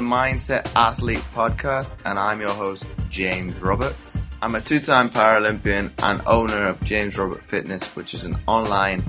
the 0.00 0.06
Mindset 0.06 0.74
Athlete 0.76 1.22
podcast, 1.34 1.94
and 2.06 2.18
I'm 2.18 2.40
your 2.40 2.54
host, 2.54 2.86
James 3.10 3.60
Roberts. 3.60 4.26
I'm 4.40 4.54
a 4.54 4.60
two 4.62 4.80
time 4.80 5.10
Paralympian 5.10 5.92
and 6.02 6.22
owner 6.26 6.68
of 6.68 6.82
James 6.82 7.18
Robert 7.18 7.44
Fitness, 7.44 7.94
which 7.94 8.14
is 8.14 8.24
an 8.24 8.38
online 8.46 9.04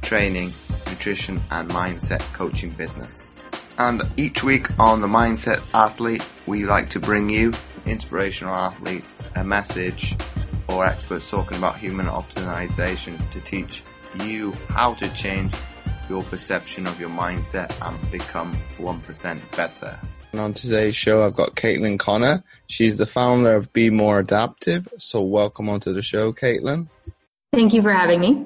training, 0.00 0.52
nutrition, 0.86 1.40
and 1.50 1.68
mindset 1.70 2.20
coaching 2.34 2.70
business. 2.70 3.32
And 3.78 4.02
each 4.16 4.44
week 4.44 4.78
on 4.78 5.00
the 5.00 5.08
Mindset 5.08 5.60
Athlete, 5.74 6.24
we 6.46 6.66
like 6.66 6.88
to 6.90 7.00
bring 7.00 7.28
you 7.28 7.52
inspirational 7.84 8.54
athletes 8.54 9.16
a 9.34 9.42
message 9.42 10.14
or 10.68 10.86
experts 10.86 11.28
talking 11.28 11.58
about 11.58 11.76
human 11.76 12.06
optimization 12.06 13.28
to 13.30 13.40
teach 13.40 13.82
you 14.22 14.52
how 14.68 14.94
to 14.94 15.12
change 15.14 15.52
your 16.08 16.22
perception 16.22 16.86
of 16.86 17.00
your 17.00 17.10
mindset 17.10 17.74
and 17.84 18.10
become 18.12 18.56
1% 18.78 19.56
better. 19.56 19.98
And 20.32 20.40
on 20.40 20.52
today's 20.52 20.94
show, 20.94 21.24
I've 21.24 21.34
got 21.34 21.56
Caitlin 21.56 21.98
Conner. 21.98 22.42
She's 22.66 22.98
the 22.98 23.06
founder 23.06 23.54
of 23.54 23.72
Be 23.72 23.88
More 23.88 24.18
Adaptive. 24.18 24.86
So, 24.98 25.22
welcome 25.22 25.70
onto 25.70 25.94
the 25.94 26.02
show, 26.02 26.32
Caitlin. 26.32 26.88
Thank 27.54 27.72
you 27.72 27.80
for 27.80 27.92
having 27.92 28.20
me. 28.20 28.44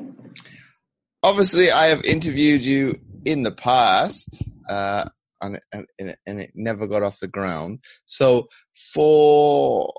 Obviously, 1.24 1.72
I 1.72 1.86
have 1.86 2.04
interviewed 2.04 2.62
you 2.62 3.00
in 3.24 3.42
the 3.42 3.50
past, 3.50 4.44
uh, 4.68 5.06
and, 5.40 5.60
and, 5.72 6.16
and 6.24 6.40
it 6.40 6.52
never 6.54 6.86
got 6.86 7.02
off 7.02 7.18
the 7.18 7.26
ground. 7.26 7.80
So, 8.06 8.48
for 8.74 9.92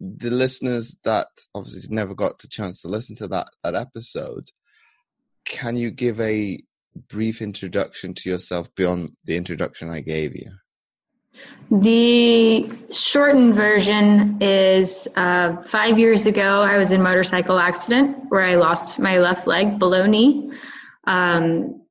the 0.00 0.30
listeners 0.30 0.96
that 1.02 1.26
obviously 1.52 1.88
never 1.92 2.14
got 2.14 2.38
the 2.38 2.48
chance 2.48 2.82
to 2.82 2.88
listen 2.88 3.16
to 3.16 3.26
that, 3.28 3.48
that 3.64 3.74
episode, 3.74 4.50
can 5.44 5.74
you 5.74 5.90
give 5.90 6.20
a 6.20 6.62
brief 7.08 7.42
introduction 7.42 8.14
to 8.14 8.30
yourself 8.30 8.72
beyond 8.76 9.16
the 9.24 9.36
introduction 9.36 9.90
I 9.90 10.00
gave 10.00 10.36
you? 10.36 10.52
The 11.70 12.70
shortened 12.92 13.54
version 13.54 14.40
is 14.40 15.06
uh, 15.16 15.60
five 15.62 15.98
years 15.98 16.26
ago, 16.26 16.62
I 16.62 16.78
was 16.78 16.92
in 16.92 17.02
motorcycle 17.02 17.58
accident 17.58 18.24
where 18.30 18.40
I 18.40 18.54
lost 18.54 18.98
my 18.98 19.18
left 19.18 19.46
leg 19.46 19.78
below 19.78 20.06
knee. 20.06 20.50
Um, 21.06 21.82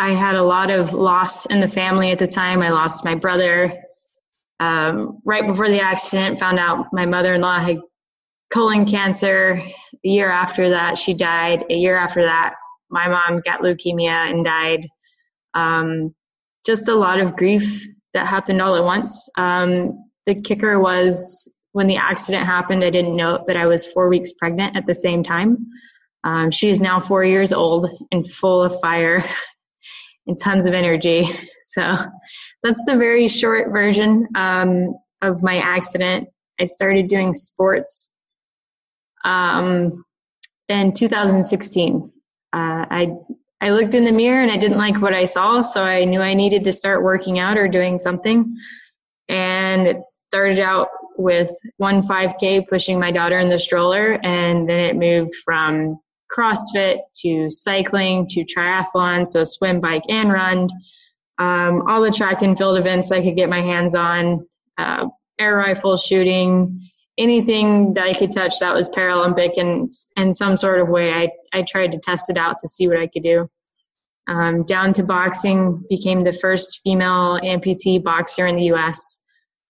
I 0.00 0.12
had 0.12 0.34
a 0.34 0.42
lot 0.42 0.70
of 0.70 0.92
loss 0.92 1.46
in 1.46 1.60
the 1.60 1.68
family 1.68 2.10
at 2.10 2.18
the 2.18 2.26
time. 2.26 2.60
I 2.60 2.70
lost 2.70 3.04
my 3.04 3.14
brother. 3.14 3.72
Um, 4.58 5.20
right 5.24 5.46
before 5.46 5.68
the 5.68 5.80
accident, 5.80 6.40
found 6.40 6.58
out 6.58 6.86
my 6.92 7.06
mother 7.06 7.34
in 7.34 7.40
law 7.40 7.60
had 7.60 7.78
colon 8.50 8.84
cancer. 8.84 9.62
A 10.04 10.08
year 10.08 10.28
after 10.28 10.70
that, 10.70 10.98
she 10.98 11.14
died. 11.14 11.64
A 11.70 11.74
year 11.74 11.96
after 11.96 12.22
that, 12.22 12.54
my 12.90 13.08
mom 13.08 13.40
got 13.44 13.60
leukemia 13.60 14.30
and 14.30 14.44
died. 14.44 14.88
Um, 15.54 16.14
just 16.66 16.88
a 16.88 16.94
lot 16.94 17.20
of 17.20 17.36
grief 17.36 17.86
that 18.14 18.26
happened 18.26 18.60
all 18.60 18.76
at 18.76 18.84
once. 18.84 19.28
Um, 19.36 20.04
the 20.26 20.34
kicker 20.34 20.78
was 20.78 21.52
when 21.72 21.86
the 21.86 21.96
accident 21.96 22.46
happened, 22.46 22.84
I 22.84 22.90
didn't 22.90 23.16
know 23.16 23.36
it, 23.36 23.42
but 23.46 23.56
I 23.56 23.66
was 23.66 23.86
four 23.86 24.08
weeks 24.08 24.32
pregnant 24.32 24.76
at 24.76 24.86
the 24.86 24.94
same 24.94 25.22
time. 25.22 25.66
Um, 26.24 26.50
she 26.50 26.68
is 26.68 26.80
now 26.80 27.00
four 27.00 27.24
years 27.24 27.52
old 27.52 27.88
and 28.10 28.28
full 28.30 28.62
of 28.62 28.78
fire 28.80 29.24
and 30.26 30.38
tons 30.38 30.66
of 30.66 30.74
energy. 30.74 31.26
So 31.72 31.96
that's 32.64 32.84
the 32.84 32.96
very 32.96 33.28
short 33.28 33.70
version 33.70 34.26
um, 34.34 34.96
of 35.22 35.40
my 35.40 35.58
accident. 35.58 36.28
I 36.58 36.64
started 36.64 37.06
doing 37.06 37.32
sports 37.32 38.10
um, 39.24 40.04
in 40.68 40.92
2016 40.92 42.10
uh, 42.52 42.84
I 42.90 43.12
I 43.60 43.70
looked 43.70 43.94
in 43.94 44.04
the 44.04 44.12
mirror 44.12 44.42
and 44.42 44.50
I 44.50 44.56
didn't 44.56 44.78
like 44.78 45.00
what 45.00 45.12
I 45.12 45.24
saw, 45.24 45.62
so 45.62 45.82
I 45.82 46.04
knew 46.04 46.20
I 46.20 46.34
needed 46.34 46.64
to 46.64 46.72
start 46.72 47.02
working 47.02 47.38
out 47.38 47.58
or 47.58 47.68
doing 47.68 47.98
something. 47.98 48.56
And 49.28 49.86
it 49.86 50.04
started 50.04 50.60
out 50.60 50.88
with 51.18 51.50
one 51.76 52.02
5K 52.02 52.66
pushing 52.68 52.98
my 52.98 53.12
daughter 53.12 53.38
in 53.38 53.50
the 53.50 53.58
stroller, 53.58 54.18
and 54.22 54.68
then 54.68 54.80
it 54.80 54.96
moved 54.96 55.34
from 55.44 56.00
CrossFit 56.34 56.98
to 57.22 57.50
cycling 57.50 58.26
to 58.28 58.44
triathlon, 58.44 59.28
so 59.28 59.44
swim, 59.44 59.80
bike, 59.80 60.04
and 60.08 60.32
run. 60.32 60.68
Um, 61.38 61.82
all 61.88 62.00
the 62.00 62.10
track 62.10 62.42
and 62.42 62.56
field 62.56 62.78
events 62.78 63.10
I 63.10 63.22
could 63.22 63.36
get 63.36 63.48
my 63.48 63.60
hands 63.60 63.94
on, 63.94 64.46
uh, 64.78 65.06
air 65.38 65.56
rifle 65.56 65.96
shooting, 65.96 66.80
anything 67.18 67.94
that 67.94 68.06
I 68.06 68.14
could 68.14 68.32
touch 68.32 68.54
that 68.60 68.74
was 68.74 68.88
Paralympic 68.90 69.52
and 69.56 69.92
in 70.16 70.34
some 70.34 70.56
sort 70.56 70.80
of 70.80 70.88
way, 70.88 71.12
I, 71.12 71.30
I 71.52 71.64
tried 71.68 71.92
to 71.92 71.98
test 71.98 72.30
it 72.30 72.36
out 72.36 72.58
to 72.60 72.68
see 72.68 72.88
what 72.88 72.98
I 72.98 73.06
could 73.06 73.22
do. 73.22 73.48
Um, 74.28 74.64
down 74.64 74.92
to 74.94 75.02
boxing, 75.02 75.84
became 75.88 76.22
the 76.22 76.32
first 76.32 76.80
female 76.82 77.40
amputee 77.42 78.02
boxer 78.02 78.46
in 78.46 78.56
the 78.56 78.64
U.S. 78.64 79.18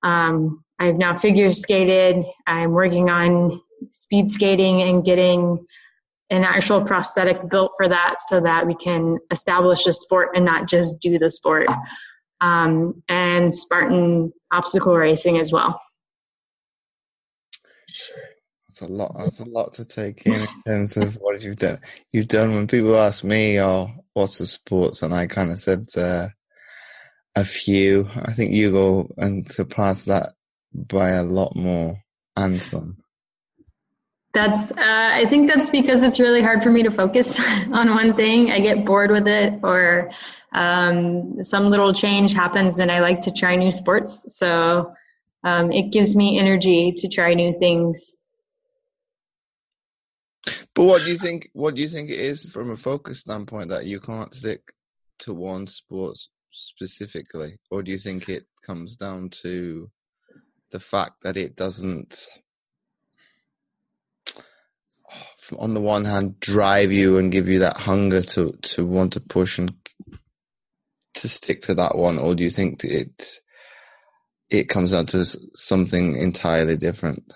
Um, 0.02 0.62
I've 0.78 0.96
now 0.96 1.16
figure 1.16 1.50
skated. 1.52 2.24
I'm 2.46 2.72
working 2.72 3.08
on 3.08 3.60
speed 3.90 4.28
skating 4.28 4.82
and 4.82 5.04
getting 5.04 5.64
an 6.30 6.44
actual 6.44 6.82
prosthetic 6.82 7.48
built 7.50 7.72
for 7.76 7.88
that 7.88 8.16
so 8.20 8.40
that 8.40 8.66
we 8.66 8.74
can 8.74 9.18
establish 9.30 9.86
a 9.86 9.92
sport 9.92 10.30
and 10.34 10.44
not 10.44 10.68
just 10.68 11.00
do 11.00 11.18
the 11.18 11.30
sport. 11.30 11.68
Um, 12.40 13.02
and 13.08 13.52
Spartan 13.52 14.32
obstacle 14.52 14.96
racing 14.96 15.38
as 15.38 15.52
well. 15.52 15.80
A 18.82 18.86
lot. 18.86 19.14
That's 19.18 19.40
a 19.40 19.44
lot 19.44 19.74
to 19.74 19.84
take 19.84 20.26
in 20.26 20.40
in 20.42 20.48
terms 20.66 20.96
of 20.96 21.14
what 21.16 21.40
you've 21.40 21.58
done. 21.58 21.80
You've 22.12 22.28
done 22.28 22.54
when 22.54 22.66
people 22.66 22.96
ask 22.96 23.24
me, 23.24 23.60
"Oh, 23.60 23.90
what's 24.14 24.38
the 24.38 24.46
sports?" 24.46 25.02
and 25.02 25.12
I 25.12 25.26
kind 25.26 25.50
of 25.50 25.60
said 25.60 25.88
uh, 25.96 26.28
a 27.36 27.44
few. 27.44 28.08
I 28.14 28.32
think 28.32 28.52
you 28.52 28.70
go 28.70 29.12
and 29.16 29.50
surpass 29.50 30.06
that 30.06 30.32
by 30.72 31.10
a 31.10 31.22
lot 31.22 31.56
more 31.56 32.02
and 32.36 32.62
some. 32.62 32.98
That's. 34.32 34.70
Uh, 34.70 34.76
I 34.78 35.26
think 35.28 35.48
that's 35.48 35.68
because 35.68 36.02
it's 36.02 36.20
really 36.20 36.42
hard 36.42 36.62
for 36.62 36.70
me 36.70 36.82
to 36.82 36.90
focus 36.90 37.38
on 37.72 37.90
one 37.90 38.14
thing. 38.14 38.50
I 38.50 38.60
get 38.60 38.86
bored 38.86 39.10
with 39.10 39.26
it, 39.26 39.60
or 39.62 40.10
um, 40.52 41.42
some 41.42 41.66
little 41.68 41.92
change 41.92 42.32
happens, 42.32 42.78
and 42.78 42.90
I 42.90 43.00
like 43.00 43.20
to 43.22 43.32
try 43.32 43.56
new 43.56 43.70
sports. 43.70 44.24
So 44.38 44.94
um, 45.44 45.72
it 45.72 45.90
gives 45.90 46.14
me 46.14 46.38
energy 46.38 46.92
to 46.92 47.08
try 47.08 47.34
new 47.34 47.58
things 47.58 48.16
but 50.74 50.84
what 50.84 51.02
do 51.02 51.10
you 51.10 51.18
think? 51.18 51.50
What 51.52 51.74
do 51.74 51.82
you 51.82 51.88
think 51.88 52.10
it 52.10 52.18
is 52.18 52.46
from 52.46 52.70
a 52.70 52.76
focus 52.76 53.20
standpoint 53.20 53.68
that 53.70 53.86
you 53.86 54.00
can't 54.00 54.34
stick 54.34 54.62
to 55.20 55.34
one 55.34 55.66
sport 55.66 56.18
specifically, 56.50 57.58
or 57.70 57.82
do 57.82 57.90
you 57.90 57.98
think 57.98 58.28
it 58.28 58.46
comes 58.64 58.96
down 58.96 59.30
to 59.42 59.90
the 60.70 60.80
fact 60.80 61.22
that 61.22 61.36
it 61.36 61.56
doesn't, 61.56 62.28
on 65.58 65.74
the 65.74 65.80
one 65.80 66.04
hand, 66.04 66.40
drive 66.40 66.92
you 66.92 67.18
and 67.18 67.32
give 67.32 67.48
you 67.48 67.58
that 67.60 67.76
hunger 67.76 68.22
to 68.22 68.52
to 68.62 68.86
want 68.86 69.12
to 69.12 69.20
push 69.20 69.58
and 69.58 69.74
to 71.14 71.28
stick 71.28 71.60
to 71.62 71.74
that 71.74 71.96
one, 71.96 72.18
or 72.18 72.34
do 72.34 72.42
you 72.42 72.50
think 72.50 72.84
it 72.84 73.40
it 74.48 74.68
comes 74.68 74.92
down 74.92 75.06
to 75.06 75.24
something 75.54 76.16
entirely 76.16 76.76
different? 76.76 77.32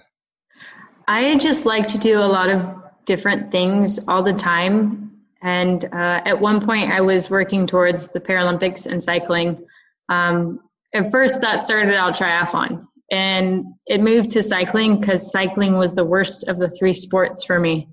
I 1.07 1.37
just 1.37 1.67
like 1.67 1.89
to 1.89 1.99
do 1.99 2.19
a 2.19 2.25
lot 2.27 2.49
of 2.49 2.84
different 3.07 3.51
things 3.51 4.01
all 4.09 4.23
the 4.23 4.33
time. 4.33 5.13
And 5.43 5.85
uh, 5.85 6.23
at 6.25 6.41
one 6.41 6.65
point, 6.65 6.91
I 6.91 7.01
was 7.01 7.29
working 7.29 7.67
towards 7.67 8.09
the 8.09 8.21
Paralympics 8.21 8.87
and 8.87 9.03
cycling. 9.03 9.65
Um, 10.09 10.61
at 10.95 11.11
first, 11.11 11.41
that 11.41 11.63
started 11.63 11.95
out 11.95 12.15
triathlon, 12.15 12.87
and 13.11 13.67
it 13.87 14.01
moved 14.01 14.31
to 14.33 14.43
cycling 14.43 15.01
because 15.01 15.31
cycling 15.31 15.77
was 15.77 15.95
the 15.95 16.05
worst 16.05 16.49
of 16.49 16.59
the 16.59 16.71
three 16.71 16.95
sports 16.95 17.45
for 17.45 17.59
me. 17.59 17.89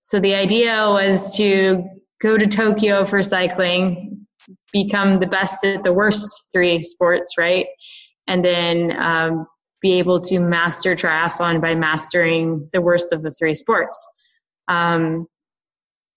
So 0.00 0.20
the 0.20 0.34
idea 0.34 0.72
was 0.88 1.36
to 1.36 1.84
go 2.20 2.38
to 2.38 2.46
Tokyo 2.46 3.04
for 3.04 3.22
cycling, 3.22 4.26
become 4.72 5.20
the 5.20 5.26
best 5.26 5.64
at 5.64 5.82
the 5.82 5.92
worst 5.92 6.48
three 6.52 6.82
sports, 6.82 7.36
right? 7.38 7.66
And 8.26 8.44
then 8.44 8.96
um, 8.98 9.46
be 9.82 9.98
able 9.98 10.20
to 10.20 10.38
master 10.38 10.94
triathlon 10.94 11.60
by 11.60 11.74
mastering 11.74 12.68
the 12.72 12.80
worst 12.80 13.12
of 13.12 13.20
the 13.20 13.30
three 13.30 13.54
sports. 13.54 14.06
Um, 14.68 15.26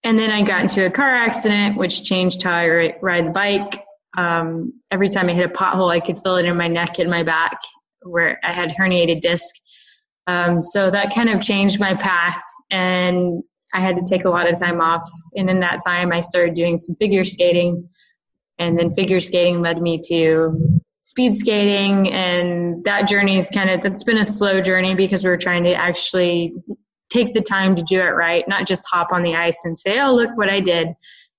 and 0.03 0.17
then 0.17 0.31
I 0.31 0.43
got 0.43 0.61
into 0.61 0.85
a 0.85 0.91
car 0.91 1.13
accident, 1.13 1.77
which 1.77 2.03
changed 2.03 2.43
how 2.43 2.53
I 2.53 2.95
ride 3.01 3.27
the 3.27 3.31
bike. 3.31 3.83
Um, 4.17 4.73
every 4.89 5.09
time 5.09 5.29
I 5.29 5.33
hit 5.33 5.45
a 5.45 5.49
pothole, 5.49 5.91
I 5.91 5.99
could 5.99 6.19
feel 6.19 6.37
it 6.37 6.45
in 6.45 6.55
my 6.57 6.67
neck 6.67 6.99
and 6.99 7.09
my 7.09 7.23
back 7.23 7.59
where 8.01 8.39
I 8.43 8.51
had 8.51 8.71
herniated 8.71 9.21
disc. 9.21 9.55
Um, 10.27 10.61
so 10.61 10.89
that 10.89 11.13
kind 11.13 11.29
of 11.29 11.41
changed 11.41 11.79
my 11.79 11.93
path, 11.95 12.41
and 12.69 13.43
I 13.73 13.81
had 13.81 13.95
to 13.95 14.03
take 14.07 14.25
a 14.25 14.29
lot 14.29 14.49
of 14.49 14.59
time 14.59 14.81
off. 14.81 15.07
And 15.35 15.49
in 15.49 15.59
that 15.61 15.79
time, 15.85 16.11
I 16.11 16.19
started 16.19 16.53
doing 16.53 16.77
some 16.77 16.95
figure 16.95 17.23
skating, 17.23 17.89
and 18.59 18.77
then 18.77 18.93
figure 18.93 19.19
skating 19.19 19.61
led 19.61 19.81
me 19.81 19.99
to 20.07 20.81
speed 21.03 21.35
skating. 21.35 22.11
And 22.11 22.83
that 22.83 23.07
journey 23.07 23.37
is 23.37 23.49
kind 23.49 23.69
of 23.69 23.81
that's 23.81 24.03
been 24.03 24.17
a 24.17 24.25
slow 24.25 24.61
journey 24.61 24.95
because 24.95 25.23
we 25.23 25.29
we're 25.29 25.37
trying 25.37 25.63
to 25.63 25.73
actually 25.73 26.53
take 27.09 27.33
the 27.33 27.41
time 27.41 27.75
to 27.75 27.83
do 27.83 27.99
it 27.99 28.11
right, 28.11 28.47
not 28.47 28.67
just 28.67 28.87
hop 28.91 29.11
on 29.11 29.23
the 29.23 29.35
ice 29.35 29.59
and 29.65 29.77
say, 29.77 29.99
"Oh, 29.99 30.13
look 30.13 30.35
what 30.37 30.49
I 30.49 30.59
did." 30.59 30.89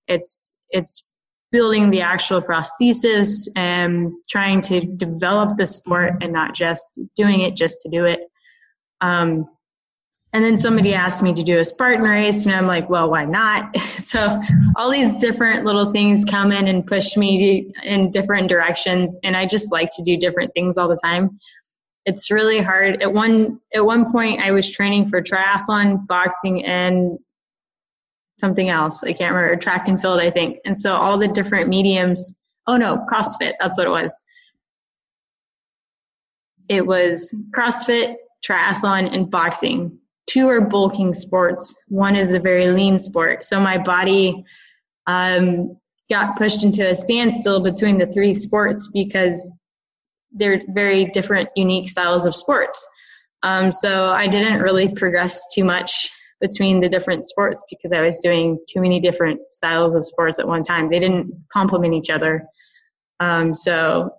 It's 0.06 0.56
it's 0.70 1.14
building 1.50 1.90
the 1.90 2.02
actual 2.02 2.42
prosthesis 2.42 3.48
and 3.56 4.12
trying 4.28 4.60
to 4.60 4.80
develop 4.80 5.56
the 5.56 5.66
sport 5.66 6.14
and 6.20 6.32
not 6.32 6.54
just 6.54 7.00
doing 7.16 7.40
it 7.40 7.56
just 7.56 7.80
to 7.80 7.88
do 7.88 8.04
it. 8.04 8.20
Um, 9.00 9.48
and 10.34 10.44
then 10.44 10.58
somebody 10.58 10.92
asked 10.92 11.22
me 11.22 11.32
to 11.32 11.42
do 11.42 11.58
a 11.58 11.64
Spartan 11.64 12.04
race, 12.04 12.44
and 12.44 12.54
I'm 12.54 12.66
like, 12.66 12.90
well, 12.90 13.10
why 13.10 13.24
not? 13.24 13.74
so 13.98 14.40
all 14.76 14.90
these 14.90 15.12
different 15.14 15.64
little 15.64 15.90
things 15.90 16.24
come 16.24 16.52
in 16.52 16.68
and 16.68 16.86
push 16.86 17.16
me 17.16 17.68
in 17.84 18.10
different 18.10 18.48
directions, 18.48 19.18
and 19.24 19.36
I 19.36 19.46
just 19.46 19.72
like 19.72 19.88
to 19.96 20.02
do 20.02 20.18
different 20.18 20.52
things 20.52 20.76
all 20.76 20.88
the 20.88 20.98
time. 21.02 21.38
It's 22.08 22.30
really 22.30 22.60
hard. 22.60 23.02
At 23.02 23.12
one 23.12 23.60
at 23.74 23.84
one 23.84 24.10
point, 24.10 24.40
I 24.40 24.50
was 24.50 24.70
training 24.70 25.08
for 25.08 25.22
triathlon, 25.22 26.06
boxing, 26.06 26.64
and 26.64 27.18
something 28.38 28.68
else. 28.68 29.02
I 29.04 29.12
can't 29.12 29.34
remember 29.34 29.56
track 29.56 29.88
and 29.88 30.00
field, 30.00 30.20
I 30.20 30.30
think. 30.30 30.58
And 30.64 30.76
so 30.76 30.94
all 30.94 31.18
the 31.18 31.28
different 31.28 31.68
mediums. 31.68 32.40
Oh 32.66 32.76
no, 32.76 33.04
CrossFit. 33.10 33.54
That's 33.60 33.78
what 33.78 33.86
it 33.86 33.90
was. 33.90 34.22
It 36.68 36.86
was 36.86 37.34
CrossFit, 37.54 38.16
triathlon, 38.46 39.12
and 39.14 39.30
boxing 39.30 39.98
two 40.28 40.48
are 40.48 40.60
bulking 40.60 41.14
sports. 41.14 41.74
One 41.88 42.14
is 42.14 42.32
a 42.32 42.38
very 42.38 42.68
lean 42.68 42.98
sport. 42.98 43.44
So 43.44 43.58
my 43.58 43.78
body 43.78 44.44
um, 45.06 45.76
got 46.10 46.36
pushed 46.36 46.64
into 46.64 46.88
a 46.88 46.94
standstill 46.94 47.62
between 47.62 47.98
the 47.98 48.06
three 48.06 48.34
sports 48.34 48.88
because 48.92 49.54
they're 50.32 50.60
very 50.68 51.06
different, 51.06 51.48
unique 51.56 51.88
styles 51.88 52.26
of 52.26 52.34
sports. 52.34 52.86
Um, 53.42 53.70
so 53.72 54.06
I 54.06 54.28
didn't 54.28 54.60
really 54.60 54.88
progress 54.94 55.42
too 55.54 55.64
much 55.64 56.10
between 56.40 56.80
the 56.80 56.88
different 56.88 57.24
sports 57.24 57.64
because 57.70 57.92
I 57.92 58.00
was 58.00 58.18
doing 58.18 58.58
too 58.68 58.80
many 58.80 59.00
different 59.00 59.40
styles 59.50 59.94
of 59.94 60.04
sports 60.04 60.38
at 60.38 60.46
one 60.46 60.62
time. 60.62 60.88
They 60.88 61.00
didn't 61.00 61.32
complement 61.52 61.94
each 61.94 62.10
other. 62.10 62.44
Um, 63.20 63.52
so, 63.54 64.10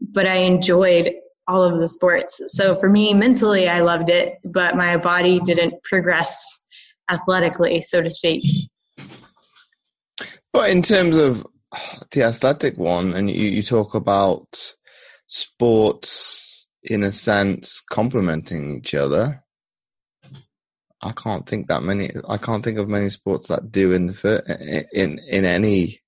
but 0.00 0.26
I 0.26 0.36
enjoyed 0.36 1.12
all 1.48 1.62
of 1.62 1.78
the 1.78 1.88
sports. 1.88 2.40
So 2.48 2.74
for 2.74 2.88
me, 2.88 3.14
mentally, 3.14 3.68
I 3.68 3.80
loved 3.80 4.10
it, 4.10 4.38
but 4.44 4.76
my 4.76 4.96
body 4.96 5.40
didn't 5.40 5.82
progress 5.84 6.66
athletically, 7.10 7.80
so 7.82 8.02
to 8.02 8.10
speak. 8.10 8.42
But 10.52 10.70
in 10.70 10.82
terms 10.82 11.16
of 11.16 11.46
the 12.12 12.22
athletic 12.22 12.78
one, 12.78 13.12
and 13.12 13.30
you, 13.30 13.48
you 13.48 13.62
talk 13.62 13.94
about 13.94 14.74
sports 15.26 16.68
in 16.82 17.02
a 17.02 17.12
sense 17.12 17.80
complementing 17.80 18.76
each 18.76 18.94
other. 18.94 19.42
I 21.02 21.12
can't 21.12 21.46
think 21.46 21.68
that 21.68 21.82
many. 21.82 22.10
I 22.28 22.38
can't 22.38 22.64
think 22.64 22.78
of 22.78 22.88
many 22.88 23.10
sports 23.10 23.48
that 23.48 23.70
do 23.70 23.92
in 23.92 24.06
the 24.06 24.86
in 24.92 25.20
in 25.28 25.44
any 25.44 26.00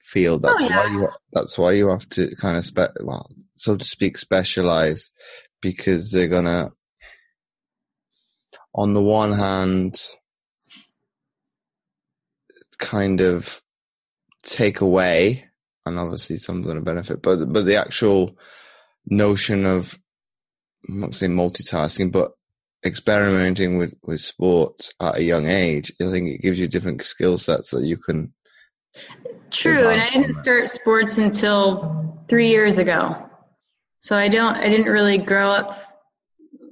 field. 0.00 0.44
Oh, 0.44 0.48
that's 0.48 0.62
oh, 0.62 0.68
yeah. 0.68 0.76
why 0.76 0.92
you. 0.92 1.08
That's 1.32 1.58
why 1.58 1.72
you 1.72 1.88
have 1.88 2.08
to 2.10 2.34
kind 2.36 2.56
of 2.56 2.64
spe- 2.64 3.00
well, 3.00 3.30
so 3.56 3.76
to 3.76 3.84
speak, 3.84 4.18
specialize 4.18 5.12
because 5.60 6.10
they're 6.10 6.28
gonna. 6.28 6.72
On 8.74 8.92
the 8.92 9.02
one 9.02 9.32
hand, 9.32 10.00
kind 12.78 13.20
of 13.20 13.62
take 14.42 14.80
away, 14.80 15.46
and 15.86 15.98
obviously 15.98 16.36
some's 16.36 16.64
going 16.64 16.78
to 16.78 16.82
benefit, 16.82 17.22
but 17.22 17.52
but 17.52 17.66
the 17.66 17.76
actual 17.76 18.36
notion 19.06 19.66
of 19.66 19.98
I'm 20.88 21.00
not 21.00 21.14
saying 21.14 21.32
multitasking, 21.32 22.12
but 22.12 22.32
experimenting 22.84 23.78
with 23.78 23.94
with 24.02 24.20
sports 24.20 24.92
at 25.00 25.16
a 25.16 25.22
young 25.22 25.48
age, 25.48 25.92
I 26.00 26.10
think 26.10 26.28
it 26.28 26.42
gives 26.42 26.58
you 26.58 26.68
different 26.68 27.02
skill 27.02 27.38
sets 27.38 27.70
that 27.70 27.84
you 27.84 27.96
can 27.96 28.32
True, 29.50 29.88
and 29.88 30.00
I 30.00 30.08
didn't 30.08 30.34
start 30.34 30.68
sports 30.68 31.18
until 31.18 32.20
three 32.28 32.48
years 32.48 32.78
ago. 32.78 33.14
So 34.00 34.16
I 34.16 34.28
don't, 34.28 34.56
I 34.56 34.68
didn't 34.68 34.90
really 34.92 35.18
grow 35.18 35.48
up 35.48 35.78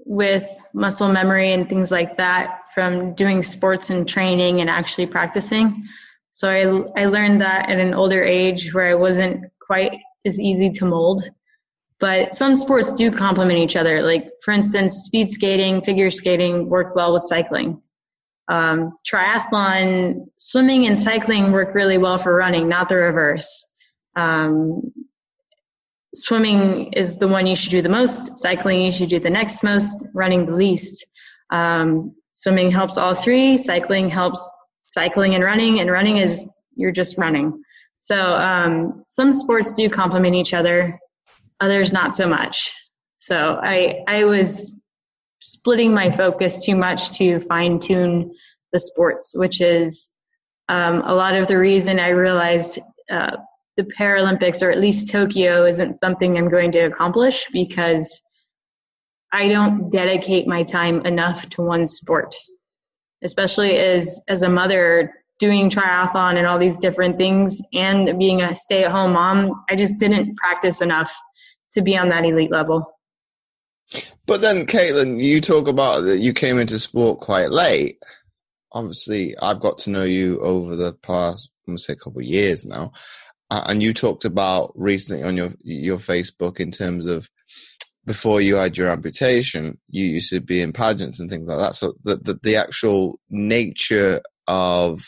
with 0.04 0.46
muscle 0.74 1.10
memory 1.10 1.52
and 1.52 1.68
things 1.68 1.90
like 1.90 2.16
that 2.16 2.62
from 2.74 3.14
doing 3.14 3.42
sports 3.42 3.90
and 3.90 4.08
training 4.08 4.60
and 4.60 4.68
actually 4.68 5.06
practicing. 5.06 5.86
So 6.32 6.48
I, 6.48 7.02
I 7.02 7.06
learned 7.06 7.42
that 7.42 7.68
at 7.68 7.78
an 7.78 7.92
older 7.94 8.22
age 8.22 8.72
where 8.72 8.88
I 8.88 8.94
wasn't 8.94 9.44
quite 9.60 9.98
as 10.24 10.40
easy 10.40 10.70
to 10.70 10.86
mold. 10.86 11.22
But 12.00 12.32
some 12.32 12.56
sports 12.56 12.92
do 12.94 13.10
complement 13.12 13.60
each 13.60 13.76
other. 13.76 14.02
Like, 14.02 14.28
for 14.42 14.52
instance, 14.52 15.04
speed 15.04 15.28
skating, 15.28 15.82
figure 15.82 16.10
skating 16.10 16.68
work 16.68 16.96
well 16.96 17.12
with 17.12 17.24
cycling. 17.24 17.80
Um, 18.48 18.96
triathlon, 19.06 20.26
swimming 20.36 20.86
and 20.86 20.98
cycling 20.98 21.52
work 21.52 21.74
really 21.74 21.98
well 21.98 22.18
for 22.18 22.34
running, 22.34 22.68
not 22.68 22.88
the 22.88 22.96
reverse. 22.96 23.64
Um, 24.16 24.90
swimming 26.14 26.92
is 26.94 27.18
the 27.18 27.28
one 27.28 27.46
you 27.46 27.54
should 27.54 27.70
do 27.70 27.82
the 27.82 27.88
most, 27.88 28.38
cycling 28.38 28.82
you 28.82 28.90
should 28.90 29.10
do 29.10 29.20
the 29.20 29.30
next 29.30 29.62
most, 29.62 30.06
running 30.14 30.46
the 30.46 30.56
least. 30.56 31.06
Um, 31.50 32.16
swimming 32.30 32.70
helps 32.70 32.96
all 32.96 33.14
three, 33.14 33.58
cycling 33.58 34.08
helps 34.08 34.40
cycling 34.92 35.34
and 35.34 35.44
running, 35.44 35.80
and 35.80 35.90
running 35.90 36.18
is 36.18 36.50
you're 36.74 36.92
just 36.92 37.18
running. 37.18 37.62
So 38.00 38.16
um, 38.16 39.04
some 39.08 39.32
sports 39.32 39.72
do 39.72 39.88
complement 39.88 40.34
each 40.34 40.54
other, 40.54 40.98
others 41.60 41.92
not 41.92 42.14
so 42.14 42.28
much. 42.28 42.72
So 43.18 43.60
I 43.62 44.02
I 44.08 44.24
was 44.24 44.76
splitting 45.40 45.92
my 45.92 46.14
focus 46.16 46.64
too 46.64 46.76
much 46.76 47.12
to 47.18 47.40
fine 47.40 47.78
tune 47.78 48.32
the 48.72 48.78
sports, 48.78 49.32
which 49.34 49.60
is 49.60 50.10
um, 50.68 51.02
a 51.04 51.14
lot 51.14 51.34
of 51.34 51.46
the 51.46 51.58
reason 51.58 51.98
I 51.98 52.10
realized 52.10 52.78
uh, 53.10 53.36
the 53.76 53.84
Paralympics 53.98 54.62
or 54.62 54.70
at 54.70 54.78
least 54.78 55.10
Tokyo 55.10 55.64
isn't 55.66 55.94
something 55.94 56.36
I'm 56.36 56.48
going 56.48 56.72
to 56.72 56.80
accomplish 56.80 57.46
because 57.52 58.20
I 59.32 59.48
don't 59.48 59.90
dedicate 59.90 60.46
my 60.46 60.62
time 60.62 61.04
enough 61.06 61.48
to 61.50 61.62
one 61.62 61.86
sport, 61.86 62.34
especially 63.22 63.76
as 63.76 64.20
as 64.28 64.42
a 64.42 64.48
mother 64.48 65.12
doing 65.38 65.68
triathlon 65.68 66.36
and 66.36 66.46
all 66.46 66.58
these 66.58 66.78
different 66.78 67.18
things 67.18 67.60
and 67.72 68.16
being 68.18 68.40
a 68.40 68.54
stay 68.54 68.84
at 68.84 68.92
home 68.92 69.14
mom. 69.14 69.64
I 69.68 69.74
just 69.74 69.98
didn't 69.98 70.36
practice 70.36 70.80
enough 70.80 71.12
to 71.72 71.82
be 71.82 71.96
on 71.96 72.10
that 72.10 72.24
elite 72.24 72.52
level. 72.52 72.86
But 74.26 74.40
then, 74.40 74.66
Caitlin, 74.66 75.22
you 75.22 75.40
talk 75.40 75.68
about 75.68 76.02
that 76.02 76.18
you 76.18 76.32
came 76.32 76.58
into 76.58 76.78
sport 76.78 77.20
quite 77.20 77.50
late. 77.50 77.98
Obviously, 78.72 79.36
I've 79.38 79.60
got 79.60 79.78
to 79.78 79.90
know 79.90 80.04
you 80.04 80.38
over 80.40 80.76
the 80.76 80.94
past, 81.02 81.50
I'm 81.66 81.72
gonna 81.72 81.78
say, 81.78 81.94
a 81.94 81.96
couple 81.96 82.20
of 82.20 82.26
years 82.26 82.64
now, 82.64 82.92
and 83.50 83.82
you 83.82 83.92
talked 83.92 84.24
about 84.24 84.72
recently 84.76 85.24
on 85.24 85.36
your 85.36 85.50
your 85.62 85.98
Facebook 85.98 86.60
in 86.60 86.70
terms 86.70 87.06
of 87.06 87.28
before 88.04 88.40
you 88.40 88.56
had 88.56 88.76
your 88.76 88.88
amputation, 88.88 89.78
you 89.88 90.04
used 90.04 90.30
to 90.30 90.40
be 90.40 90.60
in 90.60 90.72
pageants 90.72 91.20
and 91.20 91.30
things 91.30 91.48
like 91.48 91.58
that. 91.58 91.74
So 91.74 91.94
the 92.04 92.16
the, 92.16 92.38
the 92.42 92.56
actual 92.56 93.18
nature 93.30 94.20
of 94.48 95.02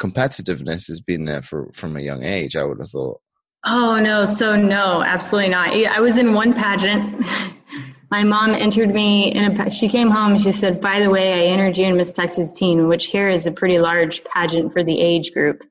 competitiveness 0.00 0.88
has 0.88 1.00
been 1.00 1.24
there 1.24 1.42
for 1.42 1.70
from 1.72 1.96
a 1.96 2.00
young 2.00 2.24
age. 2.24 2.56
I 2.56 2.64
would 2.64 2.78
have 2.80 2.90
thought. 2.90 3.20
Oh 3.64 4.00
no, 4.00 4.24
so 4.24 4.56
no, 4.56 5.02
absolutely 5.02 5.50
not. 5.50 5.70
I 5.70 6.00
was 6.00 6.18
in 6.18 6.34
one 6.34 6.54
pageant. 6.54 7.24
My 8.10 8.24
mom 8.24 8.50
entered 8.50 8.92
me 8.92 9.32
in 9.32 9.60
a. 9.60 9.70
She 9.70 9.88
came 9.88 10.10
home. 10.10 10.36
She 10.36 10.50
said, 10.50 10.80
"By 10.80 11.00
the 11.00 11.10
way, 11.10 11.32
I 11.32 11.52
entered 11.52 11.78
you 11.78 11.86
in 11.86 11.96
Miss 11.96 12.12
Texas 12.12 12.50
Teen, 12.50 12.88
which 12.88 13.06
here 13.06 13.28
is 13.28 13.46
a 13.46 13.52
pretty 13.52 13.78
large 13.78 14.24
pageant 14.24 14.72
for 14.72 14.82
the 14.82 15.00
age 15.00 15.32
group." 15.32 15.62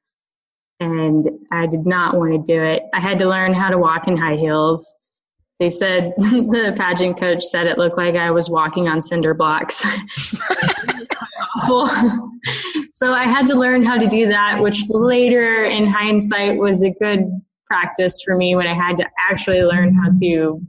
And 0.80 1.28
I 1.52 1.68
did 1.68 1.86
not 1.86 2.18
want 2.18 2.32
to 2.32 2.54
do 2.54 2.64
it. 2.64 2.84
I 2.94 3.02
had 3.02 3.20
to 3.20 3.28
learn 3.28 3.54
how 3.54 3.70
to 3.70 3.78
walk 3.78 4.08
in 4.08 4.16
high 4.16 4.38
heels. 4.38 4.96
They 5.60 5.70
said 5.70 6.14
the 6.18 6.74
pageant 6.78 7.20
coach 7.20 7.44
said 7.44 7.68
it 7.68 7.78
looked 7.78 7.98
like 7.98 8.16
I 8.16 8.32
was 8.32 8.50
walking 8.50 8.88
on 8.88 9.02
cinder 9.02 9.34
blocks. 9.34 9.86
awful. 11.62 11.88
so 12.94 13.14
I 13.14 13.28
had 13.28 13.46
to 13.48 13.56
learn 13.56 13.84
how 13.84 13.98
to 13.98 14.08
do 14.08 14.28
that, 14.28 14.62
which 14.62 14.88
later 14.90 15.66
in 15.66 15.88
hindsight 15.88 16.58
was 16.58 16.82
a 16.84 16.92
good 16.92 17.26
practice 17.66 18.22
for 18.26 18.36
me 18.36 18.56
when 18.56 18.68
I 18.68 18.74
had 18.74 18.98
to 18.98 19.10
actually 19.30 19.62
learn 19.62 19.94
how 19.94 20.10
to 20.22 20.62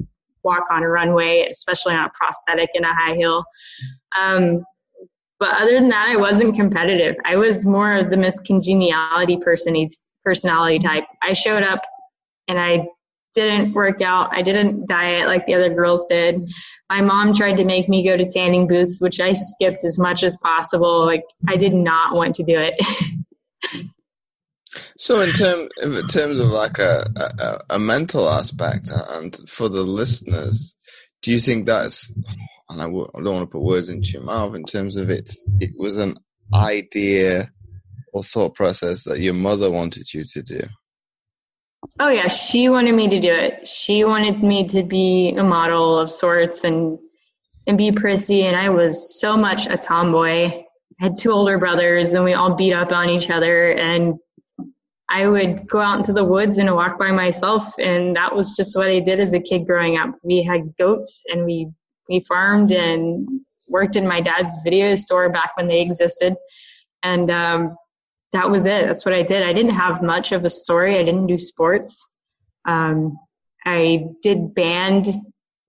walk 0.42 0.64
on 0.70 0.82
a 0.82 0.88
runway, 0.88 1.46
especially 1.50 1.94
on 1.94 2.04
a 2.04 2.10
prosthetic 2.10 2.70
in 2.74 2.84
a 2.84 2.94
high 2.94 3.14
heel. 3.14 3.44
Um, 4.16 4.64
but 5.38 5.56
other 5.56 5.72
than 5.72 5.88
that, 5.88 6.08
I 6.08 6.16
wasn't 6.16 6.54
competitive. 6.54 7.16
I 7.24 7.36
was 7.36 7.64
more 7.64 7.94
of 7.94 8.10
the 8.10 8.16
Miss 8.16 8.38
Congeniality 8.40 9.38
person, 9.38 9.88
personality 10.24 10.78
type. 10.78 11.04
I 11.22 11.32
showed 11.32 11.62
up 11.62 11.80
and 12.48 12.58
I 12.58 12.86
didn't 13.34 13.74
work 13.74 14.00
out. 14.00 14.30
I 14.32 14.42
didn't 14.42 14.86
diet 14.86 15.26
like 15.26 15.46
the 15.46 15.54
other 15.54 15.72
girls 15.72 16.06
did. 16.08 16.48
My 16.90 17.00
mom 17.00 17.32
tried 17.34 17.56
to 17.56 17.64
make 17.64 17.88
me 17.88 18.04
go 18.04 18.16
to 18.16 18.28
tanning 18.28 18.66
booths, 18.66 19.00
which 19.00 19.20
I 19.20 19.32
skipped 19.32 19.84
as 19.84 19.98
much 19.98 20.24
as 20.24 20.36
possible. 20.38 21.04
Like 21.06 21.24
I 21.48 21.56
did 21.56 21.74
not 21.74 22.14
want 22.14 22.34
to 22.36 22.42
do 22.42 22.56
it. 22.56 22.74
So, 24.96 25.20
in 25.20 25.32
term 25.32 25.68
in 25.82 26.06
terms 26.06 26.38
of 26.38 26.46
like 26.46 26.78
a, 26.78 27.04
a, 27.16 27.58
a 27.70 27.78
mental 27.80 28.30
aspect, 28.30 28.88
and 28.92 29.36
for 29.48 29.68
the 29.68 29.82
listeners, 29.82 30.76
do 31.22 31.32
you 31.32 31.40
think 31.40 31.66
that's? 31.66 32.12
And 32.68 32.80
I 32.80 32.84
w- 32.84 33.10
I 33.16 33.20
don't 33.20 33.34
want 33.34 33.48
to 33.48 33.50
put 33.50 33.62
words 33.62 33.88
into 33.88 34.10
your 34.10 34.22
mouth. 34.22 34.54
In 34.54 34.62
terms 34.62 34.96
of 34.96 35.10
it, 35.10 35.34
it 35.58 35.72
was 35.76 35.98
an 35.98 36.18
idea 36.54 37.50
or 38.12 38.22
thought 38.22 38.54
process 38.54 39.04
that 39.04 39.20
your 39.20 39.34
mother 39.34 39.70
wanted 39.70 40.12
you 40.12 40.24
to 40.24 40.42
do? 40.42 40.60
Oh 41.98 42.08
yeah, 42.08 42.28
she 42.28 42.68
wanted 42.68 42.94
me 42.94 43.08
to 43.08 43.20
do 43.20 43.32
it. 43.32 43.66
She 43.66 44.04
wanted 44.04 44.42
me 44.42 44.66
to 44.68 44.82
be 44.82 45.34
a 45.36 45.44
model 45.44 45.98
of 45.98 46.12
sorts 46.12 46.64
and 46.64 46.98
and 47.66 47.78
be 47.78 47.92
prissy 47.92 48.42
and 48.44 48.56
I 48.56 48.70
was 48.70 49.20
so 49.20 49.36
much 49.36 49.66
a 49.66 49.76
tomboy. 49.76 50.46
I 50.46 50.66
had 50.98 51.12
two 51.16 51.30
older 51.30 51.58
brothers 51.58 52.12
and 52.12 52.24
we 52.24 52.34
all 52.34 52.54
beat 52.54 52.72
up 52.72 52.92
on 52.92 53.08
each 53.08 53.30
other 53.30 53.72
and 53.72 54.14
I 55.10 55.26
would 55.26 55.68
go 55.68 55.80
out 55.80 55.98
into 55.98 56.12
the 56.12 56.24
woods 56.24 56.58
and 56.58 56.74
walk 56.74 56.98
by 56.98 57.10
myself 57.10 57.78
and 57.78 58.16
that 58.16 58.34
was 58.34 58.54
just 58.56 58.76
what 58.76 58.88
I 58.88 59.00
did 59.00 59.20
as 59.20 59.34
a 59.34 59.40
kid 59.40 59.66
growing 59.66 59.96
up. 59.96 60.14
We 60.22 60.42
had 60.42 60.74
goats 60.76 61.24
and 61.28 61.44
we 61.44 61.68
we 62.08 62.20
farmed 62.20 62.72
and 62.72 63.28
worked 63.68 63.96
in 63.96 64.06
my 64.06 64.20
dad's 64.20 64.54
video 64.64 64.96
store 64.96 65.30
back 65.30 65.56
when 65.56 65.68
they 65.68 65.80
existed. 65.80 66.34
And 67.02 67.30
um, 67.30 67.76
that 68.32 68.50
was 68.50 68.66
it. 68.66 68.86
That's 68.86 69.04
what 69.04 69.14
I 69.14 69.22
did. 69.22 69.42
I 69.42 69.52
didn't 69.52 69.74
have 69.74 70.02
much 70.02 70.32
of 70.32 70.44
a 70.44 70.50
story. 70.50 70.98
I 70.98 71.02
didn't 71.02 71.26
do 71.26 71.38
sports. 71.38 72.08
Um, 72.66 73.18
I 73.66 74.04
did 74.22 74.54
band 74.54 75.08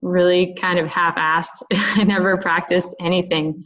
really 0.01 0.55
kind 0.59 0.79
of 0.79 0.91
half-assed. 0.91 1.63
I 1.73 2.03
never 2.03 2.37
practiced 2.37 2.95
anything. 2.99 3.63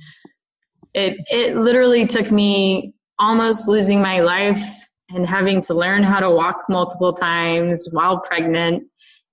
It 0.93 1.17
it 1.27 1.57
literally 1.57 2.05
took 2.05 2.31
me 2.31 2.93
almost 3.19 3.67
losing 3.67 4.01
my 4.01 4.21
life 4.21 4.63
and 5.09 5.25
having 5.25 5.61
to 5.61 5.73
learn 5.73 6.03
how 6.03 6.19
to 6.19 6.31
walk 6.31 6.63
multiple 6.69 7.13
times 7.13 7.87
while 7.91 8.19
pregnant 8.19 8.83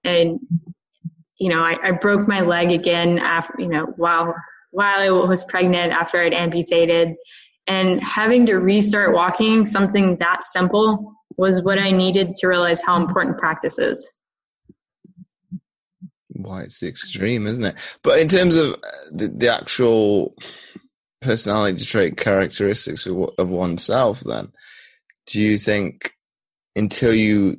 and 0.05 0.39
you 1.39 1.49
know 1.49 1.61
I, 1.61 1.77
I 1.83 1.91
broke 1.93 2.29
my 2.29 2.41
leg 2.41 2.71
again 2.71 3.19
after 3.19 3.55
you 3.59 3.69
know 3.69 3.87
while 3.97 4.35
while 4.71 5.01
I 5.01 5.11
was 5.11 5.45
pregnant 5.45 5.93
after 5.93 6.19
I'd 6.19 6.33
amputated 6.33 7.15
and 7.67 8.03
having 8.03 8.47
to 8.47 8.57
restart 8.57 9.15
walking 9.15 9.67
something 9.67 10.17
that 10.17 10.43
simple 10.43 11.15
was 11.37 11.63
what 11.63 11.79
I 11.79 11.91
needed 11.91 12.35
to 12.37 12.49
realize 12.49 12.83
how 12.83 12.97
important 12.97 13.39
practice 13.39 13.79
is. 13.79 14.11
Why 16.29 16.63
it's 16.63 16.81
the 16.81 16.89
extreme, 16.89 17.47
isn't 17.47 17.65
it? 17.65 17.77
But 18.03 18.19
in 18.19 18.29
terms 18.29 18.57
of 18.57 18.75
uh, 18.75 18.77
the, 19.13 19.29
the 19.29 19.55
actual 19.55 20.35
personality 21.21 21.85
trait 21.85 22.17
characteristics 22.17 23.07
of, 23.07 23.31
of 23.39 23.49
oneself, 23.49 24.21
then, 24.21 24.49
do 25.27 25.41
you 25.41 25.57
think 25.57 26.15
until 26.75 27.15
you 27.15 27.57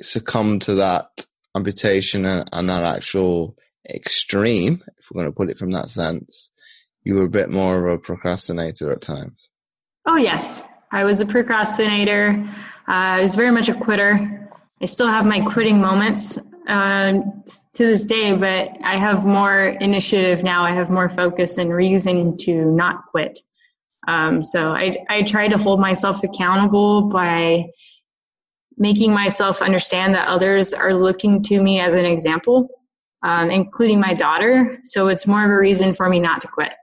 succumb 0.00 0.58
to 0.60 0.74
that 0.74 1.26
amputation 1.56 2.24
and, 2.24 2.48
and 2.52 2.68
that 2.68 2.82
actual 2.82 3.56
extreme, 3.88 4.82
if 4.98 5.10
we're 5.10 5.22
going 5.22 5.32
to 5.32 5.36
put 5.36 5.50
it 5.50 5.58
from 5.58 5.72
that 5.72 5.88
sense, 5.88 6.52
you 7.08 7.14
were 7.14 7.24
a 7.24 7.28
bit 7.28 7.48
more 7.48 7.78
of 7.78 7.94
a 7.94 7.98
procrastinator 7.98 8.92
at 8.92 9.00
times. 9.00 9.50
Oh, 10.04 10.16
yes. 10.16 10.66
I 10.92 11.04
was 11.04 11.22
a 11.22 11.26
procrastinator. 11.26 12.46
Uh, 12.86 13.16
I 13.16 13.20
was 13.22 13.34
very 13.34 13.50
much 13.50 13.70
a 13.70 13.74
quitter. 13.74 14.50
I 14.82 14.84
still 14.84 15.06
have 15.06 15.24
my 15.24 15.40
quitting 15.40 15.80
moments 15.80 16.36
uh, 16.68 17.14
to 17.72 17.86
this 17.86 18.04
day, 18.04 18.34
but 18.34 18.76
I 18.84 18.98
have 18.98 19.24
more 19.24 19.68
initiative 19.80 20.44
now. 20.44 20.62
I 20.62 20.72
have 20.72 20.90
more 20.90 21.08
focus 21.08 21.56
and 21.56 21.72
reason 21.72 22.36
to 22.38 22.52
not 22.66 23.06
quit. 23.10 23.38
Um, 24.06 24.42
so 24.42 24.72
I, 24.72 24.94
I 25.08 25.22
try 25.22 25.48
to 25.48 25.56
hold 25.56 25.80
myself 25.80 26.22
accountable 26.24 27.08
by 27.08 27.64
making 28.76 29.14
myself 29.14 29.62
understand 29.62 30.14
that 30.14 30.28
others 30.28 30.74
are 30.74 30.92
looking 30.92 31.42
to 31.44 31.62
me 31.62 31.80
as 31.80 31.94
an 31.94 32.04
example 32.04 32.68
um, 33.22 33.50
including 33.50 34.00
my 34.00 34.14
daughter. 34.14 34.78
So 34.84 35.08
it's 35.08 35.26
more 35.26 35.44
of 35.44 35.50
a 35.50 35.56
reason 35.56 35.94
for 35.94 36.08
me 36.08 36.20
not 36.20 36.40
to 36.42 36.48
quit. 36.48 36.74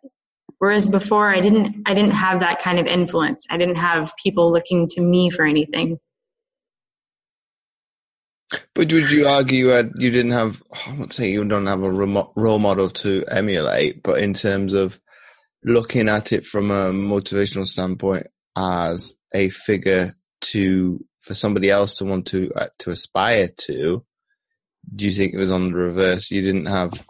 Whereas 0.59 0.87
before, 0.87 1.29
I 1.29 1.41
didn't, 1.41 1.83
I 1.85 1.93
didn't 1.93 2.11
have 2.11 2.39
that 2.39 2.61
kind 2.61 2.79
of 2.79 2.87
influence. 2.87 3.45
I 3.49 3.57
didn't 3.57 3.75
have 3.75 4.13
people 4.21 4.51
looking 4.51 4.87
to 4.89 5.01
me 5.01 5.29
for 5.29 5.45
anything. 5.45 5.99
But 8.73 8.91
would 8.93 9.11
you 9.11 9.27
argue 9.27 9.67
that 9.67 9.91
you 9.97 10.11
didn't 10.11 10.31
have? 10.31 10.61
I 10.87 10.93
won't 10.93 11.13
say 11.13 11.31
you 11.31 11.43
don't 11.45 11.65
have 11.65 11.81
a 11.81 11.91
role 11.91 12.59
model 12.59 12.89
to 12.89 13.23
emulate, 13.29 14.03
but 14.03 14.21
in 14.21 14.33
terms 14.33 14.73
of 14.73 14.99
looking 15.63 16.09
at 16.09 16.31
it 16.31 16.45
from 16.45 16.71
a 16.71 16.91
motivational 16.91 17.65
standpoint 17.65 18.27
as 18.55 19.15
a 19.33 19.49
figure 19.49 20.13
to 20.41 21.03
for 21.21 21.33
somebody 21.33 21.71
else 21.71 21.97
to 21.97 22.05
want 22.05 22.27
to 22.27 22.51
uh, 22.55 22.67
to 22.79 22.91
aspire 22.91 23.49
to, 23.57 24.05
do 24.95 25.05
you 25.05 25.11
think 25.11 25.33
it 25.33 25.37
was 25.37 25.51
on 25.51 25.71
the 25.71 25.77
reverse? 25.77 26.29
You 26.29 26.41
didn't 26.41 26.67
have, 26.67 27.05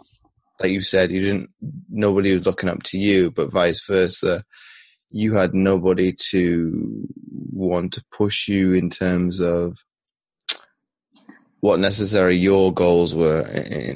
like 0.60 0.70
you 0.70 0.80
said, 0.80 1.10
you 1.10 1.20
didn't. 1.20 1.50
Nobody 1.88 2.32
was 2.32 2.46
looking 2.46 2.68
up 2.68 2.82
to 2.84 2.98
you, 2.98 3.30
but 3.30 3.52
vice 3.52 3.84
versa. 3.86 4.44
You 5.10 5.34
had 5.34 5.54
nobody 5.54 6.14
to 6.30 7.08
want 7.52 7.92
to 7.94 8.04
push 8.10 8.48
you 8.48 8.74
in 8.74 8.90
terms 8.90 9.40
of 9.40 9.78
what 11.60 11.80
necessary 11.80 12.36
your 12.36 12.72
goals 12.72 13.14
were, 13.14 13.46
eh, 13.48 13.94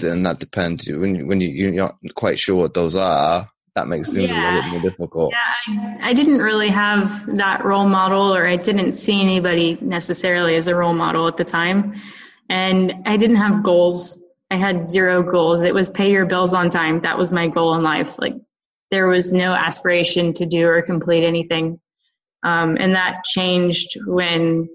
and 0.00 0.26
that 0.26 0.38
depends. 0.38 0.88
When 0.88 1.26
when 1.26 1.40
you, 1.40 1.48
you're 1.48 1.72
not 1.72 1.96
quite 2.14 2.38
sure 2.38 2.56
what 2.56 2.74
those 2.74 2.96
are, 2.96 3.48
that 3.74 3.88
makes 3.88 4.12
things 4.12 4.30
yeah. 4.30 4.36
a 4.36 4.54
little 4.54 4.62
bit 4.62 4.72
more 4.72 4.90
difficult. 4.90 5.32
Yeah, 5.32 5.98
I, 6.00 6.10
I, 6.10 6.12
didn't 6.12 6.38
really 6.38 6.68
have 6.68 7.26
that 7.36 7.64
role 7.64 7.88
model, 7.88 8.34
or 8.34 8.46
I 8.46 8.56
didn't 8.56 8.94
see 8.94 9.20
anybody 9.20 9.76
necessarily 9.80 10.54
as 10.56 10.68
a 10.68 10.74
role 10.74 10.94
model 10.94 11.26
at 11.26 11.36
the 11.36 11.44
time. 11.44 11.94
And 12.48 12.94
I 13.04 13.16
didn't 13.16 13.36
have 13.36 13.62
goals. 13.62 14.22
I 14.50 14.56
had 14.56 14.84
zero 14.84 15.22
goals. 15.22 15.62
It 15.62 15.74
was 15.74 15.88
pay 15.88 16.10
your 16.10 16.26
bills 16.26 16.54
on 16.54 16.70
time. 16.70 17.00
That 17.00 17.18
was 17.18 17.32
my 17.32 17.48
goal 17.48 17.74
in 17.74 17.82
life. 17.82 18.18
Like 18.18 18.34
there 18.90 19.08
was 19.08 19.32
no 19.32 19.52
aspiration 19.52 20.32
to 20.34 20.46
do 20.46 20.66
or 20.66 20.82
complete 20.82 21.24
anything. 21.24 21.80
Um, 22.44 22.76
and 22.78 22.94
that 22.94 23.24
changed 23.24 23.96
when 24.06 24.68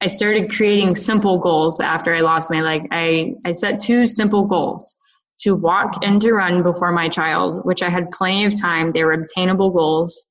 I 0.00 0.06
started 0.06 0.52
creating 0.52 0.96
simple 0.96 1.38
goals 1.38 1.80
after 1.80 2.14
I 2.14 2.20
lost 2.20 2.50
my 2.50 2.60
leg. 2.60 2.88
I, 2.90 3.32
I 3.44 3.52
set 3.52 3.80
two 3.80 4.06
simple 4.06 4.46
goals 4.46 4.96
to 5.40 5.54
walk 5.54 5.98
and 6.02 6.20
to 6.20 6.32
run 6.32 6.62
before 6.62 6.92
my 6.92 7.08
child, 7.08 7.64
which 7.64 7.82
I 7.82 7.90
had 7.90 8.10
plenty 8.10 8.44
of 8.44 8.60
time. 8.60 8.92
They 8.92 9.02
were 9.02 9.12
obtainable 9.12 9.70
goals, 9.70 10.26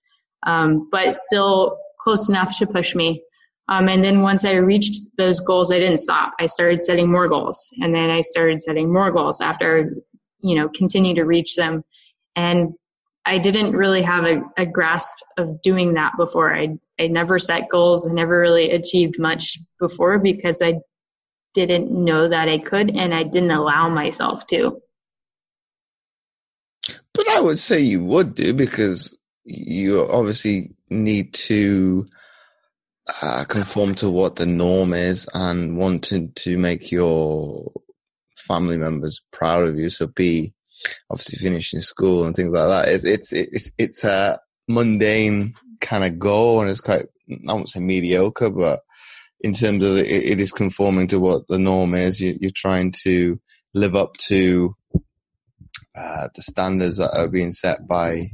um, 0.46 0.88
but 0.92 1.14
still 1.14 1.78
close 2.00 2.30
enough 2.30 2.58
to 2.60 2.68
push 2.68 2.96
me. 2.96 3.24
Um, 3.70 3.88
and 3.88 4.04
then 4.04 4.22
once 4.22 4.44
I 4.44 4.54
reached 4.56 5.02
those 5.18 5.40
goals, 5.40 5.72
I 5.72 5.80
didn't 5.80 6.00
stop. 6.00 6.34
I 6.40 6.48
started 6.48 6.84
setting 6.84 7.10
more 7.10 7.28
goals, 7.28 7.70
and 7.82 7.96
then 7.96 8.10
I 8.10 8.20
started 8.22 8.62
setting 8.62 8.92
more 8.92 9.12
goals 9.12 9.40
after, 9.40 9.96
you 10.42 10.56
know, 10.56 10.68
continue 10.70 11.16
to 11.16 11.24
reach 11.24 11.56
them. 11.56 11.84
And 12.36 12.74
I 13.26 13.38
didn't 13.38 13.72
really 13.72 14.02
have 14.02 14.26
a, 14.26 14.42
a 14.58 14.66
grasp 14.66 15.16
of 15.38 15.62
doing 15.62 15.94
that 15.94 16.14
before. 16.18 16.54
I 16.54 16.78
I 17.00 17.08
never 17.08 17.40
set 17.40 17.70
goals. 17.70 18.08
I 18.08 18.14
never 18.14 18.40
really 18.40 18.72
achieved 18.72 19.18
much 19.18 19.58
before 19.80 20.20
because 20.20 20.62
I 20.62 20.76
didn't 21.54 21.92
know 21.92 22.28
that 22.30 22.50
I 22.50 22.58
could, 22.58 22.96
and 22.96 23.14
I 23.14 23.24
didn't 23.24 23.52
allow 23.52 23.90
myself 23.90 24.46
to. 24.48 24.82
But 27.14 27.28
I 27.30 27.40
would 27.40 27.60
say 27.60 27.80
you 27.80 28.04
would 28.04 28.36
do 28.36 28.54
because 28.54 29.18
you 29.46 30.02
obviously 30.10 30.72
need 30.90 31.34
to 31.34 32.08
uh, 33.22 33.46
conform 33.46 33.96
to 33.96 34.10
what 34.10 34.38
the 34.38 34.46
norm 34.46 34.94
is 34.94 35.28
and 35.34 35.78
wanting 35.78 36.32
to 36.36 36.58
make 36.58 36.92
your 36.92 37.72
family 38.36 38.78
members 38.78 39.22
proud 39.32 39.66
of 39.66 39.76
you. 39.76 39.90
So 39.90 40.08
be 40.08 40.54
obviously 41.10 41.40
finishing 41.40 41.80
school 41.80 42.26
and 42.26 42.36
things 42.36 42.52
like 42.52 42.68
that. 42.68 42.94
It's 42.94 43.04
it's 43.04 43.34
it's 43.34 43.72
it's 43.78 44.04
a 44.04 44.40
mundane 44.68 45.56
kind 45.82 46.04
of 46.04 46.20
goal, 46.20 46.62
and 46.62 46.70
it's 46.70 46.82
quite 46.82 47.06
I 47.30 47.54
won't 47.54 47.70
say 47.70 47.80
mediocre, 47.80 48.50
but 48.50 48.80
in 49.42 49.54
terms 49.54 49.84
of 49.84 49.98
it, 49.98 50.08
it 50.08 50.40
is 50.40 50.52
conforming 50.52 51.08
to 51.10 51.20
what 51.20 51.48
the 51.48 51.60
norm 51.60 51.94
is. 51.94 52.22
You, 52.22 52.38
are 52.48 52.52
trying 52.56 52.94
to 53.04 53.40
live 53.74 53.96
up 53.96 54.16
to 54.18 54.76
uh, 55.96 56.28
the 56.36 56.42
standards 56.42 56.98
that 56.98 57.12
are 57.14 57.28
being 57.28 57.52
set 57.52 57.88
by 57.88 58.28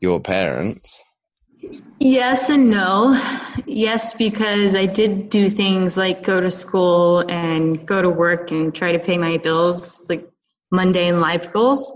your 0.00 0.20
parents. 0.20 1.02
Yes 1.98 2.50
and 2.50 2.70
no. 2.70 3.20
Yes, 3.66 4.14
because 4.14 4.74
I 4.74 4.86
did 4.86 5.28
do 5.30 5.48
things 5.48 5.96
like 5.96 6.24
go 6.24 6.40
to 6.40 6.50
school 6.50 7.20
and 7.28 7.86
go 7.86 8.02
to 8.02 8.10
work 8.10 8.50
and 8.50 8.74
try 8.74 8.92
to 8.92 8.98
pay 8.98 9.16
my 9.16 9.38
bills, 9.38 10.04
like 10.08 10.28
mundane 10.72 11.20
life 11.20 11.52
goals. 11.52 11.92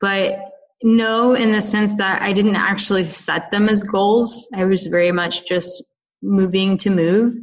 But 0.00 0.38
no, 0.82 1.34
in 1.34 1.52
the 1.52 1.62
sense 1.62 1.96
that 1.96 2.20
I 2.20 2.32
didn't 2.32 2.56
actually 2.56 3.04
set 3.04 3.50
them 3.50 3.68
as 3.68 3.82
goals. 3.82 4.46
I 4.54 4.64
was 4.64 4.86
very 4.86 5.12
much 5.12 5.46
just 5.46 5.82
moving 6.22 6.76
to 6.78 6.90
move 6.90 7.34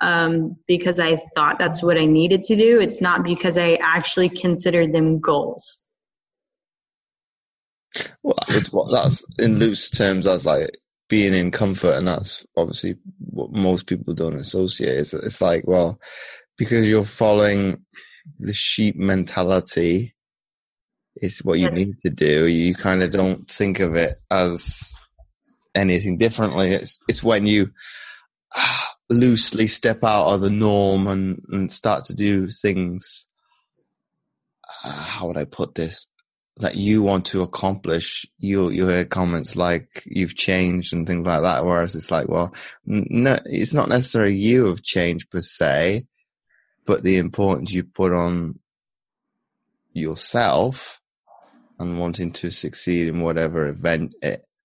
um, 0.00 0.56
because 0.68 1.00
I 1.00 1.16
thought 1.34 1.58
that's 1.58 1.82
what 1.82 1.98
I 1.98 2.04
needed 2.04 2.42
to 2.42 2.54
do. 2.54 2.78
It's 2.78 3.00
not 3.00 3.24
because 3.24 3.58
I 3.58 3.78
actually 3.82 4.28
considered 4.28 4.92
them 4.92 5.18
goals. 5.18 5.82
Well, 8.22 8.90
that's 8.92 9.24
in 9.38 9.58
loose 9.58 9.90
terms. 9.90 10.26
That's 10.26 10.44
like 10.44 10.70
being 11.08 11.34
in 11.34 11.50
comfort, 11.50 11.94
and 11.94 12.08
that's 12.08 12.46
obviously 12.56 12.96
what 13.18 13.52
most 13.52 13.86
people 13.86 14.14
don't 14.14 14.34
associate. 14.36 14.98
It's, 14.98 15.14
it's 15.14 15.40
like, 15.40 15.66
well, 15.66 16.00
because 16.56 16.88
you're 16.88 17.04
following 17.04 17.84
the 18.38 18.54
sheep 18.54 18.96
mentality, 18.96 20.14
it's 21.16 21.44
what 21.44 21.58
you 21.58 21.66
yes. 21.66 21.74
need 21.74 21.94
to 22.04 22.10
do. 22.10 22.46
You 22.46 22.74
kind 22.74 23.02
of 23.02 23.10
don't 23.10 23.48
think 23.48 23.80
of 23.80 23.94
it 23.94 24.16
as 24.30 24.94
anything 25.74 26.18
differently. 26.18 26.70
It's 26.70 26.98
it's 27.08 27.22
when 27.22 27.46
you 27.46 27.70
uh, 28.56 28.84
loosely 29.08 29.68
step 29.68 30.02
out 30.02 30.34
of 30.34 30.40
the 30.40 30.50
norm 30.50 31.06
and, 31.06 31.42
and 31.50 31.70
start 31.70 32.04
to 32.04 32.14
do 32.14 32.48
things. 32.48 33.28
Uh, 34.84 34.90
how 34.90 35.28
would 35.28 35.38
I 35.38 35.44
put 35.44 35.74
this? 35.74 36.08
That 36.58 36.76
you 36.76 37.02
want 37.02 37.26
to 37.26 37.42
accomplish. 37.42 38.24
You 38.38 38.70
you 38.70 38.88
hear 38.88 39.04
comments 39.04 39.56
like 39.56 40.02
you've 40.06 40.36
changed 40.36 40.94
and 40.94 41.06
things 41.06 41.26
like 41.26 41.42
that. 41.42 41.66
Whereas 41.66 41.94
it's 41.94 42.10
like, 42.10 42.28
well, 42.28 42.54
no, 42.86 43.38
it's 43.44 43.74
not 43.74 43.90
necessarily 43.90 44.36
you 44.36 44.64
have 44.66 44.82
changed 44.82 45.30
per 45.30 45.42
se, 45.42 46.06
but 46.86 47.02
the 47.02 47.18
importance 47.18 47.72
you 47.72 47.84
put 47.84 48.12
on 48.12 48.58
yourself 49.92 51.00
and 51.78 51.98
wanting 51.98 52.32
to 52.32 52.50
succeed 52.50 53.08
in 53.08 53.20
whatever 53.20 53.68
event 53.68 54.14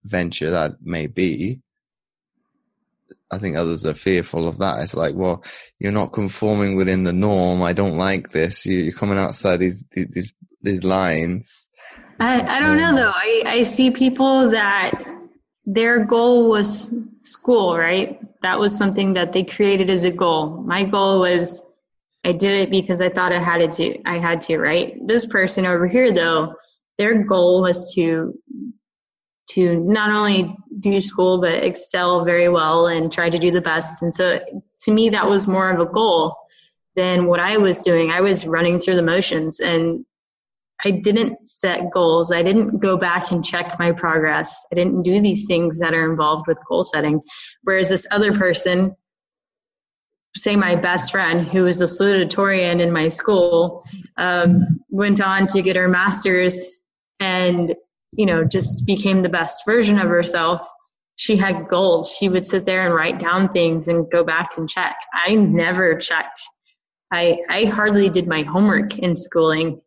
venture 0.05 0.51
that 0.51 0.75
may 0.81 1.07
be. 1.07 1.61
I 3.29 3.37
think 3.37 3.55
others 3.55 3.85
are 3.85 3.93
fearful 3.93 4.47
of 4.47 4.57
that. 4.59 4.81
It's 4.81 4.93
like, 4.93 5.15
well, 5.15 5.43
you're 5.79 5.91
not 5.91 6.13
conforming 6.13 6.75
within 6.75 7.03
the 7.03 7.13
norm. 7.13 7.61
I 7.61 7.73
don't 7.73 7.97
like 7.97 8.31
this. 8.31 8.65
You're 8.65 8.93
coming 8.93 9.17
outside 9.17 9.57
these 9.57 9.83
these 9.91 10.33
these 10.63 10.83
lines. 10.83 11.69
I, 12.19 12.41
I 12.57 12.59
don't 12.59 12.77
know 12.77 12.95
though. 12.95 13.11
I, 13.13 13.43
I 13.45 13.63
see 13.63 13.91
people 13.91 14.49
that 14.49 15.03
their 15.65 16.05
goal 16.05 16.49
was 16.49 16.93
school, 17.23 17.77
right? 17.77 18.19
That 18.41 18.59
was 18.59 18.77
something 18.77 19.13
that 19.13 19.31
they 19.31 19.43
created 19.43 19.89
as 19.89 20.05
a 20.05 20.11
goal. 20.11 20.61
My 20.63 20.83
goal 20.83 21.21
was 21.21 21.63
I 22.23 22.31
did 22.31 22.51
it 22.51 22.69
because 22.69 23.01
I 23.01 23.09
thought 23.09 23.33
I 23.33 23.39
had 23.39 23.71
to. 23.71 24.01
I 24.05 24.19
had 24.19 24.41
to, 24.43 24.59
right? 24.59 24.95
This 25.07 25.25
person 25.25 25.65
over 25.65 25.87
here, 25.87 26.13
though, 26.13 26.53
their 26.97 27.23
goal 27.23 27.61
was 27.61 27.93
to 27.95 28.37
to 29.51 29.79
not 29.81 30.11
only 30.11 30.55
do 30.79 31.01
school 31.01 31.41
but 31.41 31.63
excel 31.63 32.23
very 32.23 32.47
well 32.47 32.87
and 32.87 33.11
try 33.11 33.29
to 33.29 33.37
do 33.37 33.51
the 33.51 33.59
best. 33.59 34.01
And 34.01 34.13
so, 34.13 34.39
to 34.81 34.91
me, 34.91 35.09
that 35.09 35.27
was 35.27 35.47
more 35.47 35.69
of 35.71 35.79
a 35.79 35.91
goal 35.91 36.35
than 36.95 37.25
what 37.25 37.39
I 37.39 37.57
was 37.57 37.81
doing. 37.81 38.11
I 38.11 38.21
was 38.21 38.45
running 38.45 38.79
through 38.79 38.95
the 38.95 39.01
motions, 39.01 39.59
and 39.59 40.05
I 40.83 40.91
didn't 40.91 41.47
set 41.47 41.91
goals. 41.91 42.31
I 42.31 42.43
didn't 42.43 42.79
go 42.79 42.97
back 42.97 43.31
and 43.31 43.45
check 43.45 43.77
my 43.77 43.91
progress. 43.91 44.55
I 44.71 44.75
didn't 44.75 45.03
do 45.03 45.21
these 45.21 45.45
things 45.45 45.79
that 45.79 45.93
are 45.93 46.09
involved 46.09 46.47
with 46.47 46.57
goal 46.67 46.83
setting. 46.83 47.21
Whereas 47.63 47.89
this 47.89 48.07
other 48.11 48.33
person 48.37 48.95
say 50.35 50.55
my 50.55 50.75
best 50.75 51.11
friend 51.11 51.47
who 51.47 51.63
was 51.63 51.81
a 51.81 51.85
salutatorian 51.85 52.79
in 52.79 52.91
my 52.91 53.09
school 53.09 53.83
um, 54.17 54.79
went 54.89 55.21
on 55.21 55.45
to 55.47 55.61
get 55.61 55.75
her 55.75 55.87
master's 55.87 56.81
and 57.19 57.75
you 58.13 58.25
know 58.25 58.43
just 58.43 58.85
became 58.85 59.21
the 59.21 59.29
best 59.29 59.63
version 59.65 59.99
of 59.99 60.07
herself 60.07 60.65
she 61.17 61.35
had 61.35 61.67
goals 61.67 62.15
she 62.17 62.29
would 62.29 62.45
sit 62.45 62.65
there 62.65 62.85
and 62.85 62.95
write 62.95 63.19
down 63.19 63.49
things 63.49 63.87
and 63.87 64.09
go 64.09 64.23
back 64.23 64.57
and 64.57 64.69
check 64.69 64.95
i 65.27 65.35
never 65.35 65.95
checked 65.95 66.41
i 67.11 67.37
i 67.49 67.65
hardly 67.65 68.09
did 68.09 68.27
my 68.27 68.41
homework 68.43 68.97
in 68.99 69.15
schooling 69.15 69.81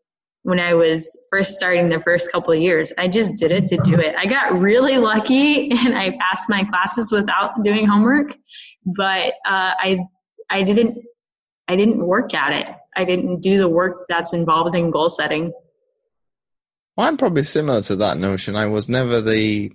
when 0.45 0.61
i 0.61 0.73
was 0.73 1.19
first 1.31 1.57
starting 1.57 1.89
the 1.89 2.01
first 2.01 2.33
couple 2.33 2.53
of 2.53 2.61
years 2.61 2.93
i 2.97 3.07
just 3.07 3.35
did 3.37 3.51
it 3.51 3.67
to 3.67 3.77
do 3.79 3.95
it 3.95 4.15
i 4.17 4.25
got 4.25 4.59
really 4.59 4.97
lucky 4.97 5.71
and 5.85 5.99
i 5.99 6.17
passed 6.21 6.49
my 6.49 6.65
classes 6.65 7.13
without 7.13 7.63
doing 7.63 7.87
homework 7.87 8.35
but 8.87 9.35
uh, 9.47 9.75
i 9.81 9.99
I 10.51 10.63
didn't 10.63 11.05
I 11.69 11.77
didn't 11.77 12.07
work 12.07 12.35
at 12.35 12.53
it. 12.53 12.75
I 12.97 13.05
didn't 13.05 13.41
do 13.41 13.59
the 13.59 13.69
work 13.69 13.97
that's 14.09 14.33
involved 14.33 14.75
in 14.75 14.91
goal 14.91 15.09
setting. 15.09 15.53
Well, 16.97 17.09
I'm 17.09 17.17
probably 17.17 17.43
similar 17.45 17.83
to 17.83 17.97
that 17.97 18.19
notion. 18.19 18.55
I 18.55 18.67
was 18.67 18.89
never 18.89 19.21
the 19.21 19.73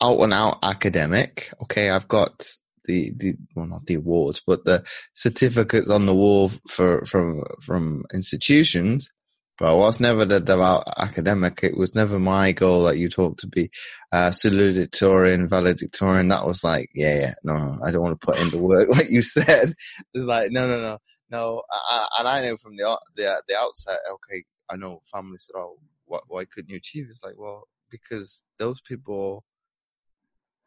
out 0.00 0.20
and 0.20 0.32
out 0.32 0.58
academic. 0.62 1.52
Okay, 1.62 1.90
I've 1.90 2.08
got 2.08 2.48
the, 2.84 3.12
the 3.16 3.34
well 3.54 3.66
not 3.66 3.86
the 3.86 3.94
awards, 3.94 4.40
but 4.46 4.64
the 4.64 4.84
certificates 5.12 5.90
on 5.90 6.06
the 6.06 6.14
wall 6.14 6.50
for 6.68 7.04
from 7.04 7.42
from 7.60 8.04
institutions. 8.14 9.10
But 9.58 9.70
I 9.70 9.74
was 9.74 10.00
never 10.00 10.24
devout 10.24 10.84
academic. 10.96 11.60
It 11.62 11.76
was 11.76 11.94
never 11.94 12.18
my 12.18 12.52
goal 12.52 12.84
that 12.84 12.96
you 12.96 13.08
talked 13.08 13.40
to 13.40 13.46
be 13.46 13.70
uh, 14.10 14.30
salutatorian, 14.30 15.48
valedictorian. 15.48 16.28
That 16.28 16.46
was 16.46 16.64
like, 16.64 16.90
yeah, 16.94 17.20
yeah, 17.20 17.34
no, 17.44 17.76
I 17.84 17.90
don't 17.90 18.02
want 18.02 18.18
to 18.20 18.26
put 18.26 18.40
in 18.40 18.50
the 18.50 18.58
work 18.58 18.88
like 18.90 19.10
you 19.10 19.22
said. 19.22 19.74
It's 20.14 20.24
like, 20.24 20.50
no, 20.50 20.66
no, 20.66 20.80
no, 20.80 20.98
no. 21.30 21.62
I, 21.70 22.08
and 22.18 22.28
I 22.28 22.42
know 22.42 22.56
from 22.56 22.76
the 22.76 22.98
the 23.16 23.42
the 23.46 23.56
outset, 23.56 23.98
okay, 24.14 24.44
I 24.70 24.76
know 24.76 25.02
families 25.12 25.46
said, 25.46 25.58
oh, 25.58 25.78
why 26.06 26.44
couldn't 26.44 26.70
you 26.70 26.76
achieve? 26.76 27.06
It's 27.08 27.24
like, 27.24 27.38
well, 27.38 27.68
because 27.90 28.42
those 28.58 28.80
people 28.80 29.44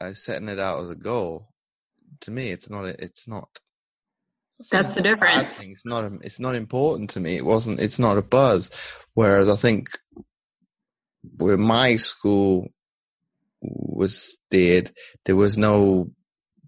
are 0.02 0.14
setting 0.14 0.50
it 0.50 0.60
out 0.60 0.84
as 0.84 0.90
a 0.90 0.96
goal. 0.96 1.50
To 2.22 2.32
me, 2.32 2.52
it's 2.52 2.70
not. 2.70 2.86
It's 2.86 3.28
not 3.28 3.60
that's 4.72 4.96
the 4.96 5.02
difference. 5.02 5.62
It's 5.62 5.86
not. 5.86 6.12
It's 6.22 6.40
not 6.40 6.56
important 6.56 7.10
to 7.12 7.20
me. 7.20 7.36
It 7.36 7.46
wasn't. 7.46 7.80
It's 7.80 8.00
not 8.00 8.18
a 8.18 8.22
buzz. 8.22 8.72
Whereas 9.14 9.50
I 9.50 9.56
think 9.56 9.90
where 11.38 11.58
my 11.58 11.98
school 11.98 12.70
was 13.62 14.16
steered, 14.16 14.92
there 15.26 15.36
was 15.36 15.58
no 15.58 16.12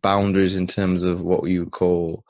boundaries 0.02 0.56
in 0.56 0.68
terms 0.68 1.04
of 1.04 1.22
what 1.22 1.50
you 1.50 1.62
would 1.62 1.72
call 1.72 2.24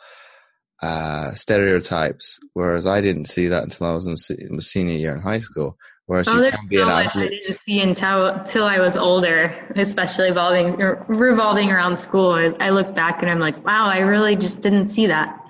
uh, 0.81 1.33
stereotypes. 1.33 2.39
Whereas 2.53 2.85
I 2.85 3.01
didn't 3.01 3.25
see 3.25 3.47
that 3.47 3.63
until 3.63 3.87
I 3.87 3.93
was 3.93 4.29
in 4.29 4.55
my 4.55 4.59
senior 4.59 4.93
year 4.93 5.15
in 5.15 5.21
high 5.21 5.39
school. 5.39 5.77
Whereas 6.05 6.27
oh, 6.29 6.39
there's 6.39 6.71
so 6.71 6.85
much 6.85 7.17
I 7.17 7.27
didn't 7.27 7.57
see 7.57 7.81
until 7.81 8.27
until 8.27 8.63
I 8.63 8.79
was 8.79 8.95
older, 8.95 9.53
especially 9.75 10.29
revolving 10.29 10.77
revolving 11.07 11.71
around 11.71 11.97
school. 11.97 12.31
I, 12.31 12.53
I 12.59 12.69
look 12.69 12.93
back 12.93 13.23
and 13.23 13.31
I'm 13.31 13.39
like, 13.39 13.65
wow, 13.65 13.87
I 13.87 13.99
really 13.99 14.35
just 14.35 14.61
didn't 14.61 14.89
see 14.89 15.07
that 15.07 15.46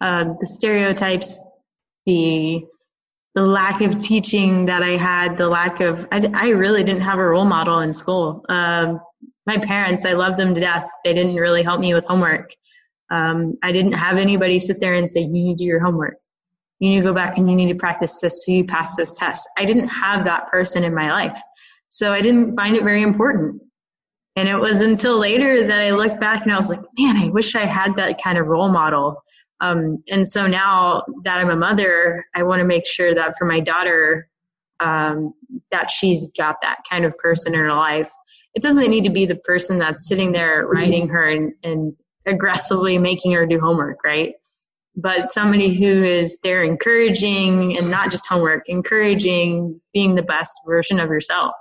uh, 0.00 0.24
the 0.40 0.46
stereotypes, 0.46 1.40
the 2.06 2.64
the 3.34 3.42
lack 3.42 3.80
of 3.80 3.98
teaching 3.98 4.64
that 4.66 4.82
I 4.82 4.96
had, 4.96 5.36
the 5.36 5.48
lack 5.48 5.80
of 5.80 6.06
I, 6.12 6.30
I 6.34 6.48
really 6.50 6.84
didn't 6.84 7.02
have 7.02 7.18
a 7.18 7.24
role 7.24 7.44
model 7.44 7.80
in 7.80 7.92
school. 7.92 8.44
Um, 8.48 9.00
my 9.46 9.58
parents, 9.58 10.04
I 10.04 10.12
loved 10.12 10.36
them 10.36 10.54
to 10.54 10.60
death. 10.60 10.88
They 11.04 11.12
didn't 11.12 11.36
really 11.36 11.62
help 11.62 11.80
me 11.80 11.94
with 11.94 12.04
homework. 12.06 12.50
Um, 13.10 13.54
I 13.62 13.72
didn't 13.72 13.92
have 13.92 14.16
anybody 14.16 14.58
sit 14.58 14.80
there 14.80 14.94
and 14.94 15.10
say, 15.10 15.20
"You 15.20 15.28
need 15.28 15.58
to 15.58 15.64
do 15.64 15.64
your 15.64 15.80
homework. 15.80 16.16
You 16.78 16.90
need 16.90 16.98
to 16.98 17.02
go 17.02 17.12
back 17.12 17.36
and 17.36 17.48
you 17.48 17.56
need 17.56 17.68
to 17.68 17.78
practice 17.78 18.18
this 18.20 18.44
so 18.44 18.52
you 18.52 18.64
pass 18.64 18.96
this 18.96 19.12
test." 19.12 19.48
I 19.58 19.64
didn't 19.64 19.88
have 19.88 20.24
that 20.24 20.48
person 20.50 20.84
in 20.84 20.94
my 20.94 21.10
life, 21.10 21.40
so 21.90 22.12
I 22.12 22.20
didn't 22.20 22.56
find 22.56 22.76
it 22.76 22.84
very 22.84 23.02
important. 23.02 23.60
And 24.36 24.48
it 24.48 24.56
was 24.56 24.80
until 24.80 25.18
later 25.18 25.66
that 25.66 25.80
I 25.80 25.90
looked 25.90 26.20
back 26.20 26.42
and 26.42 26.52
I 26.52 26.56
was 26.56 26.70
like, 26.70 26.80
"Man, 26.98 27.16
I 27.16 27.28
wish 27.28 27.54
I 27.56 27.66
had 27.66 27.96
that 27.96 28.22
kind 28.22 28.38
of 28.38 28.48
role 28.48 28.68
model." 28.68 29.22
Um, 29.60 30.02
and 30.08 30.26
so 30.28 30.46
now 30.46 31.04
that 31.24 31.38
I'm 31.38 31.50
a 31.50 31.56
mother, 31.56 32.26
I 32.34 32.42
want 32.42 32.60
to 32.60 32.66
make 32.66 32.86
sure 32.86 33.14
that 33.14 33.34
for 33.38 33.44
my 33.44 33.60
daughter, 33.60 34.28
um, 34.80 35.34
that 35.70 35.90
she's 35.90 36.28
got 36.36 36.56
that 36.62 36.78
kind 36.88 37.04
of 37.04 37.16
person 37.18 37.54
in 37.54 37.60
her 37.60 37.72
life. 37.72 38.12
It 38.54 38.62
doesn't 38.62 38.90
need 38.90 39.04
to 39.04 39.10
be 39.10 39.26
the 39.26 39.36
person 39.36 39.78
that's 39.78 40.06
sitting 40.06 40.32
there 40.32 40.66
writing 40.66 41.08
her 41.08 41.28
and, 41.28 41.52
and 41.62 41.94
aggressively 42.26 42.98
making 42.98 43.32
her 43.32 43.46
do 43.46 43.60
homework, 43.60 44.04
right? 44.04 44.34
But 44.96 45.28
somebody 45.28 45.74
who 45.74 46.04
is 46.04 46.38
there 46.42 46.62
encouraging 46.62 47.76
and 47.76 47.90
not 47.90 48.10
just 48.10 48.28
homework, 48.28 48.68
encouraging 48.68 49.80
being 49.92 50.14
the 50.14 50.22
best 50.22 50.52
version 50.66 51.00
of 51.00 51.10
yourself. 51.10 51.52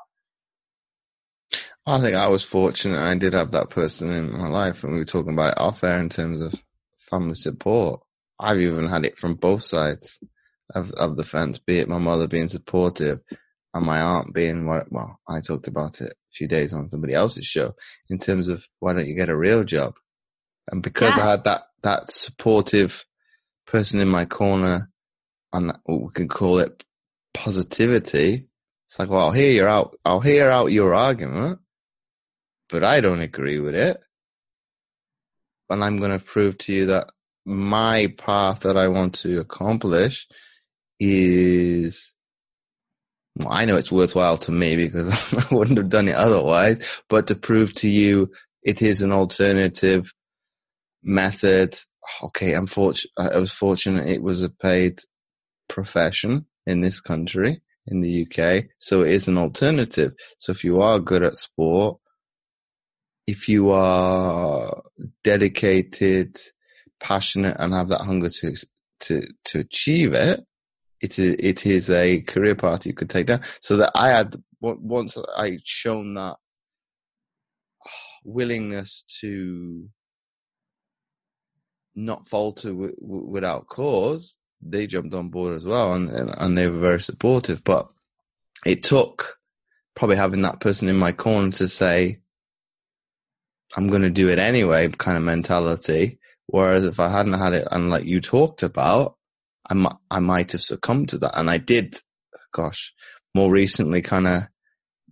I 1.85 1.99
think 1.99 2.15
I 2.15 2.27
was 2.27 2.43
fortunate. 2.43 2.99
I 2.99 3.15
did 3.15 3.33
have 3.33 3.51
that 3.51 3.69
person 3.69 4.11
in 4.11 4.37
my 4.37 4.47
life, 4.47 4.83
and 4.83 4.93
we 4.93 4.99
were 4.99 5.05
talking 5.05 5.33
about 5.33 5.53
it 5.53 5.59
off 5.59 5.83
air 5.83 5.99
in 5.99 6.09
terms 6.09 6.41
of 6.41 6.63
family 7.13 7.35
support. 7.35 8.01
I've 8.39 8.59
even 8.59 8.87
had 8.87 9.05
it 9.05 9.17
from 9.17 9.35
both 9.35 9.63
sides 9.63 10.19
of, 10.73 10.91
of 10.91 11.15
the 11.15 11.23
fence, 11.23 11.59
be 11.59 11.79
it 11.79 11.87
my 11.87 11.99
mother 11.99 12.27
being 12.27 12.47
supportive 12.49 13.19
and 13.73 13.85
my 13.85 14.01
aunt 14.01 14.33
being, 14.33 14.65
well, 14.65 15.19
I 15.27 15.41
talked 15.41 15.67
about 15.67 16.01
it 16.01 16.11
a 16.11 16.33
few 16.33 16.47
days 16.47 16.73
on 16.73 16.89
somebody 16.89 17.13
else's 17.13 17.45
show 17.45 17.73
in 18.09 18.17
terms 18.17 18.49
of 18.49 18.65
why 18.79 18.93
don't 18.93 19.07
you 19.07 19.15
get 19.15 19.29
a 19.29 19.37
real 19.37 19.63
job? 19.63 19.93
And 20.71 20.81
because 20.81 21.15
yeah. 21.17 21.23
I 21.23 21.31
had 21.31 21.43
that, 21.45 21.61
that 21.83 22.11
supportive 22.11 23.05
person 23.67 23.99
in 23.99 24.07
my 24.07 24.25
corner 24.25 24.89
and 25.51 25.69
that, 25.69 25.79
we 25.87 26.09
can 26.13 26.27
call 26.27 26.59
it 26.59 26.83
positivity. 27.33 28.47
It's 28.87 28.99
like, 28.99 29.09
well, 29.09 29.21
I'll 29.21 29.31
hear 29.31 29.51
you 29.51 29.65
out. 29.65 29.95
I'll 30.05 30.19
hear 30.19 30.49
out 30.49 30.71
your 30.71 30.93
argument, 30.93 31.59
but 32.69 32.83
I 32.83 33.01
don't 33.01 33.21
agree 33.21 33.59
with 33.59 33.75
it 33.75 33.99
and 35.69 35.83
I'm 35.83 35.97
going 35.97 36.17
to 36.17 36.23
prove 36.23 36.57
to 36.59 36.73
you 36.73 36.85
that 36.87 37.07
my 37.45 38.13
path 38.17 38.61
that 38.61 38.77
I 38.77 38.87
want 38.87 39.15
to 39.15 39.39
accomplish 39.39 40.27
is 40.99 42.15
well, 43.37 43.49
I 43.51 43.65
know 43.65 43.77
it's 43.77 43.91
worthwhile 43.91 44.37
to 44.39 44.51
me 44.51 44.75
because 44.75 45.33
I 45.51 45.55
wouldn't 45.55 45.77
have 45.77 45.89
done 45.89 46.07
it 46.07 46.15
otherwise, 46.15 47.01
but 47.09 47.27
to 47.27 47.35
prove 47.35 47.73
to 47.75 47.89
you 47.89 48.31
it 48.63 48.81
is 48.81 49.01
an 49.01 49.11
alternative 49.11 50.13
method. 51.03 51.77
Okay, 52.23 52.53
I'm 52.53 52.67
fortunate. 52.67 53.11
I 53.17 53.37
was 53.37 53.51
fortunate 53.51 54.07
it 54.07 54.23
was 54.23 54.43
a 54.43 54.49
paid 54.49 54.99
profession 55.67 56.45
in 56.67 56.81
this 56.81 57.01
country, 57.01 57.57
in 57.87 58.01
the 58.01 58.27
UK. 58.27 58.65
So 58.79 59.01
it 59.03 59.11
is 59.11 59.27
an 59.27 59.37
alternative. 59.37 60.13
So 60.37 60.51
if 60.51 60.63
you 60.63 60.81
are 60.81 60.99
good 60.99 61.23
at 61.23 61.35
sport, 61.35 61.99
if 63.27 63.47
you 63.47 63.71
are 63.71 64.81
dedicated, 65.23 66.37
passionate, 66.99 67.55
and 67.59 67.73
have 67.73 67.89
that 67.89 68.01
hunger 68.01 68.29
to 68.29 68.55
to 69.01 69.21
to 69.45 69.59
achieve 69.59 70.13
it, 70.13 70.45
it 71.01 71.19
is 71.19 71.35
it 71.39 71.65
is 71.65 71.89
a 71.89 72.21
career 72.21 72.55
path 72.55 72.85
you 72.85 72.93
could 72.93 73.09
take 73.09 73.27
down. 73.27 73.41
So 73.61 73.77
that 73.77 73.91
I 73.95 74.09
had 74.09 74.35
once 74.61 75.17
I 75.35 75.59
shown 75.63 76.13
that 76.15 76.37
willingness 78.23 79.03
to 79.19 79.89
not 81.95 82.25
falter 82.27 82.69
w- 82.69 82.95
w- 83.01 83.25
without 83.27 83.67
cause, 83.67 84.37
they 84.61 84.87
jumped 84.87 85.13
on 85.13 85.29
board 85.29 85.55
as 85.55 85.65
well, 85.65 85.93
and, 85.93 86.09
and 86.09 86.33
and 86.37 86.57
they 86.57 86.67
were 86.67 86.79
very 86.79 87.01
supportive. 87.01 87.63
But 87.63 87.87
it 88.65 88.83
took 88.83 89.37
probably 89.95 90.15
having 90.15 90.41
that 90.41 90.59
person 90.59 90.87
in 90.87 90.95
my 90.95 91.11
corner 91.11 91.51
to 91.51 91.67
say, 91.67 92.19
"I'm 93.75 93.87
going 93.87 94.01
to 94.03 94.09
do 94.09 94.29
it 94.29 94.39
anyway," 94.39 94.89
kind 94.89 95.17
of 95.17 95.23
mentality. 95.23 96.19
Whereas 96.47 96.85
if 96.85 96.99
I 96.99 97.09
hadn't 97.09 97.33
had 97.33 97.53
it, 97.53 97.67
and 97.71 97.89
like 97.89 98.05
you 98.05 98.21
talked 98.21 98.63
about, 98.63 99.15
I 99.69 99.73
might 99.75 99.95
I 100.11 100.19
might 100.19 100.51
have 100.53 100.61
succumbed 100.61 101.09
to 101.09 101.17
that, 101.19 101.37
and 101.39 101.49
I 101.49 101.57
did. 101.57 101.97
Gosh, 102.53 102.93
more 103.35 103.51
recently, 103.51 104.01
kind 104.01 104.27
of 104.27 104.43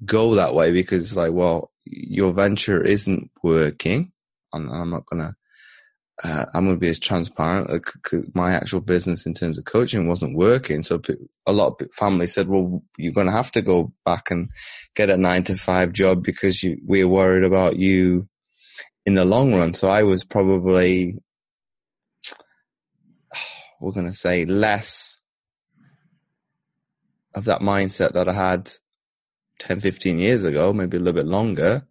go 0.06 0.36
that 0.36 0.54
way 0.56 0.72
because 0.72 1.04
it's 1.04 1.16
like, 1.16 1.34
well, 1.34 1.72
your 1.86 2.34
venture 2.34 2.84
isn't 2.84 3.32
working, 3.44 4.12
and 4.54 4.70
I'm 4.70 4.92
not 4.92 5.06
gonna 5.08 5.36
uh, 6.24 6.46
I'm 6.54 6.66
going 6.66 6.76
to 6.76 6.80
be 6.80 6.88
as 6.90 7.00
transparent. 7.00 7.70
Like, 7.70 7.88
my 8.36 8.54
actual 8.54 8.82
business 8.82 9.26
in 9.26 9.34
terms 9.34 9.58
of 9.58 9.66
coaching 9.66 10.08
wasn't 10.08 10.38
working. 10.38 10.84
So 10.84 11.02
a 11.48 11.52
lot 11.52 11.82
of 11.82 11.94
family 11.94 12.28
said, 12.28 12.48
well, 12.48 12.84
you're 12.98 13.14
going 13.14 13.28
to 13.28 13.34
have 13.34 13.52
to 13.52 13.62
go 13.62 13.92
back 14.06 14.30
and 14.30 14.50
get 14.96 15.10
a 15.10 15.18
nine 15.18 15.44
to 15.44 15.58
five 15.58 15.94
job 15.94 16.24
because 16.24 16.62
you, 16.62 16.78
we're 16.86 17.08
worried 17.08 17.44
about 17.44 17.78
you 17.78 18.28
in 19.06 19.16
the 19.16 19.26
long 19.26 19.54
run. 19.54 19.74
So 19.74 19.90
I 19.90 20.04
was 20.04 20.24
probably, 20.24 21.18
we're 23.80 23.92
going 23.92 24.08
to 24.08 24.14
say 24.14 24.46
less 24.46 25.20
of 27.34 27.46
that 27.46 27.62
mindset 27.62 28.14
that 28.14 28.28
I 28.28 28.34
had 28.34 28.72
10, 29.60 29.80
15 29.80 30.20
years 30.20 30.44
ago, 30.44 30.74
maybe 30.74 30.98
a 30.98 31.00
little 31.00 31.22
bit 31.22 31.28
longer 31.28 31.86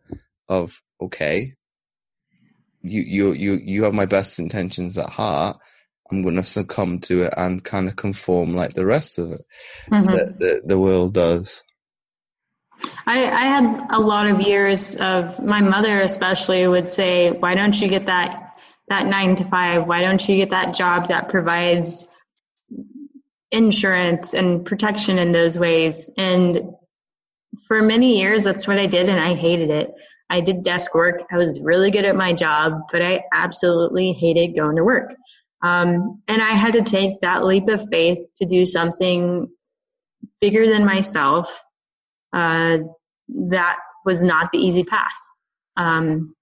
of, 0.48 0.82
okay, 1.00 1.54
you 2.82 3.02
you 3.02 3.32
you 3.32 3.60
you 3.62 3.84
have 3.84 3.94
my 3.94 4.06
best 4.06 4.38
intentions 4.38 4.96
at 4.96 5.10
heart 5.10 5.58
i'm 6.10 6.22
going 6.22 6.36
to 6.36 6.44
succumb 6.44 6.98
to 6.98 7.24
it 7.24 7.34
and 7.36 7.64
kind 7.64 7.88
of 7.88 7.96
conform 7.96 8.54
like 8.54 8.72
the 8.74 8.86
rest 8.86 9.18
of 9.18 9.30
it 9.32 9.42
mm-hmm. 9.90 10.04
the, 10.04 10.34
the, 10.38 10.62
the 10.64 10.78
world 10.78 11.14
does 11.14 11.62
I, 13.06 13.24
I 13.24 13.44
had 13.44 13.86
a 13.90 14.00
lot 14.00 14.26
of 14.26 14.40
years 14.40 14.96
of 14.96 15.42
my 15.42 15.60
mother 15.60 16.00
especially 16.00 16.66
would 16.66 16.90
say 16.90 17.30
why 17.30 17.54
don't 17.54 17.80
you 17.80 17.88
get 17.88 18.06
that 18.06 18.54
that 18.88 19.06
nine 19.06 19.34
to 19.36 19.44
five 19.44 19.88
why 19.88 20.00
don't 20.00 20.28
you 20.28 20.36
get 20.36 20.50
that 20.50 20.74
job 20.74 21.08
that 21.08 21.28
provides 21.28 22.06
insurance 23.50 24.34
and 24.34 24.64
protection 24.64 25.18
in 25.18 25.32
those 25.32 25.58
ways 25.58 26.08
and 26.16 26.60
for 27.66 27.82
many 27.82 28.18
years 28.18 28.44
that's 28.44 28.66
what 28.66 28.78
i 28.78 28.86
did 28.86 29.08
and 29.08 29.20
i 29.20 29.34
hated 29.34 29.70
it 29.70 29.92
I 30.30 30.40
did 30.40 30.62
desk 30.62 30.94
work. 30.94 31.24
I 31.32 31.36
was 31.36 31.60
really 31.60 31.90
good 31.90 32.04
at 32.04 32.14
my 32.14 32.32
job, 32.32 32.82
but 32.92 33.02
I 33.02 33.24
absolutely 33.34 34.12
hated 34.12 34.54
going 34.54 34.76
to 34.76 34.84
work. 34.84 35.14
Um, 35.62 36.22
and 36.28 36.40
I 36.40 36.52
had 36.52 36.72
to 36.74 36.82
take 36.82 37.20
that 37.20 37.44
leap 37.44 37.68
of 37.68 37.86
faith 37.90 38.18
to 38.36 38.46
do 38.46 38.64
something 38.64 39.48
bigger 40.40 40.66
than 40.66 40.86
myself. 40.86 41.62
Uh, 42.32 42.78
that 43.28 43.78
was 44.04 44.22
not 44.22 44.50
the 44.52 44.58
easy 44.58 44.84
path. 44.84 45.10
Um, 45.76 46.34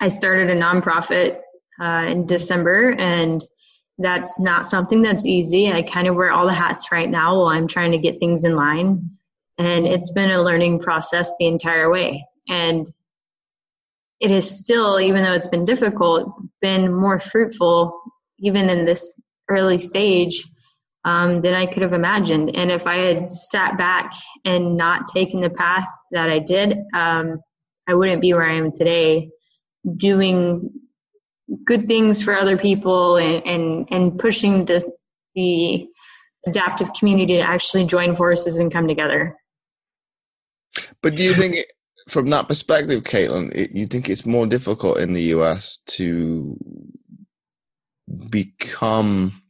I 0.00 0.08
started 0.08 0.50
a 0.50 0.60
nonprofit 0.60 1.40
uh, 1.80 2.06
in 2.08 2.26
December, 2.26 2.92
and 2.98 3.44
that's 3.98 4.38
not 4.38 4.66
something 4.66 5.02
that's 5.02 5.26
easy. 5.26 5.72
I 5.72 5.82
kind 5.82 6.06
of 6.06 6.14
wear 6.14 6.30
all 6.30 6.46
the 6.46 6.54
hats 6.54 6.92
right 6.92 7.08
now 7.08 7.36
while 7.36 7.48
I'm 7.48 7.66
trying 7.66 7.92
to 7.92 7.98
get 7.98 8.20
things 8.20 8.44
in 8.44 8.54
line. 8.54 9.10
And 9.58 9.86
it's 9.86 10.12
been 10.12 10.30
a 10.30 10.42
learning 10.42 10.78
process 10.80 11.30
the 11.38 11.46
entire 11.46 11.90
way. 11.90 12.24
And 12.48 12.88
it 14.20 14.30
is 14.30 14.48
still, 14.48 15.00
even 15.00 15.22
though 15.22 15.32
it's 15.32 15.48
been 15.48 15.64
difficult, 15.64 16.32
been 16.60 16.92
more 16.92 17.18
fruitful 17.18 18.00
even 18.40 18.70
in 18.70 18.84
this 18.84 19.12
early 19.48 19.78
stage 19.78 20.44
um, 21.04 21.40
than 21.40 21.54
I 21.54 21.66
could 21.66 21.82
have 21.82 21.92
imagined. 21.92 22.54
And 22.54 22.70
if 22.70 22.86
I 22.86 22.96
had 22.96 23.32
sat 23.32 23.78
back 23.78 24.12
and 24.44 24.76
not 24.76 25.08
taken 25.08 25.40
the 25.40 25.50
path 25.50 25.88
that 26.12 26.28
I 26.28 26.38
did, 26.38 26.78
um, 26.94 27.40
I 27.88 27.94
wouldn't 27.94 28.20
be 28.20 28.34
where 28.34 28.48
I 28.48 28.56
am 28.56 28.72
today, 28.72 29.30
doing 29.96 30.70
good 31.64 31.88
things 31.88 32.22
for 32.22 32.36
other 32.36 32.58
people 32.58 33.16
and 33.16 33.42
and, 33.46 33.88
and 33.90 34.18
pushing 34.18 34.66
the 34.66 34.82
the 35.34 35.86
adaptive 36.46 36.92
community 36.94 37.36
to 37.36 37.40
actually 37.40 37.84
join 37.84 38.14
forces 38.14 38.58
and 38.58 38.72
come 38.72 38.86
together. 38.86 39.36
But 41.02 41.16
do 41.16 41.22
you 41.22 41.34
think 41.34 41.56
from 42.08 42.30
that 42.30 42.48
perspective, 42.48 43.04
Caitlin, 43.04 43.54
it, 43.54 43.72
you 43.72 43.86
think 43.86 44.08
it's 44.08 44.26
more 44.26 44.46
difficult 44.46 44.98
in 44.98 45.12
the 45.12 45.22
US 45.34 45.78
to 45.86 46.56
become, 48.30 49.42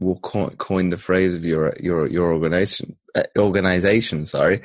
we'll 0.00 0.16
coin 0.16 0.90
the 0.90 0.98
phrase 0.98 1.34
of 1.34 1.44
your 1.44 1.74
your 1.80 2.06
your 2.06 2.32
organization 2.32 2.96
uh, 3.14 3.22
organization, 3.38 4.26
sorry, 4.26 4.62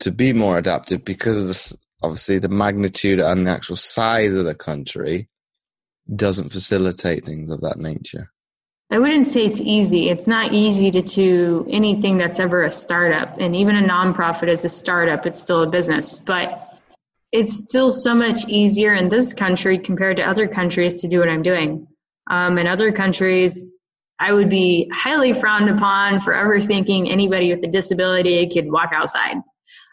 to 0.00 0.12
be 0.12 0.32
more 0.32 0.58
adaptive 0.58 1.04
because 1.04 1.40
of 1.40 1.48
the, 1.48 1.78
obviously 2.02 2.38
the 2.38 2.48
magnitude 2.48 3.18
and 3.18 3.46
the 3.46 3.50
actual 3.50 3.76
size 3.76 4.34
of 4.34 4.44
the 4.44 4.54
country 4.54 5.28
doesn't 6.14 6.50
facilitate 6.50 7.24
things 7.24 7.50
of 7.50 7.60
that 7.62 7.78
nature. 7.78 8.30
I 8.90 8.98
wouldn't 8.98 9.26
say 9.26 9.44
it's 9.44 9.60
easy. 9.60 10.08
It's 10.08 10.26
not 10.26 10.54
easy 10.54 10.90
to 10.92 11.02
do 11.02 11.66
anything 11.68 12.16
that's 12.16 12.38
ever 12.38 12.64
a 12.64 12.72
startup. 12.72 13.38
And 13.38 13.54
even 13.54 13.76
a 13.76 13.86
nonprofit 13.86 14.48
is 14.48 14.64
a 14.64 14.68
startup, 14.68 15.26
it's 15.26 15.40
still 15.40 15.62
a 15.62 15.68
business. 15.68 16.18
But 16.18 16.78
it's 17.30 17.58
still 17.58 17.90
so 17.90 18.14
much 18.14 18.46
easier 18.48 18.94
in 18.94 19.10
this 19.10 19.34
country 19.34 19.78
compared 19.78 20.16
to 20.16 20.22
other 20.22 20.48
countries 20.48 21.02
to 21.02 21.08
do 21.08 21.18
what 21.18 21.28
I'm 21.28 21.42
doing. 21.42 21.86
Um, 22.30 22.56
in 22.56 22.66
other 22.66 22.92
countries, 22.92 23.62
I 24.20 24.32
would 24.32 24.48
be 24.50 24.90
highly 24.92 25.32
frowned 25.32 25.70
upon 25.70 26.20
for 26.20 26.34
ever 26.34 26.60
thinking 26.60 27.10
anybody 27.10 27.54
with 27.54 27.64
a 27.64 27.68
disability 27.68 28.48
could 28.48 28.70
walk 28.70 28.90
outside. 28.92 29.36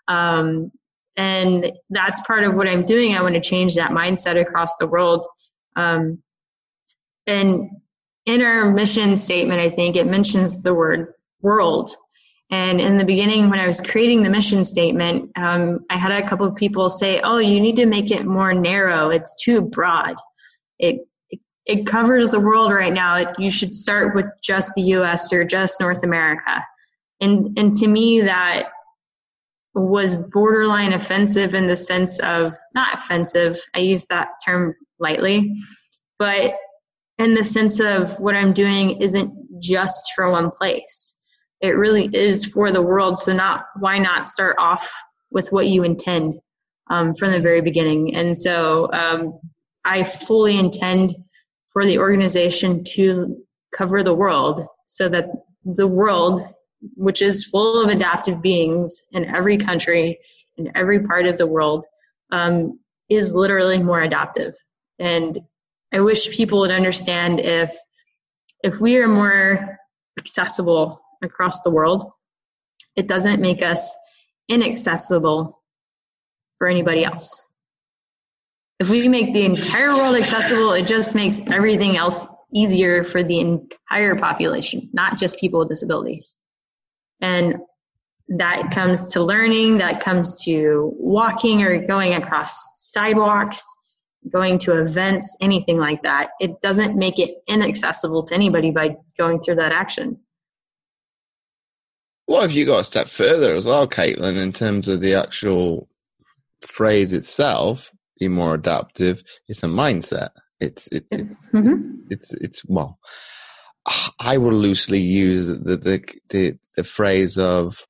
Um, 0.07 0.71
and 1.17 1.71
that's 1.89 2.21
part 2.21 2.43
of 2.43 2.55
what 2.55 2.67
I'm 2.67 2.83
doing. 2.83 3.15
I 3.15 3.21
want 3.21 3.35
to 3.35 3.41
change 3.41 3.75
that 3.75 3.91
mindset 3.91 4.39
across 4.39 4.75
the 4.77 4.87
world. 4.87 5.25
Um, 5.75 6.21
and 7.27 7.69
in 8.25 8.41
our 8.41 8.71
mission 8.71 9.15
statement, 9.15 9.59
I 9.59 9.69
think 9.69 9.95
it 9.95 10.07
mentions 10.07 10.61
the 10.61 10.73
word 10.73 11.13
world. 11.41 11.95
And 12.51 12.79
in 12.79 12.97
the 12.97 13.05
beginning, 13.05 13.49
when 13.49 13.59
I 13.59 13.67
was 13.67 13.81
creating 13.81 14.23
the 14.23 14.29
mission 14.29 14.63
statement, 14.63 15.31
um, 15.35 15.79
I 15.89 15.97
had 15.97 16.11
a 16.11 16.27
couple 16.27 16.45
of 16.45 16.55
people 16.55 16.89
say, 16.89 17.19
"Oh, 17.21 17.37
you 17.37 17.59
need 17.59 17.75
to 17.77 17.85
make 17.85 18.11
it 18.11 18.25
more 18.25 18.53
narrow. 18.53 19.09
It's 19.09 19.33
too 19.43 19.61
broad. 19.61 20.15
It 20.77 21.07
it, 21.65 21.85
covers 21.85 22.29
the 22.29 22.39
world 22.39 22.71
right 22.71 22.93
now. 22.93 23.33
You 23.37 23.49
should 23.49 23.75
start 23.75 24.15
with 24.15 24.25
just 24.43 24.71
the 24.75 24.81
U.S. 24.83 25.31
or 25.33 25.43
just 25.43 25.79
North 25.79 26.03
America." 26.03 26.63
And 27.21 27.57
and 27.57 27.73
to 27.75 27.87
me, 27.87 28.21
that 28.21 28.69
was 29.73 30.15
borderline 30.31 30.93
offensive 30.93 31.53
in 31.53 31.67
the 31.67 31.75
sense 31.75 32.19
of 32.19 32.53
not 32.73 32.97
offensive. 32.97 33.59
I 33.73 33.79
use 33.79 34.05
that 34.05 34.29
term 34.45 34.73
lightly, 34.99 35.53
but 36.17 36.55
in 37.17 37.33
the 37.33 37.43
sense 37.43 37.79
of 37.79 38.17
what 38.19 38.35
I'm 38.35 38.53
doing 38.53 39.01
isn't 39.01 39.33
just 39.61 40.11
for 40.15 40.31
one 40.31 40.51
place. 40.51 41.15
It 41.61 41.71
really 41.71 42.09
is 42.13 42.45
for 42.45 42.71
the 42.71 42.81
world. 42.81 43.17
So 43.17 43.33
not 43.33 43.65
why 43.79 43.97
not 43.97 44.27
start 44.27 44.55
off 44.59 44.91
with 45.31 45.51
what 45.51 45.67
you 45.67 45.83
intend 45.83 46.35
um, 46.89 47.13
from 47.15 47.31
the 47.31 47.39
very 47.39 47.61
beginning. 47.61 48.15
And 48.15 48.37
so 48.37 48.89
um, 48.93 49.39
I 49.83 50.03
fully 50.03 50.57
intend 50.57 51.13
for 51.75 51.85
the 51.85 51.99
organization 51.99 52.85
to 52.85 53.35
cover 53.75 54.01
the 54.01 54.13
world 54.13 54.65
so 54.85 55.09
that 55.09 55.25
the 55.65 55.85
world, 55.85 56.39
which 56.95 57.21
is 57.21 57.43
full 57.43 57.83
of 57.83 57.89
adaptive 57.89 58.41
beings 58.41 59.03
in 59.11 59.25
every 59.25 59.57
country, 59.57 60.17
in 60.55 60.71
every 60.73 61.01
part 61.01 61.25
of 61.25 61.37
the 61.37 61.45
world, 61.45 61.85
um, 62.31 62.79
is 63.09 63.35
literally 63.35 63.83
more 63.83 64.01
adaptive. 64.01 64.53
And 64.99 65.37
I 65.93 65.99
wish 65.99 66.35
people 66.35 66.61
would 66.61 66.71
understand 66.71 67.41
if 67.41 67.75
if 68.63 68.79
we 68.79 68.95
are 68.95 69.07
more 69.09 69.77
accessible 70.17 71.03
across 71.21 71.61
the 71.61 71.71
world, 71.71 72.09
it 72.95 73.05
doesn't 73.05 73.41
make 73.41 73.61
us 73.61 73.93
inaccessible 74.47 75.61
for 76.57 76.67
anybody 76.67 77.03
else. 77.03 77.44
If 78.79 78.89
we 78.89 79.07
make 79.07 79.33
the 79.33 79.45
entire 79.45 79.95
world 79.95 80.15
accessible, 80.15 80.73
it 80.73 80.85
just 80.85 81.15
makes 81.15 81.39
everything 81.47 81.95
else 81.95 82.27
easier 82.53 83.03
for 83.03 83.23
the 83.23 83.39
entire 83.39 84.15
population, 84.15 84.89
not 84.93 85.17
just 85.17 85.39
people 85.39 85.59
with 85.59 85.69
disabilities. 85.69 86.37
And 87.21 87.55
that 88.27 88.71
comes 88.71 89.13
to 89.13 89.21
learning, 89.21 89.77
that 89.77 90.01
comes 90.01 90.43
to 90.43 90.91
walking 90.97 91.61
or 91.61 91.85
going 91.85 92.13
across 92.13 92.67
sidewalks, 92.73 93.63
going 94.29 94.57
to 94.59 94.81
events, 94.81 95.37
anything 95.39 95.77
like 95.77 96.01
that. 96.03 96.31
It 96.39 96.59
doesn't 96.61 96.97
make 96.97 97.19
it 97.19 97.37
inaccessible 97.47 98.23
to 98.23 98.33
anybody 98.33 98.71
by 98.71 98.97
going 99.17 99.41
through 99.41 99.55
that 99.55 99.71
action. 99.71 100.19
What 102.25 102.41
have 102.41 102.51
you 102.51 102.65
got 102.65 102.79
a 102.79 102.83
step 102.83 103.07
further 103.07 103.55
as 103.55 103.65
well, 103.65 103.87
Caitlin, 103.87 104.37
in 104.37 104.51
terms 104.51 104.87
of 104.87 104.99
the 104.99 105.13
actual 105.13 105.87
phrase 106.61 107.13
itself? 107.13 107.91
Be 108.19 108.27
more 108.27 108.53
adaptive. 108.53 109.23
It's 109.47 109.63
a 109.63 109.67
mindset. 109.67 110.29
It's 110.59 110.87
it's 110.91 111.07
it's, 111.11 111.23
mm-hmm. 111.53 111.95
it's, 112.09 112.33
it's 112.35 112.65
well. 112.65 112.99
I 114.19 114.37
will 114.37 114.53
loosely 114.53 114.99
use 114.99 115.47
the 115.47 115.77
the 115.77 116.03
the, 116.29 116.57
the 116.75 116.83
phrase 116.83 117.37
of 117.37 117.85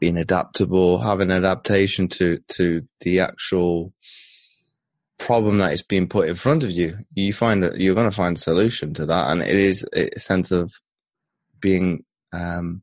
being 0.00 0.16
adaptable, 0.16 0.98
having 0.98 1.30
adaptation 1.30 2.08
to 2.08 2.38
to 2.48 2.82
the 3.00 3.20
actual 3.20 3.92
problem 5.18 5.58
that 5.58 5.72
is 5.72 5.82
being 5.82 6.08
put 6.08 6.28
in 6.28 6.34
front 6.34 6.62
of 6.62 6.70
you. 6.70 6.96
You 7.14 7.32
find 7.32 7.62
that 7.62 7.78
you're 7.78 7.94
going 7.94 8.10
to 8.10 8.16
find 8.16 8.36
a 8.36 8.40
solution 8.40 8.94
to 8.94 9.06
that, 9.06 9.30
and 9.30 9.42
it 9.42 9.48
is 9.48 9.84
a 9.92 10.18
sense 10.18 10.50
of 10.50 10.72
being 11.60 12.04
um, 12.32 12.82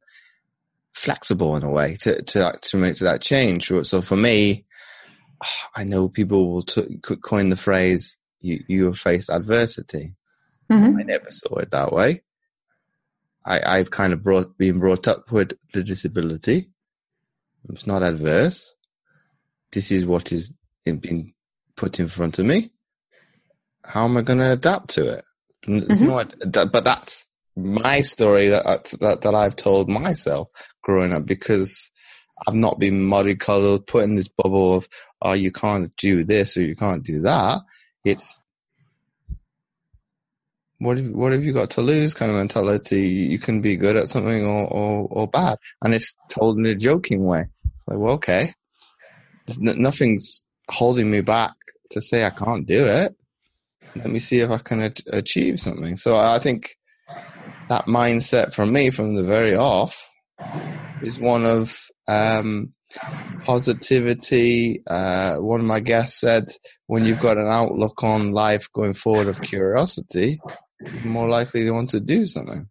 flexible 0.93 1.55
in 1.55 1.63
a 1.63 1.71
way 1.71 1.97
to 2.01 2.21
to 2.21 2.57
to 2.61 2.77
make 2.77 2.97
that 2.97 3.21
change. 3.21 3.71
So 3.83 4.01
for 4.01 4.15
me, 4.15 4.65
I 5.75 5.83
know 5.83 6.09
people 6.09 6.51
will 6.51 6.63
t- 6.63 6.99
coin 7.21 7.49
the 7.49 7.57
phrase 7.57 8.17
"you 8.39 8.63
you 8.67 8.93
faced 8.93 9.29
adversity." 9.29 10.15
Mm-hmm. 10.71 10.97
I 10.99 11.03
never 11.03 11.29
saw 11.29 11.57
it 11.57 11.71
that 11.71 11.91
way. 11.91 12.23
I, 13.45 13.77
I've 13.77 13.91
kind 13.91 14.13
of 14.13 14.23
brought 14.23 14.57
been 14.57 14.79
brought 14.79 15.07
up 15.07 15.31
with 15.31 15.53
the 15.73 15.83
disability. 15.83 16.69
It's 17.69 17.87
not 17.87 18.03
adverse. 18.03 18.75
This 19.71 19.91
is 19.91 20.05
what 20.05 20.31
is 20.31 20.53
being 20.85 21.33
put 21.75 21.99
in 21.99 22.07
front 22.07 22.39
of 22.39 22.45
me. 22.45 22.71
How 23.83 24.05
am 24.05 24.17
I 24.17 24.21
going 24.21 24.39
to 24.39 24.53
adapt 24.53 24.91
to 24.91 25.17
it? 25.17 25.25
Mm-hmm. 25.67 26.05
No, 26.05 26.65
but 26.67 26.83
that's 26.83 27.27
my 27.55 28.01
story 28.01 28.49
that, 28.49 28.93
that 28.99 29.21
that 29.21 29.35
I've 29.35 29.55
told 29.55 29.89
myself 29.89 30.49
growing 30.81 31.13
up 31.13 31.25
because 31.25 31.89
I've 32.47 32.55
not 32.55 32.79
been 32.79 33.01
mollycoddled, 33.01 33.87
put 33.87 34.03
in 34.03 34.15
this 34.15 34.27
bubble 34.27 34.75
of 34.77 34.87
oh 35.21 35.33
you 35.33 35.51
can't 35.51 35.95
do 35.97 36.23
this 36.23 36.57
or 36.57 36.61
you 36.63 36.75
can't 36.75 37.03
do 37.03 37.21
that. 37.21 37.61
It's 38.03 38.39
what 40.79 40.97
have 40.97 41.07
what 41.07 41.31
have 41.31 41.43
you 41.43 41.53
got 41.53 41.69
to 41.71 41.81
lose 41.81 42.13
kind 42.13 42.31
of 42.31 42.37
mentality. 42.37 43.07
You 43.07 43.39
can 43.39 43.61
be 43.61 43.77
good 43.77 43.95
at 43.95 44.09
something 44.09 44.45
or 44.45 44.67
or, 44.67 45.07
or 45.09 45.27
bad, 45.27 45.57
and 45.81 45.93
it's 45.93 46.15
told 46.29 46.57
in 46.57 46.65
a 46.65 46.75
joking 46.75 47.25
way. 47.25 47.45
like, 47.87 47.97
well, 47.97 48.13
okay, 48.15 48.53
n- 49.49 49.81
nothing's 49.81 50.45
holding 50.69 51.09
me 51.09 51.21
back 51.21 51.53
to 51.91 52.01
say 52.01 52.25
I 52.25 52.31
can't 52.31 52.67
do 52.67 52.85
it. 52.85 53.15
Let 53.95 54.09
me 54.09 54.19
see 54.19 54.41
if 54.41 54.49
I 54.49 54.57
can 54.57 54.81
a- 54.81 55.17
achieve 55.17 55.59
something. 55.59 55.95
So 55.95 56.17
I 56.17 56.39
think 56.39 56.75
that 57.69 57.85
mindset 57.85 58.53
from 58.53 58.73
me 58.73 58.89
from 58.89 59.15
the 59.15 59.23
very 59.23 59.55
off 59.55 60.11
is 61.01 61.19
one 61.19 61.45
of 61.45 61.79
um, 62.07 62.73
positivity. 63.43 64.83
Uh, 64.87 65.37
one 65.37 65.59
of 65.59 65.65
my 65.65 65.79
guests 65.79 66.19
said, 66.19 66.45
when 66.87 67.05
you've 67.05 67.21
got 67.21 67.37
an 67.37 67.47
outlook 67.47 68.03
on 68.03 68.31
life 68.31 68.71
going 68.73 68.93
forward 68.93 69.27
of 69.27 69.41
curiosity, 69.41 70.39
you're 70.81 71.11
more 71.11 71.29
likely 71.29 71.63
to 71.63 71.71
want 71.71 71.89
to 71.89 71.99
do 71.99 72.25
something. 72.25 72.67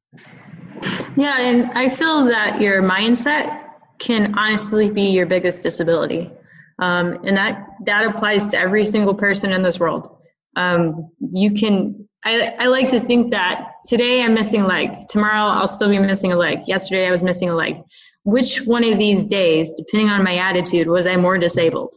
Yeah, 1.16 1.38
and 1.38 1.70
I 1.72 1.88
feel 1.88 2.26
that 2.26 2.60
your 2.60 2.82
mindset 2.82 3.62
can 3.98 4.36
honestly 4.36 4.90
be 4.90 5.10
your 5.10 5.26
biggest 5.26 5.62
disability. 5.62 6.30
Um, 6.78 7.20
and 7.24 7.36
that, 7.36 7.66
that 7.86 8.04
applies 8.06 8.48
to 8.48 8.58
every 8.58 8.84
single 8.84 9.14
person 9.14 9.52
in 9.52 9.62
this 9.62 9.78
world. 9.78 10.08
Um, 10.56 11.10
you 11.20 11.52
can, 11.54 12.08
I, 12.24 12.54
I 12.58 12.66
like 12.66 12.90
to 12.90 13.00
think 13.00 13.30
that 13.30 13.72
today 13.86 14.22
I'm 14.22 14.34
missing 14.34 14.62
a 14.62 14.66
leg. 14.66 15.08
Tomorrow 15.08 15.58
I'll 15.58 15.66
still 15.66 15.88
be 15.88 15.98
missing 15.98 16.32
a 16.32 16.36
leg. 16.36 16.66
Yesterday 16.66 17.06
I 17.06 17.10
was 17.10 17.22
missing 17.22 17.48
a 17.48 17.54
leg. 17.54 17.76
Which 18.24 18.64
one 18.64 18.84
of 18.84 18.98
these 18.98 19.24
days, 19.24 19.72
depending 19.74 20.08
on 20.08 20.24
my 20.24 20.38
attitude, 20.38 20.88
was 20.88 21.06
I 21.06 21.16
more 21.16 21.38
disabled? 21.38 21.94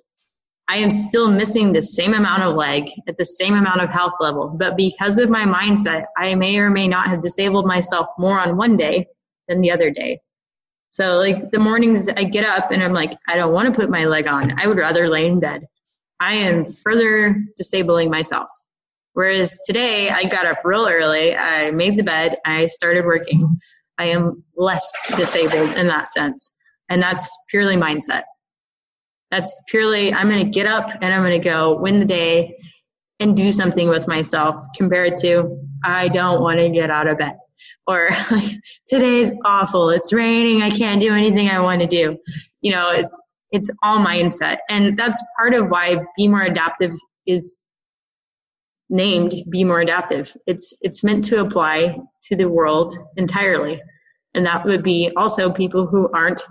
I 0.69 0.77
am 0.77 0.91
still 0.91 1.31
missing 1.31 1.71
the 1.71 1.81
same 1.81 2.13
amount 2.13 2.43
of 2.43 2.55
leg 2.55 2.89
at 3.07 3.15
the 3.15 3.23
same 3.23 3.53
amount 3.53 3.81
of 3.81 3.89
health 3.89 4.13
level. 4.19 4.49
But 4.49 4.75
because 4.75 5.17
of 5.17 5.29
my 5.29 5.45
mindset, 5.45 6.03
I 6.17 6.35
may 6.35 6.57
or 6.57 6.69
may 6.69 6.89
not 6.89 7.07
have 7.07 7.21
disabled 7.21 7.65
myself 7.65 8.07
more 8.17 8.39
on 8.39 8.57
one 8.57 8.75
day 8.75 9.07
than 9.47 9.61
the 9.61 9.71
other 9.71 9.89
day. 9.89 10.19
So, 10.89 11.15
like 11.15 11.51
the 11.51 11.59
mornings 11.59 12.09
I 12.09 12.25
get 12.25 12.43
up 12.43 12.71
and 12.71 12.83
I'm 12.83 12.93
like, 12.93 13.13
I 13.27 13.35
don't 13.35 13.53
want 13.53 13.73
to 13.73 13.79
put 13.79 13.89
my 13.89 14.05
leg 14.05 14.27
on. 14.27 14.59
I 14.59 14.67
would 14.67 14.77
rather 14.77 15.09
lay 15.09 15.27
in 15.27 15.39
bed. 15.39 15.65
I 16.19 16.33
am 16.35 16.65
further 16.65 17.35
disabling 17.55 18.09
myself. 18.09 18.49
Whereas 19.13 19.59
today 19.65 20.09
I 20.09 20.25
got 20.25 20.45
up 20.45 20.57
real 20.63 20.87
early, 20.87 21.35
I 21.35 21.71
made 21.71 21.97
the 21.97 22.03
bed, 22.03 22.37
I 22.45 22.65
started 22.65 23.05
working. 23.05 23.59
I 23.97 24.05
am 24.05 24.43
less 24.55 24.89
disabled 25.15 25.77
in 25.77 25.87
that 25.87 26.07
sense. 26.07 26.55
And 26.89 27.01
that's 27.01 27.29
purely 27.49 27.75
mindset. 27.75 28.23
That's 29.31 29.63
purely, 29.69 30.13
I'm 30.13 30.29
going 30.29 30.43
to 30.45 30.49
get 30.49 30.67
up 30.67 30.89
and 31.01 31.13
I'm 31.13 31.21
going 31.21 31.39
to 31.39 31.43
go 31.43 31.77
win 31.79 31.99
the 31.99 32.05
day 32.05 32.55
and 33.19 33.35
do 33.35 33.51
something 33.51 33.89
with 33.89 34.07
myself 34.07 34.55
compared 34.77 35.15
to, 35.17 35.59
I 35.83 36.07
don't 36.07 36.41
want 36.41 36.59
to 36.59 36.69
get 36.69 36.89
out 36.89 37.07
of 37.07 37.17
bed. 37.17 37.35
Or 37.87 38.09
today's 38.87 39.31
awful. 39.43 39.89
It's 39.89 40.13
raining. 40.13 40.61
I 40.61 40.69
can't 40.69 41.01
do 41.01 41.13
anything 41.13 41.49
I 41.49 41.59
want 41.59 41.81
to 41.81 41.87
do. 41.87 42.17
You 42.61 42.71
know, 42.71 42.89
it's, 42.91 43.21
it's 43.51 43.69
all 43.83 43.99
mindset. 43.99 44.57
And 44.69 44.97
that's 44.97 45.21
part 45.37 45.53
of 45.53 45.69
why 45.69 45.97
Be 46.15 46.27
More 46.27 46.43
Adaptive 46.43 46.91
is 47.25 47.59
named 48.89 49.33
Be 49.49 49.63
More 49.63 49.81
Adaptive. 49.81 50.35
It's, 50.45 50.73
it's 50.81 51.03
meant 51.03 51.23
to 51.25 51.41
apply 51.41 51.97
to 52.23 52.35
the 52.35 52.49
world 52.49 52.97
entirely. 53.17 53.81
And 54.33 54.45
that 54.45 54.65
would 54.65 54.83
be 54.83 55.11
also 55.17 55.51
people 55.51 55.87
who 55.87 56.09
aren't 56.13 56.41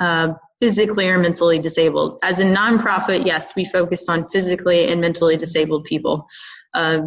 uh, 0.00 0.34
physically 0.60 1.08
or 1.08 1.18
mentally 1.18 1.58
disabled. 1.58 2.18
As 2.22 2.40
a 2.40 2.44
nonprofit, 2.44 3.26
yes, 3.26 3.54
we 3.56 3.64
focus 3.64 4.08
on 4.08 4.28
physically 4.30 4.88
and 4.88 5.00
mentally 5.00 5.36
disabled 5.36 5.84
people. 5.84 6.26
Uh, 6.74 7.02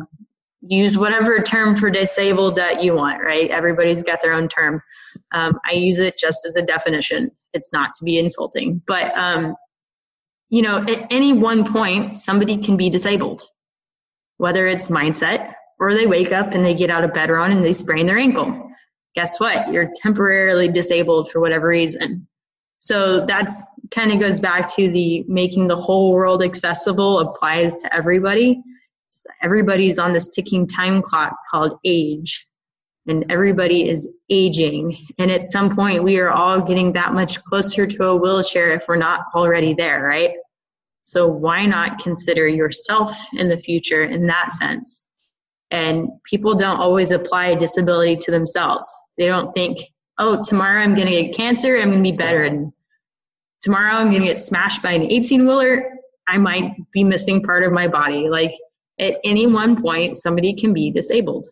use 0.62 0.97
whatever 0.97 1.39
term 1.39 1.75
for 1.75 1.89
disabled 1.89 2.55
that 2.55 2.84
you 2.84 2.93
want, 2.93 3.21
right? 3.21 3.49
Everybody's 3.49 4.03
got 4.03 4.21
their 4.21 4.34
own 4.34 4.47
term. 4.47 4.82
Um, 5.34 5.60
I 5.69 5.73
use 5.73 5.99
it 5.99 6.17
just 6.17 6.45
as 6.45 6.55
a 6.55 6.62
definition. 6.62 7.32
It's 7.53 7.71
not 7.71 7.91
to 7.93 8.03
be 8.03 8.19
insulting, 8.19 8.82
but 8.86 9.15
um, 9.17 9.55
you 10.49 10.62
know, 10.62 10.77
at 10.77 11.08
any 11.12 11.34
one 11.34 11.71
point, 11.71 12.17
somebody 12.17 12.58
can 12.58 12.75
be 12.75 12.89
disabled, 12.89 13.41
whether 14.39 14.67
it's 14.67 14.88
mindset 14.88 15.54
or 15.80 15.93
they 15.93 16.08
wake 16.08 16.32
up 16.32 16.54
and 16.54 16.65
they 16.65 16.73
get 16.73 16.89
out 16.89 17.04
of 17.04 17.13
bed 17.13 17.30
wrong 17.30 17.52
and 17.52 17.63
they 17.63 17.73
sprain 17.73 18.08
their 18.08 18.17
ankle. 18.17 18.71
Guess 19.13 19.39
what? 19.39 19.71
You're 19.71 19.91
temporarily 20.02 20.69
disabled 20.69 21.30
for 21.30 21.39
whatever 21.41 21.67
reason. 21.67 22.25
So 22.80 23.25
that's 23.25 23.65
kind 23.91 24.12
of 24.12 24.19
goes 24.19 24.39
back 24.39 24.73
to 24.75 24.89
the 24.89 25.25
making 25.28 25.67
the 25.67 25.75
whole 25.75 26.13
world 26.13 26.41
accessible 26.41 27.19
applies 27.19 27.75
to 27.75 27.93
everybody. 27.93 28.62
Everybody's 29.41 29.99
on 29.99 30.13
this 30.13 30.30
ticking 30.30 30.65
time 30.65 31.02
clock 31.02 31.34
called 31.52 31.78
age, 31.84 32.47
and 33.08 33.30
everybody 33.30 33.89
is 33.89 34.08
aging. 34.30 34.95
And 35.17 35.30
at 35.30 35.45
some 35.45 35.75
point, 35.75 36.04
we 36.04 36.17
are 36.17 36.30
all 36.30 36.62
getting 36.62 36.93
that 36.93 37.13
much 37.13 37.43
closer 37.43 37.86
to 37.86 38.04
a 38.06 38.15
wheelchair 38.15 38.71
if 38.71 38.86
we're 38.88 38.95
not 38.95 39.25
already 39.36 39.73
there, 39.73 40.02
right? 40.04 40.32
So 41.10 41.28
why 41.28 41.65
not 41.65 41.98
consider 41.98 42.48
yourself 42.48 43.12
in 43.34 43.50
the 43.50 43.58
future 43.58 44.04
in 44.04 44.28
that 44.28 44.52
sense? 44.52 45.06
And 45.72 46.08
people 46.24 46.54
don't 46.54 46.78
always 46.78 47.10
apply 47.10 47.56
disability 47.56 48.15
to 48.17 48.32
themselves. 48.32 48.88
They 49.17 49.26
don't 49.26 49.52
think, 49.54 49.80
oh, 50.19 50.39
tomorrow 50.43 50.84
I'm 50.84 50.93
going 50.93 51.08
to 51.08 51.24
get 51.24 51.36
cancer, 51.36 51.78
I'm 51.78 51.89
going 51.89 52.04
to 52.04 52.12
be 52.12 52.15
better. 52.15 52.43
And 52.43 52.72
tomorrow 53.60 53.95
I'm 53.95 54.12
going 54.12 54.22
to 54.22 54.28
get 54.28 54.38
smashed 54.38 54.84
by 54.84 54.91
an 54.91 55.02
18 55.02 55.48
wheeler, 55.48 55.95
I 56.28 56.38
might 56.38 56.76
be 56.93 57.04
missing 57.04 57.41
part 57.41 57.63
of 57.63 57.72
my 57.72 57.88
body. 57.88 58.30
Like 58.30 58.54
at 59.00 59.15
any 59.24 59.48
one 59.48 59.82
point, 59.82 60.15
somebody 60.15 60.54
can 60.54 60.74
be 60.74 60.91
disabled. 60.91 61.50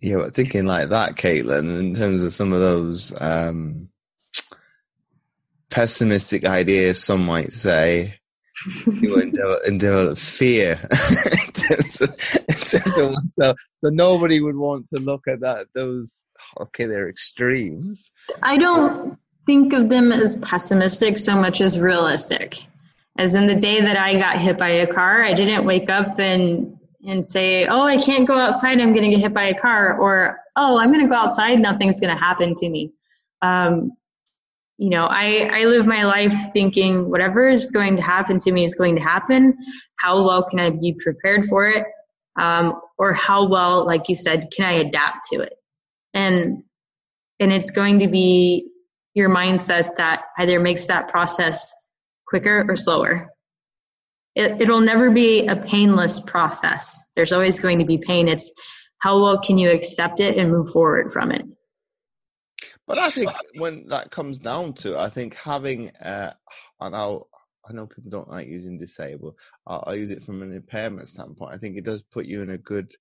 Yeah, 0.00 0.16
but 0.16 0.34
thinking 0.34 0.66
like 0.66 0.90
that, 0.90 1.16
Caitlin, 1.16 1.78
in 1.78 1.94
terms 1.94 2.22
of 2.22 2.34
some 2.34 2.52
of 2.52 2.60
those 2.60 3.14
um, 3.18 3.89
pessimistic 5.70 6.44
ideas, 6.44 7.02
some 7.02 7.24
might 7.24 7.52
say, 7.52 8.20
you 8.86 9.16
and 9.66 9.80
develop 9.80 10.18
fear 10.18 10.78
in, 10.90 11.52
terms 11.52 12.00
of, 12.00 12.10
in 12.48 12.54
terms 12.54 12.98
of 12.98 13.12
oneself. 13.12 13.56
So 13.78 13.88
nobody 13.88 14.40
would 14.40 14.56
want 14.56 14.86
to 14.88 15.02
look 15.02 15.26
at 15.28 15.40
that. 15.40 15.66
Those 15.74 16.26
okay, 16.60 16.86
they're 16.86 17.08
extremes. 17.08 18.10
I 18.42 18.58
don't 18.58 19.18
think 19.46 19.72
of 19.72 19.88
them 19.88 20.12
as 20.12 20.36
pessimistic 20.36 21.16
so 21.16 21.34
much 21.34 21.60
as 21.60 21.78
realistic. 21.78 22.56
As 23.18 23.34
in 23.34 23.46
the 23.46 23.54
day 23.54 23.80
that 23.80 23.96
I 23.96 24.18
got 24.18 24.38
hit 24.38 24.58
by 24.58 24.70
a 24.70 24.86
car, 24.86 25.22
I 25.22 25.34
didn't 25.34 25.64
wake 25.64 25.88
up 25.88 26.18
and 26.18 26.76
and 27.06 27.26
say, 27.26 27.66
"Oh, 27.66 27.82
I 27.82 27.96
can't 27.96 28.26
go 28.26 28.34
outside. 28.34 28.78
I'm 28.80 28.92
going 28.92 29.10
to 29.10 29.16
get 29.16 29.20
hit 29.20 29.34
by 29.34 29.44
a 29.44 29.58
car," 29.58 29.98
or 29.98 30.38
"Oh, 30.56 30.78
I'm 30.78 30.92
going 30.92 31.04
to 31.04 31.08
go 31.08 31.16
outside. 31.16 31.58
Nothing's 31.58 32.00
going 32.00 32.14
to 32.14 32.20
happen 32.20 32.54
to 32.56 32.68
me." 32.68 32.92
Um, 33.42 33.92
you 34.80 34.88
know, 34.88 35.04
I, 35.04 35.50
I 35.52 35.64
live 35.66 35.86
my 35.86 36.04
life 36.04 36.34
thinking 36.54 37.10
whatever 37.10 37.46
is 37.50 37.70
going 37.70 37.96
to 37.96 38.02
happen 38.02 38.38
to 38.38 38.50
me 38.50 38.64
is 38.64 38.74
going 38.74 38.96
to 38.96 39.02
happen. 39.02 39.54
How 39.96 40.24
well 40.24 40.42
can 40.48 40.58
I 40.58 40.70
be 40.70 40.96
prepared 40.98 41.44
for 41.44 41.68
it? 41.68 41.84
Um, 42.40 42.80
or 42.96 43.12
how 43.12 43.46
well, 43.46 43.84
like 43.84 44.08
you 44.08 44.14
said, 44.14 44.48
can 44.56 44.64
I 44.64 44.78
adapt 44.78 45.26
to 45.32 45.40
it? 45.40 45.52
And, 46.14 46.62
and 47.38 47.52
it's 47.52 47.72
going 47.72 47.98
to 47.98 48.08
be 48.08 48.70
your 49.12 49.28
mindset 49.28 49.96
that 49.98 50.22
either 50.38 50.58
makes 50.58 50.86
that 50.86 51.08
process 51.08 51.70
quicker 52.26 52.64
or 52.66 52.74
slower. 52.74 53.28
It, 54.34 54.62
it'll 54.62 54.80
never 54.80 55.10
be 55.10 55.46
a 55.46 55.56
painless 55.56 56.20
process. 56.20 56.98
There's 57.14 57.34
always 57.34 57.60
going 57.60 57.80
to 57.80 57.84
be 57.84 57.98
pain. 57.98 58.28
It's 58.28 58.50
how 59.00 59.20
well 59.22 59.42
can 59.42 59.58
you 59.58 59.70
accept 59.70 60.20
it 60.20 60.38
and 60.38 60.50
move 60.50 60.70
forward 60.70 61.12
from 61.12 61.32
it? 61.32 61.42
But 62.90 62.98
I 62.98 63.08
think 63.08 63.30
when 63.54 63.86
that 63.86 64.10
comes 64.10 64.36
down 64.36 64.72
to, 64.82 64.94
it, 64.94 64.98
I 64.98 65.08
think 65.08 65.36
having, 65.36 65.90
uh, 66.02 66.32
and 66.80 66.96
I'll, 66.96 67.28
I 67.68 67.72
know 67.72 67.86
people 67.86 68.10
don't 68.10 68.28
like 68.28 68.48
using 68.48 68.78
disabled. 68.78 69.36
I'll, 69.64 69.84
I'll, 69.86 69.94
use 69.94 70.10
it 70.10 70.24
from 70.24 70.42
an 70.42 70.52
impairment 70.52 71.06
standpoint. 71.06 71.52
I 71.52 71.56
think 71.56 71.76
it 71.76 71.84
does 71.84 72.02
put 72.02 72.26
you 72.26 72.42
in 72.42 72.50
a 72.50 72.58
good 72.58 72.92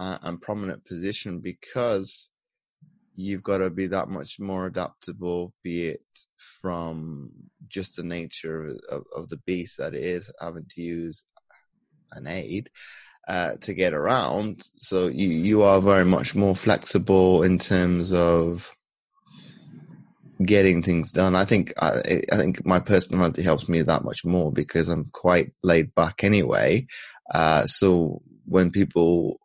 uh, 0.00 0.16
and 0.22 0.40
prominent 0.40 0.82
position 0.86 1.40
because 1.40 2.30
you've 3.16 3.42
got 3.42 3.58
to 3.58 3.68
be 3.68 3.86
that 3.88 4.08
much 4.08 4.40
more 4.40 4.64
adaptable, 4.64 5.52
be 5.62 5.88
it 5.88 6.06
from 6.62 7.30
just 7.68 7.96
the 7.96 8.04
nature 8.04 8.64
of, 8.64 8.80
of, 8.90 9.04
of 9.14 9.28
the 9.28 9.40
beast 9.44 9.76
that 9.76 9.92
it 9.92 10.04
is, 10.04 10.32
having 10.40 10.64
to 10.70 10.80
use 10.80 11.26
an 12.12 12.26
aid. 12.26 12.70
Uh, 13.26 13.56
to 13.56 13.74
get 13.74 13.92
around, 13.92 14.66
so 14.76 15.08
you 15.08 15.28
you 15.28 15.60
are 15.62 15.82
very 15.82 16.06
much 16.06 16.34
more 16.34 16.56
flexible 16.56 17.42
in 17.42 17.58
terms 17.58 18.10
of 18.10 18.74
getting 20.44 20.82
things 20.82 21.10
done. 21.12 21.34
I 21.34 21.44
think 21.44 21.72
I, 21.80 22.22
I, 22.32 22.36
think 22.36 22.64
my 22.64 22.80
personality 22.80 23.42
helps 23.42 23.68
me 23.68 23.82
that 23.82 24.04
much 24.04 24.24
more 24.24 24.52
because 24.52 24.88
I'm 24.88 25.10
quite 25.12 25.52
laid 25.62 25.94
back 25.94 26.22
anyway. 26.22 26.86
Uh, 27.32 27.66
so 27.66 28.22
when 28.44 28.70
people 28.70 29.40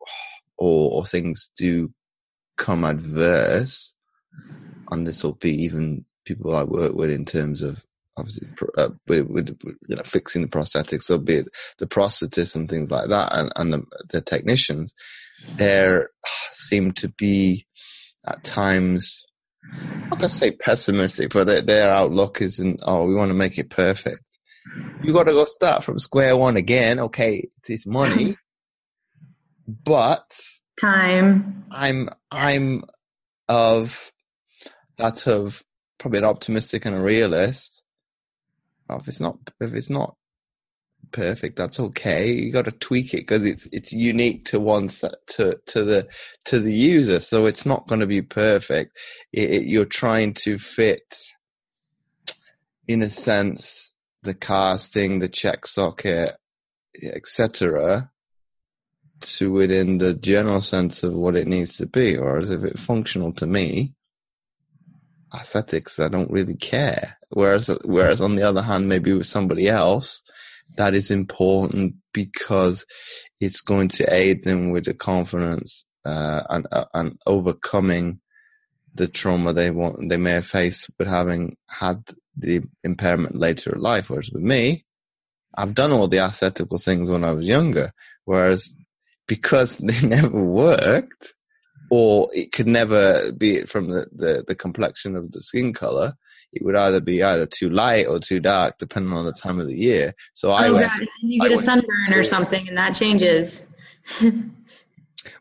or, 0.58 0.92
or, 0.92 1.06
things 1.06 1.50
do 1.58 1.92
come 2.58 2.86
adverse, 2.86 3.94
and 4.92 5.06
this 5.06 5.24
will 5.24 5.34
be 5.34 5.64
even 5.64 6.06
people 6.26 6.56
I 6.56 6.64
work 6.64 6.94
with 6.94 7.10
in 7.10 7.26
terms 7.26 7.62
of 7.62 7.84
obviously 8.18 8.48
uh, 8.78 8.90
with, 9.08 9.28
with, 9.28 9.58
you 9.88 9.96
know, 9.96 10.04
fixing 10.04 10.44
the 10.44 10.48
prosthetics, 10.48 11.04
so 11.04 11.18
be 11.18 11.36
it 11.38 11.48
the 11.80 11.88
prosthetists 11.88 12.56
and 12.56 12.70
things 12.70 12.92
like 12.92 13.10
that, 13.10 13.30
and, 13.34 13.52
and 13.56 13.74
the, 13.74 13.84
the 14.10 14.22
technicians, 14.22 14.94
there 15.56 16.10
seem 16.54 16.92
to 16.94 17.10
be 17.10 17.66
at 18.26 18.44
times 18.44 19.26
I'm 19.72 20.10
not 20.10 20.18
gonna 20.20 20.30
say 20.30 20.52
pessimistic, 20.52 21.32
but 21.34 21.46
their, 21.46 21.62
their 21.62 21.90
outlook 21.90 22.42
isn't. 22.42 22.82
Oh, 22.84 23.06
we 23.06 23.16
want 23.16 23.30
to 23.30 23.36
make 23.36 23.58
it 23.58 23.70
perfect. 23.70 24.40
You 25.02 25.14
got 25.14 25.28
to 25.28 25.34
go 25.34 25.46
start 25.46 25.84
from 25.84 26.00
square 26.00 26.38
one 26.38 26.58
again. 26.58 27.00
Okay, 27.00 27.50
it's 27.68 27.86
money, 27.86 28.38
but 29.68 30.40
time. 30.80 31.66
I'm 31.72 32.10
I'm 32.32 32.84
of 33.48 34.12
that 34.98 35.28
of 35.28 35.64
probably 35.98 36.20
an 36.20 36.26
optimistic 36.26 36.86
and 36.86 36.96
a 36.96 37.02
realist. 37.02 37.84
If 38.90 39.08
it's 39.08 39.20
not 39.20 39.38
if 39.60 39.74
it's 39.74 39.90
not 39.90 40.16
perfect. 41.14 41.56
That's 41.56 41.80
okay. 41.80 42.32
You 42.32 42.52
got 42.52 42.66
to 42.66 42.72
tweak 42.72 43.14
it 43.14 43.22
because 43.22 43.46
it's 43.46 43.68
it's 43.72 43.94
unique 43.94 44.46
to 44.46 44.60
one 44.60 44.90
set, 44.90 45.26
to 45.28 45.60
to 45.68 45.84
the 45.84 46.10
to 46.46 46.60
the 46.60 46.74
user. 46.74 47.22
So 47.22 47.46
it's 47.46 47.66
not 47.66 47.88
going 47.88 48.02
to 48.02 48.08
be 48.08 48.22
perfect. 48.22 48.98
It, 49.32 49.50
it, 49.50 49.64
you're 49.66 49.86
trying 49.86 50.34
to 50.46 50.58
fit, 50.58 51.18
in 52.88 53.02
a 53.02 53.10
sense, 53.10 53.94
the 54.24 54.34
casting, 54.34 55.20
the 55.20 55.30
check 55.30 55.66
socket, 55.66 56.36
etc., 57.02 58.10
to 59.22 59.52
within 59.52 60.00
the 60.00 60.14
general 60.14 60.62
sense 60.62 61.04
of 61.04 61.14
what 61.14 61.36
it 61.36 61.48
needs 61.48 61.78
to 61.78 61.86
be. 61.86 62.18
Or 62.18 62.40
as 62.40 62.50
if 62.50 62.64
it's 62.64 62.84
functional 62.84 63.32
to 63.34 63.48
me, 63.48 63.94
aesthetics, 65.34 66.00
I 66.00 66.10
don't 66.10 66.32
really 66.32 66.56
care. 66.56 67.18
Whereas, 67.30 67.70
whereas 67.84 68.22
on 68.22 68.36
the 68.36 68.44
other 68.44 68.62
hand, 68.62 68.88
maybe 68.88 69.14
with 69.14 69.28
somebody 69.28 69.68
else, 69.68 70.24
that 70.78 70.94
is 70.94 71.12
important 71.12 71.96
because 72.14 72.86
it's 73.40 73.62
going 73.62 73.90
to 73.90 74.14
aid 74.14 74.44
them 74.44 74.72
with 74.72 74.86
the 74.86 74.94
confidence 74.94 75.86
uh, 76.06 76.44
and 76.50 76.68
uh, 76.72 76.86
and 76.94 77.18
overcoming 77.26 78.20
the 78.96 79.08
trauma 79.08 79.54
they 79.54 79.72
want 79.72 80.10
they 80.10 80.18
may 80.18 80.32
have 80.32 80.46
faced 80.46 80.90
with 81.00 81.08
having 81.08 81.58
had 81.68 82.04
the 82.38 82.62
impairment 82.84 83.36
later 83.36 83.76
in 83.76 83.82
life. 83.82 84.10
Whereas 84.10 84.32
with 84.32 84.44
me, 84.44 84.86
I've 85.56 85.76
done 85.76 85.92
all 85.92 86.08
the 86.08 86.20
aesthetical 86.20 86.80
things 86.80 87.10
when 87.10 87.24
I 87.24 87.32
was 87.32 87.48
younger. 87.48 87.92
Whereas 88.26 88.76
because 89.28 89.78
they 89.78 90.06
never 90.06 90.44
worked, 90.44 91.34
or 91.92 92.28
it 92.34 92.52
could 92.52 92.68
never 92.68 93.32
be 93.34 93.64
from 93.64 93.90
the, 93.90 94.08
the, 94.12 94.44
the 94.48 94.56
complexion 94.56 95.16
of 95.16 95.32
the 95.32 95.42
skin 95.42 95.74
color, 95.74 96.14
it 96.54 96.64
would 96.64 96.76
either 96.76 97.02
be 97.02 97.24
either 97.24 97.46
too 97.46 97.70
light 97.70 98.08
or 98.08 98.20
too 98.20 98.40
dark, 98.40 98.78
depending 98.78 99.14
on 99.14 99.26
the 99.26 99.34
time 99.34 99.60
of 99.60 99.68
the 99.68 99.78
year. 99.78 100.14
So 100.34 100.50
oh, 100.50 100.54
I 100.54 100.70
went, 100.70 100.92
you 101.22 101.42
get 101.42 101.52
I 101.52 101.54
a 101.54 101.58
sunburn 101.58 102.14
or 102.14 102.24
something, 102.24 102.68
and 102.68 102.78
that 102.78 102.96
changes. 102.96 103.68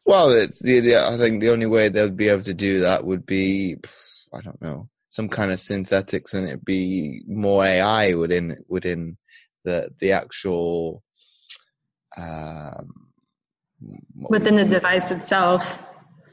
well, 0.06 0.30
it's 0.30 0.58
the, 0.60 0.80
the, 0.80 0.96
I 0.96 1.16
think 1.18 1.40
the 1.40 1.52
only 1.52 1.66
way 1.66 1.88
they'll 1.88 2.10
be 2.10 2.28
able 2.28 2.44
to 2.44 2.54
do 2.54 2.80
that 2.80 3.04
would 3.04 3.26
be, 3.26 3.76
I 4.32 4.40
don't 4.40 4.60
know, 4.62 4.88
some 5.10 5.28
kind 5.28 5.52
of 5.52 5.60
synthetics, 5.60 6.32
and 6.32 6.48
it'd 6.48 6.64
be 6.64 7.22
more 7.26 7.64
AI 7.64 8.14
within 8.14 8.64
within 8.68 9.18
the 9.64 9.90
the 10.00 10.12
actual. 10.12 11.02
Um, 12.16 13.08
within 14.28 14.54
the 14.54 14.64
device 14.64 15.10
itself 15.10 15.82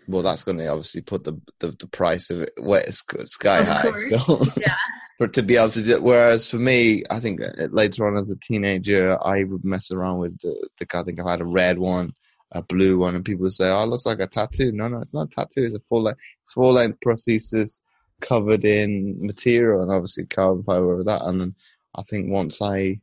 well, 0.10 0.24
that's 0.24 0.44
going 0.44 0.58
to 0.58 0.68
obviously 0.68 1.02
put 1.02 1.24
the 1.24 1.40
the, 1.60 1.72
the 1.80 1.88
price 1.88 2.32
of 2.32 2.42
it 2.42 2.52
wet 2.58 2.92
sky 2.92 3.64
high. 3.64 3.92
So, 4.10 4.44
yeah. 4.58 4.76
but 5.20 5.34
to 5.34 5.44
be 5.44 5.56
able 5.56 5.70
to 5.70 5.84
do 5.84 5.94
it, 5.94 6.02
whereas 6.02 6.50
for 6.50 6.58
me, 6.58 7.04
I 7.12 7.20
think 7.20 7.42
uh, 7.42 7.68
later 7.72 8.08
on 8.08 8.18
as 8.18 8.32
a 8.32 8.36
teenager, 8.38 9.18
I 9.24 9.44
would 9.44 9.64
mess 9.64 9.92
around 9.92 10.18
with 10.18 10.40
the, 10.40 10.68
the 10.80 10.98
I 10.98 11.04
think 11.04 11.20
I 11.20 11.30
had 11.30 11.42
a 11.42 11.46
red 11.46 11.78
one, 11.78 12.14
a 12.52 12.64
blue 12.64 12.98
one, 12.98 13.16
and 13.16 13.24
people 13.24 13.44
would 13.44 13.54
say, 13.54 13.70
"Oh, 13.70 13.84
it 13.84 13.88
looks 13.88 14.08
like 14.08 14.20
a 14.20 14.28
tattoo." 14.28 14.72
No, 14.72 14.88
no, 14.88 15.00
it's 15.00 15.14
not 15.14 15.28
a 15.28 15.36
tattoo. 15.36 15.66
It's 15.66 15.76
a 15.76 15.82
full 15.88 16.04
length, 16.04 16.22
full 16.52 16.74
length 16.74 16.98
prosthesis 17.06 17.84
covered 18.20 18.66
in 18.66 19.16
material 19.26 19.82
and 19.82 19.92
obviously 19.92 20.26
carbon 20.26 20.64
fiber 20.64 20.92
over 20.92 21.04
that. 21.04 21.22
And 21.22 21.40
then 21.40 21.56
I 21.96 22.02
think 22.04 22.32
once 22.32 22.62
I 22.62 23.00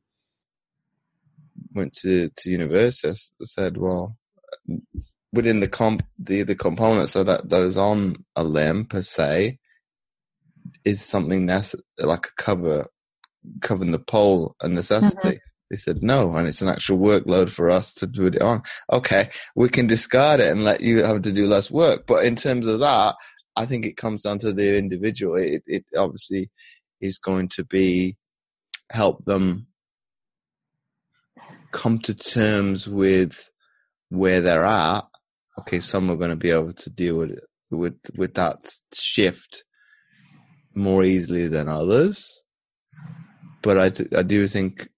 went 1.72 1.94
to 1.98 2.30
to 2.30 2.50
university, 2.50 3.08
I 3.10 3.44
said, 3.44 3.76
"Well." 3.76 4.16
Within 5.36 5.60
the 5.60 5.68
comp 5.68 6.02
the 6.18 6.42
the 6.42 6.56
components 6.56 7.12
so 7.12 7.22
that 7.22 7.48
those 7.48 7.76
on 7.76 8.24
a 8.34 8.42
limb 8.42 8.84
per 8.84 9.02
se 9.02 9.58
is 10.84 11.02
something 11.02 11.46
that's 11.46 11.74
like 11.98 12.26
a 12.26 12.42
cover 12.42 12.86
covering 13.60 13.92
the 13.92 13.98
pole 13.98 14.56
a 14.62 14.68
necessity. 14.68 15.28
Mm-hmm. 15.28 15.36
They 15.70 15.76
said 15.76 16.00
no, 16.00 16.36
and 16.36 16.46
it's 16.46 16.62
an 16.62 16.68
actual 16.68 16.98
workload 16.98 17.50
for 17.50 17.70
us 17.70 17.92
to 17.94 18.06
do 18.06 18.26
it 18.26 18.40
on. 18.40 18.62
Okay, 18.92 19.30
we 19.56 19.68
can 19.68 19.88
discard 19.88 20.38
it 20.38 20.48
and 20.48 20.62
let 20.62 20.80
you 20.80 21.02
have 21.02 21.22
to 21.22 21.32
do 21.32 21.46
less 21.48 21.72
work. 21.72 22.04
But 22.06 22.24
in 22.24 22.36
terms 22.36 22.68
of 22.68 22.78
that, 22.80 23.16
I 23.56 23.66
think 23.66 23.84
it 23.84 23.96
comes 23.96 24.22
down 24.22 24.38
to 24.40 24.52
the 24.52 24.78
individual. 24.78 25.34
It, 25.34 25.64
it 25.66 25.84
obviously 25.96 26.50
is 27.00 27.18
going 27.18 27.48
to 27.50 27.64
be 27.64 28.16
help 28.92 29.24
them 29.24 29.66
come 31.72 31.98
to 31.98 32.14
terms 32.14 32.86
with 32.86 33.50
where 34.08 34.40
they're 34.40 34.64
at 34.64 35.04
okay, 35.58 35.80
some 35.80 36.10
are 36.10 36.16
going 36.16 36.30
to 36.30 36.36
be 36.36 36.50
able 36.50 36.72
to 36.72 36.90
deal 36.90 37.16
with 37.16 37.38
with 37.70 37.98
with 38.16 38.34
that 38.34 38.70
shift 38.94 39.64
more 40.74 41.02
easily 41.04 41.48
than 41.48 41.68
others. 41.68 42.44
But 43.62 43.78
I, 43.78 44.18
I 44.18 44.22
do 44.22 44.46
think 44.46 44.88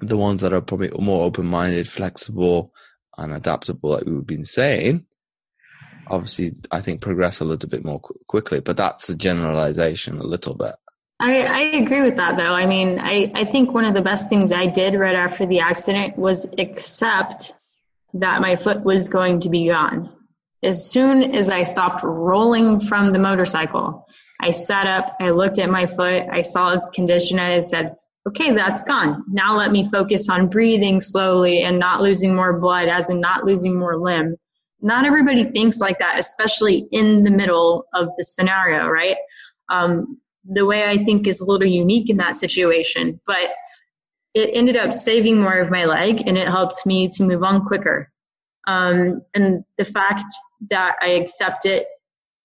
the 0.00 0.16
ones 0.16 0.42
that 0.42 0.52
are 0.52 0.60
probably 0.60 0.90
more 0.98 1.24
open 1.24 1.46
minded, 1.46 1.88
flexible, 1.88 2.72
and 3.16 3.32
adaptable, 3.32 3.90
like 3.90 4.04
we've 4.04 4.26
been 4.26 4.44
saying, 4.44 5.06
obviously, 6.06 6.52
I 6.70 6.80
think 6.80 7.00
progress 7.00 7.40
a 7.40 7.44
little 7.44 7.68
bit 7.68 7.84
more 7.84 8.00
qu- 8.00 8.18
quickly. 8.26 8.60
But 8.60 8.76
that's 8.76 9.08
a 9.08 9.16
generalization 9.16 10.18
a 10.18 10.24
little 10.24 10.54
bit. 10.54 10.74
I, 11.18 11.42
I 11.42 11.60
agree 11.76 12.02
with 12.02 12.16
that, 12.16 12.38
though. 12.38 12.54
I 12.54 12.64
mean, 12.64 12.98
I, 12.98 13.30
I 13.34 13.44
think 13.44 13.74
one 13.74 13.84
of 13.84 13.94
the 13.94 14.00
best 14.00 14.28
things 14.28 14.52
I 14.52 14.66
did 14.66 14.94
right 14.94 15.14
after 15.14 15.44
the 15.44 15.60
accident 15.60 16.16
was 16.16 16.46
accept 16.58 17.52
that 18.14 18.40
my 18.40 18.56
foot 18.56 18.82
was 18.84 19.08
going 19.08 19.40
to 19.40 19.48
be 19.48 19.68
gone. 19.68 20.12
As 20.62 20.90
soon 20.90 21.34
as 21.34 21.48
I 21.48 21.62
stopped 21.62 22.04
rolling 22.04 22.80
from 22.80 23.10
the 23.10 23.18
motorcycle, 23.18 24.06
I 24.40 24.50
sat 24.50 24.86
up, 24.86 25.16
I 25.20 25.30
looked 25.30 25.58
at 25.58 25.70
my 25.70 25.86
foot, 25.86 26.24
I 26.30 26.42
saw 26.42 26.74
its 26.74 26.88
condition, 26.88 27.38
and 27.38 27.52
I 27.52 27.60
said, 27.60 27.94
okay, 28.28 28.54
that's 28.54 28.82
gone. 28.82 29.24
Now 29.28 29.56
let 29.56 29.72
me 29.72 29.88
focus 29.90 30.28
on 30.28 30.48
breathing 30.48 31.00
slowly 31.00 31.62
and 31.62 31.78
not 31.78 32.02
losing 32.02 32.34
more 32.34 32.58
blood, 32.58 32.88
as 32.88 33.10
in 33.10 33.20
not 33.20 33.44
losing 33.44 33.78
more 33.78 33.96
limb. 33.96 34.36
Not 34.82 35.06
everybody 35.06 35.44
thinks 35.44 35.80
like 35.80 35.98
that, 35.98 36.18
especially 36.18 36.86
in 36.90 37.22
the 37.24 37.30
middle 37.30 37.84
of 37.94 38.08
the 38.16 38.24
scenario, 38.24 38.88
right? 38.88 39.16
Um, 39.70 40.18
the 40.44 40.66
way 40.66 40.84
I 40.84 41.04
think 41.04 41.26
is 41.26 41.40
a 41.40 41.44
little 41.44 41.66
unique 41.68 42.10
in 42.10 42.16
that 42.18 42.36
situation, 42.36 43.20
but 43.26 43.50
it 44.34 44.50
ended 44.52 44.76
up 44.76 44.92
saving 44.92 45.40
more 45.40 45.58
of 45.58 45.70
my 45.70 45.84
leg 45.84 46.22
and 46.26 46.36
it 46.36 46.46
helped 46.46 46.86
me 46.86 47.08
to 47.08 47.22
move 47.24 47.42
on 47.42 47.64
quicker. 47.64 48.10
Um, 48.66 49.22
and 49.34 49.64
the 49.78 49.84
fact 49.84 50.24
that 50.70 50.96
I 51.02 51.08
accept 51.08 51.66
it 51.66 51.86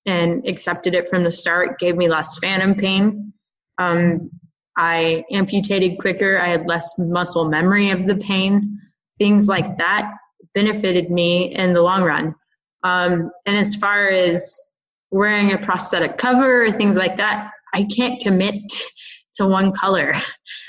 and 0.06 0.48
accepted 0.48 0.94
it 0.94 1.08
from 1.08 1.24
the 1.24 1.32
start 1.32 1.80
gave 1.80 1.96
me 1.96 2.10
less 2.10 2.38
phantom 2.40 2.76
pain. 2.76 3.34
Um, 3.78 4.30
I 4.78 5.24
amputated 5.32 6.00
quicker. 6.00 6.40
I 6.40 6.50
had 6.50 6.68
less 6.68 6.92
muscle 6.98 7.50
memory 7.50 7.92
of 7.92 8.06
the 8.06 8.16
pain. 8.16 8.80
Things 9.18 9.48
like 9.48 9.78
that 9.78 10.12
benefited 10.54 11.10
me 11.10 11.54
in 11.56 11.74
the 11.74 11.82
long 11.82 12.04
run. 12.04 12.36
Um, 12.84 13.32
and 13.46 13.58
as 13.58 13.76
far 13.76 14.08
as 14.08 14.58
wearing 15.12 15.54
a 15.54 15.58
prosthetic 15.58 16.18
cover 16.18 16.66
or 16.66 16.72
things 16.72 16.96
like 16.96 17.18
that, 17.18 17.50
I 17.74 17.84
can't 17.84 18.22
commit 18.22 18.62
to 19.36 19.48
one 19.48 19.72
color. 19.72 20.14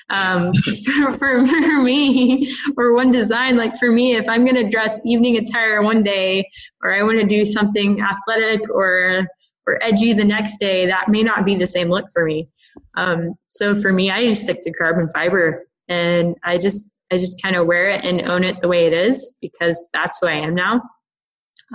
Um, 0.08 0.52
for, 0.84 1.12
for, 1.18 1.46
for, 1.46 1.82
me, 1.82 2.54
or 2.76 2.94
one 2.94 3.10
design, 3.10 3.56
like 3.56 3.76
for 3.76 3.90
me, 3.90 4.14
if 4.14 4.28
I'm 4.28 4.44
going 4.44 4.56
to 4.56 4.68
dress 4.68 5.00
evening 5.04 5.36
attire 5.36 5.82
one 5.82 6.02
day, 6.02 6.48
or 6.82 6.94
I 6.94 7.02
want 7.02 7.18
to 7.18 7.26
do 7.26 7.44
something 7.44 8.00
athletic 8.00 8.70
or 8.70 9.26
or 9.68 9.82
edgy 9.82 10.12
the 10.12 10.24
next 10.24 10.58
day, 10.58 10.86
that 10.86 11.08
may 11.08 11.24
not 11.24 11.44
be 11.44 11.56
the 11.56 11.66
same 11.66 11.88
look 11.88 12.06
for 12.12 12.24
me. 12.24 12.48
Um, 12.96 13.34
so 13.48 13.74
for 13.74 13.92
me, 13.92 14.10
I 14.12 14.28
just 14.28 14.42
stick 14.42 14.60
to 14.62 14.72
carbon 14.72 15.08
fiber, 15.12 15.66
and 15.88 16.36
I 16.44 16.58
just 16.58 16.88
I 17.12 17.16
just 17.16 17.42
kind 17.42 17.56
of 17.56 17.66
wear 17.66 17.90
it 17.90 18.04
and 18.04 18.22
own 18.22 18.44
it 18.44 18.60
the 18.60 18.68
way 18.68 18.86
it 18.86 18.92
is 18.92 19.34
because 19.40 19.88
that's 19.92 20.18
who 20.20 20.26
I 20.26 20.34
am 20.34 20.54
now. 20.54 20.82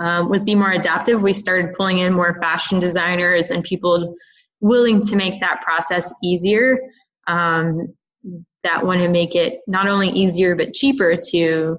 Um, 0.00 0.30
with 0.30 0.44
Be 0.44 0.54
More 0.54 0.70
Adaptive, 0.70 1.22
we 1.22 1.32
started 1.32 1.74
pulling 1.74 1.98
in 1.98 2.14
more 2.14 2.38
fashion 2.40 2.78
designers 2.78 3.50
and 3.50 3.62
people 3.62 4.14
willing 4.60 5.02
to 5.02 5.16
make 5.16 5.38
that 5.40 5.60
process 5.62 6.12
easier. 6.22 6.78
Um, 7.26 7.94
that 8.64 8.84
want 8.84 9.00
to 9.00 9.08
make 9.08 9.34
it 9.34 9.60
not 9.66 9.88
only 9.88 10.08
easier 10.08 10.54
but 10.54 10.74
cheaper 10.74 11.16
to 11.30 11.78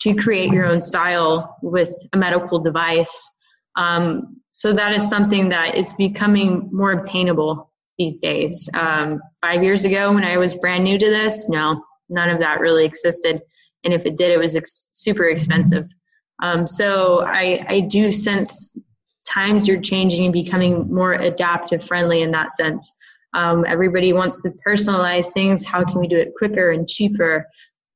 to 0.00 0.14
create 0.14 0.52
your 0.52 0.66
own 0.66 0.80
style 0.80 1.56
with 1.62 1.90
a 2.12 2.18
medical 2.18 2.58
device. 2.58 3.30
Um, 3.76 4.40
so 4.50 4.72
that 4.72 4.92
is 4.92 5.08
something 5.08 5.48
that 5.50 5.76
is 5.76 5.92
becoming 5.94 6.68
more 6.72 6.92
obtainable 6.92 7.70
these 7.96 8.18
days. 8.18 8.68
Um, 8.74 9.20
five 9.40 9.62
years 9.62 9.84
ago, 9.84 10.12
when 10.12 10.24
I 10.24 10.36
was 10.36 10.56
brand 10.56 10.84
new 10.84 10.98
to 10.98 11.10
this, 11.10 11.48
no, 11.48 11.82
none 12.08 12.28
of 12.28 12.40
that 12.40 12.60
really 12.60 12.84
existed, 12.84 13.40
and 13.84 13.94
if 13.94 14.04
it 14.04 14.16
did, 14.16 14.30
it 14.30 14.38
was 14.38 14.56
ex- 14.56 14.90
super 14.92 15.28
expensive. 15.28 15.86
Um, 16.42 16.66
so 16.66 17.24
I, 17.24 17.64
I 17.68 17.80
do 17.80 18.10
sense 18.10 18.76
times 19.26 19.68
are 19.68 19.80
changing 19.80 20.24
and 20.24 20.32
becoming 20.32 20.92
more 20.92 21.12
adaptive 21.12 21.82
friendly 21.82 22.22
in 22.22 22.30
that 22.32 22.50
sense. 22.50 22.92
Um, 23.34 23.64
everybody 23.66 24.12
wants 24.12 24.42
to 24.42 24.52
personalize 24.66 25.32
things. 25.32 25.64
How 25.64 25.84
can 25.84 26.00
we 26.00 26.08
do 26.08 26.16
it 26.16 26.34
quicker 26.36 26.70
and 26.70 26.88
cheaper 26.88 27.46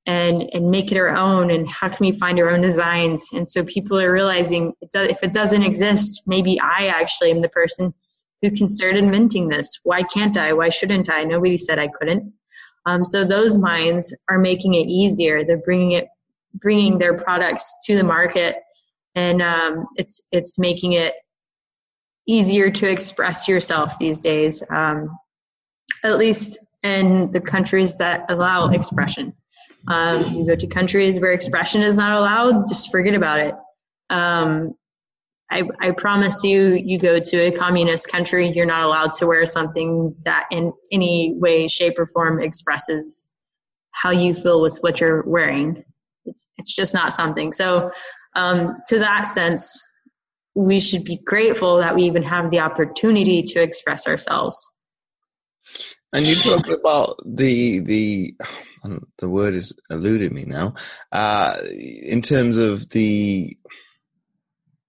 and, 0.06 0.48
and 0.52 0.70
make 0.70 0.92
it 0.92 0.98
our 0.98 1.14
own? 1.14 1.50
And 1.50 1.68
how 1.68 1.88
can 1.88 2.06
we 2.06 2.18
find 2.18 2.38
our 2.38 2.50
own 2.50 2.60
designs? 2.60 3.28
And 3.32 3.48
so 3.48 3.64
people 3.64 4.00
are 4.00 4.12
realizing 4.12 4.72
it 4.80 4.90
if 4.94 5.22
it 5.22 5.32
doesn't 5.32 5.62
exist, 5.62 6.22
maybe 6.26 6.58
I 6.60 6.86
actually 6.86 7.30
am 7.30 7.40
the 7.40 7.48
person 7.48 7.94
who 8.42 8.50
can 8.50 8.68
start 8.68 8.96
inventing 8.96 9.48
this. 9.48 9.80
Why 9.84 10.02
can't 10.02 10.36
I? 10.36 10.52
Why 10.52 10.68
shouldn't 10.68 11.10
I? 11.10 11.24
Nobody 11.24 11.58
said 11.58 11.78
I 11.78 11.88
couldn't. 11.88 12.32
Um, 12.86 13.04
so 13.04 13.24
those 13.24 13.58
minds 13.58 14.14
are 14.30 14.38
making 14.38 14.74
it 14.74 14.86
easier. 14.86 15.44
They're 15.44 15.58
bringing 15.58 15.92
it 15.92 16.08
bringing 16.54 16.98
their 16.98 17.14
products 17.14 17.74
to 17.84 17.94
the 17.96 18.02
market 18.02 18.56
and 19.14 19.42
um, 19.42 19.86
it's 19.96 20.20
it's 20.32 20.58
making 20.58 20.92
it 20.92 21.14
easier 22.26 22.70
to 22.70 22.88
express 22.88 23.48
yourself 23.48 23.98
these 23.98 24.20
days 24.20 24.62
um, 24.70 25.10
at 26.08 26.18
least 26.18 26.58
in 26.82 27.30
the 27.32 27.40
countries 27.40 27.96
that 27.98 28.24
allow 28.28 28.68
expression 28.70 29.32
um, 29.88 30.34
you 30.34 30.46
go 30.46 30.54
to 30.54 30.66
countries 30.66 31.20
where 31.20 31.32
expression 31.32 31.82
is 31.82 31.96
not 31.96 32.12
allowed 32.12 32.66
just 32.68 32.90
forget 32.90 33.14
about 33.14 33.40
it 33.40 33.54
um, 34.10 34.74
I, 35.50 35.62
I 35.80 35.92
promise 35.92 36.44
you 36.44 36.74
you 36.74 36.98
go 36.98 37.20
to 37.20 37.36
a 37.36 37.56
communist 37.56 38.08
country 38.08 38.52
you're 38.54 38.66
not 38.66 38.84
allowed 38.84 39.12
to 39.14 39.26
wear 39.26 39.46
something 39.46 40.14
that 40.24 40.44
in 40.50 40.72
any 40.92 41.34
way 41.38 41.68
shape 41.68 41.98
or 41.98 42.06
form 42.06 42.40
expresses 42.40 43.28
how 43.92 44.10
you 44.10 44.34
feel 44.34 44.60
with 44.60 44.78
what 44.82 45.00
you're 45.00 45.22
wearing 45.26 45.84
it's 46.28 46.46
it's 46.58 46.74
just 46.74 46.94
not 46.94 47.12
something. 47.12 47.52
So 47.52 47.90
um, 48.36 48.76
to 48.88 48.98
that 48.98 49.26
sense, 49.26 49.82
we 50.54 50.80
should 50.80 51.04
be 51.04 51.20
grateful 51.24 51.78
that 51.78 51.94
we 51.94 52.04
even 52.04 52.22
have 52.22 52.50
the 52.50 52.60
opportunity 52.60 53.42
to 53.42 53.62
express 53.62 54.06
ourselves. 54.06 54.56
And 56.12 56.26
you 56.26 56.36
talked 56.36 56.68
about 56.68 57.20
the 57.24 57.80
the 57.80 58.34
the 59.18 59.28
word 59.28 59.54
is 59.54 59.74
eluding 59.90 60.34
me 60.34 60.44
now. 60.44 60.74
Uh, 61.12 61.58
in 61.70 62.22
terms 62.22 62.56
of 62.56 62.88
the 62.90 63.56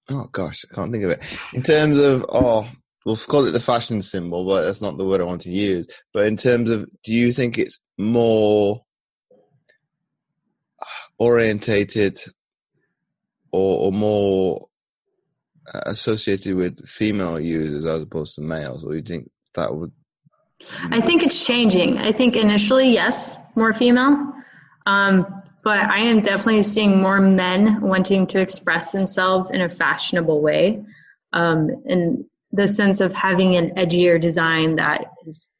oh 0.09 0.27
gosh, 0.31 0.63
I 0.71 0.75
can't 0.75 0.91
think 0.91 1.03
of 1.03 1.11
it. 1.11 1.23
In 1.53 1.61
terms 1.63 1.99
of 1.99 2.25
oh, 2.29 2.69
we'll 3.05 3.17
call 3.17 3.45
it 3.45 3.51
the 3.51 3.59
fashion 3.59 4.01
symbol, 4.01 4.45
but 4.45 4.63
that's 4.63 4.81
not 4.81 4.97
the 4.97 5.05
word 5.05 5.19
I 5.19 5.25
want 5.25 5.41
to 5.41 5.51
use. 5.51 5.87
But 6.13 6.25
in 6.25 6.37
terms 6.37 6.69
of, 6.69 6.87
do 7.03 7.13
you 7.13 7.33
think 7.33 7.57
it's 7.57 7.79
more 7.97 8.83
orientated 11.17 12.17
or, 13.51 13.87
or 13.87 13.91
more 13.91 14.67
associated 15.85 16.55
with 16.55 16.87
female 16.87 17.39
users 17.39 17.85
as 17.85 18.01
opposed 18.01 18.35
to 18.35 18.41
males, 18.41 18.85
or 18.85 18.95
you 18.95 19.01
think 19.01 19.29
that 19.55 19.73
would? 19.73 19.91
I 20.91 21.01
think 21.01 21.23
it's 21.23 21.45
changing. 21.45 21.97
I 21.97 22.11
think 22.11 22.35
initially, 22.35 22.91
yes, 22.91 23.37
more 23.55 23.73
female, 23.73 24.33
um, 24.85 25.43
but 25.63 25.89
I 25.89 25.99
am 25.99 26.21
definitely 26.21 26.61
seeing 26.63 27.01
more 27.01 27.19
men 27.19 27.81
wanting 27.81 28.27
to 28.27 28.39
express 28.39 28.91
themselves 28.91 29.51
in 29.51 29.61
a 29.61 29.69
fashionable 29.69 30.41
way, 30.41 30.83
um, 31.33 31.69
in 31.85 32.25
the 32.51 32.67
sense 32.67 33.01
of 33.01 33.13
having 33.13 33.55
an 33.55 33.71
edgier 33.75 34.19
design 34.19 34.75
that 34.77 35.05
is 35.25 35.51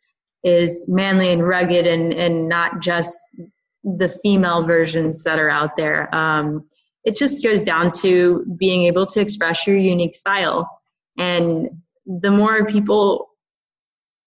is 0.42 0.88
manly 0.88 1.32
and 1.32 1.46
rugged 1.46 1.86
and 1.86 2.14
and 2.14 2.48
not 2.48 2.80
just 2.80 3.20
the 3.84 4.10
female 4.24 4.66
versions 4.66 5.24
that 5.24 5.40
are 5.40 5.50
out 5.50 5.76
there. 5.76 6.14
Um, 6.14 6.66
it 7.04 7.16
just 7.16 7.44
goes 7.44 7.64
down 7.64 7.92
to 8.02 8.46
being 8.58 8.86
able 8.86 9.06
to 9.08 9.22
express 9.22 9.66
your 9.66 9.78
unique 9.78 10.16
style. 10.16 10.70
And 11.18 11.70
the 12.06 12.32
more 12.32 12.66
people 12.66 13.29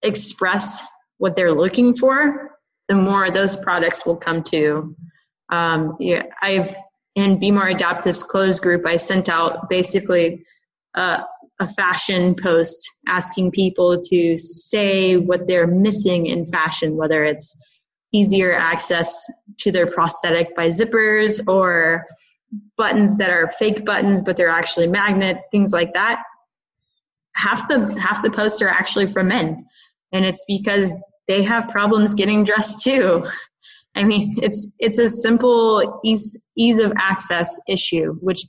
express 0.02 0.82
what 1.18 1.36
they're 1.36 1.54
looking 1.54 1.96
for, 1.96 2.50
the 2.88 2.94
more 2.94 3.30
those 3.30 3.56
products 3.56 4.04
will 4.04 4.16
come 4.16 4.42
to. 4.44 4.96
Um, 5.50 5.96
yeah, 6.00 6.24
I've 6.40 6.74
in 7.14 7.38
Be 7.38 7.50
More 7.50 7.68
Adaptive's 7.68 8.22
clothes 8.22 8.58
group, 8.58 8.86
I 8.86 8.96
sent 8.96 9.28
out 9.28 9.68
basically 9.68 10.44
a 10.94 11.24
fashion 11.76 12.34
post 12.34 12.90
asking 13.06 13.50
people 13.50 14.00
to 14.02 14.36
say 14.36 15.16
what 15.16 15.46
they're 15.46 15.66
missing 15.66 16.26
in 16.26 16.46
fashion, 16.46 16.96
whether 16.96 17.24
it's 17.24 17.54
easier 18.12 18.54
access 18.54 19.24
to 19.58 19.72
their 19.72 19.86
prosthetic 19.86 20.54
by 20.54 20.66
zippers 20.66 21.40
or 21.48 22.04
buttons 22.76 23.16
that 23.16 23.30
are 23.30 23.50
fake 23.58 23.84
buttons 23.86 24.20
but 24.20 24.36
they're 24.36 24.50
actually 24.50 24.86
magnets 24.86 25.46
things 25.50 25.72
like 25.72 25.94
that 25.94 26.22
half 27.34 27.66
the 27.68 27.98
half 27.98 28.22
the 28.22 28.30
posts 28.30 28.60
are 28.60 28.68
actually 28.68 29.06
from 29.06 29.28
men 29.28 29.64
and 30.12 30.24
it's 30.24 30.44
because 30.46 30.92
they 31.28 31.42
have 31.42 31.68
problems 31.68 32.14
getting 32.14 32.44
dressed 32.44 32.82
too 32.82 33.24
i 33.94 34.02
mean 34.02 34.34
it's 34.42 34.68
it's 34.78 34.98
a 34.98 35.08
simple 35.08 36.00
ease 36.04 36.40
ease 36.56 36.78
of 36.78 36.92
access 36.96 37.60
issue 37.68 38.14
which 38.20 38.44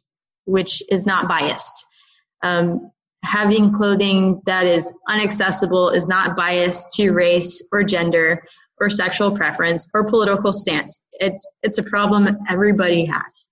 which 0.45 0.84
is 0.89 1.05
not 1.05 1.28
biased 1.28 1.86
um, 2.43 2.91
having 3.24 3.72
clothing 3.72 4.41
that 4.45 4.66
is 4.66 4.91
unaccessible 5.09 5.95
is 5.95 6.07
not 6.07 6.36
biased 6.36 6.91
to 6.93 7.11
race 7.11 7.66
or 7.72 7.84
gender 7.84 8.43
or 8.80 8.89
sexual 8.89 9.36
preference 9.36 9.88
or 9.93 10.03
political 10.03 10.51
stance. 10.51 10.99
It's 11.14 11.49
it's 11.64 11.78
a 11.78 11.84
problem 11.84 12.38
everybody 12.49 13.05
has. 13.05 13.49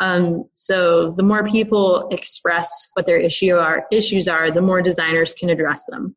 Um, 0.00 0.44
so 0.54 1.12
the 1.12 1.22
more 1.22 1.46
people 1.46 2.08
express 2.10 2.68
what 2.94 3.06
their 3.06 3.18
issue 3.18 3.54
are 3.54 3.86
issues 3.92 4.26
are, 4.26 4.50
the 4.50 4.60
more 4.60 4.82
designers 4.82 5.32
can 5.32 5.48
address 5.48 5.84
them. 5.88 6.16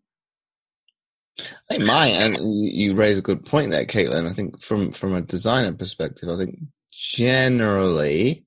I 1.70 1.78
might, 1.78 2.14
and 2.14 2.38
you 2.40 2.96
raise 2.96 3.20
a 3.20 3.24
good 3.24 3.46
point 3.46 3.72
there, 3.72 3.86
Caitlin. 3.86 4.30
I 4.30 4.34
think 4.34 4.62
from 4.62 4.92
from 4.92 5.14
a 5.14 5.22
designer 5.22 5.74
perspective, 5.74 6.30
I 6.30 6.38
think 6.38 6.60
generally, 6.92 8.46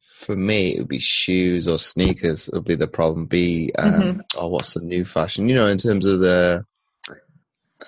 for 0.00 0.36
me, 0.36 0.74
it 0.74 0.80
would 0.80 0.88
be 0.88 0.98
shoes 0.98 1.66
or 1.66 1.78
sneakers 1.78 2.50
would 2.52 2.64
be 2.64 2.74
the 2.74 2.88
problem. 2.88 3.26
Be 3.26 3.72
um, 3.78 3.92
mm-hmm. 3.92 4.20
oh, 4.36 4.48
what's 4.48 4.74
the 4.74 4.82
new 4.82 5.04
fashion? 5.04 5.48
You 5.48 5.54
know, 5.54 5.66
in 5.66 5.78
terms 5.78 6.06
of 6.06 6.18
the 6.18 6.64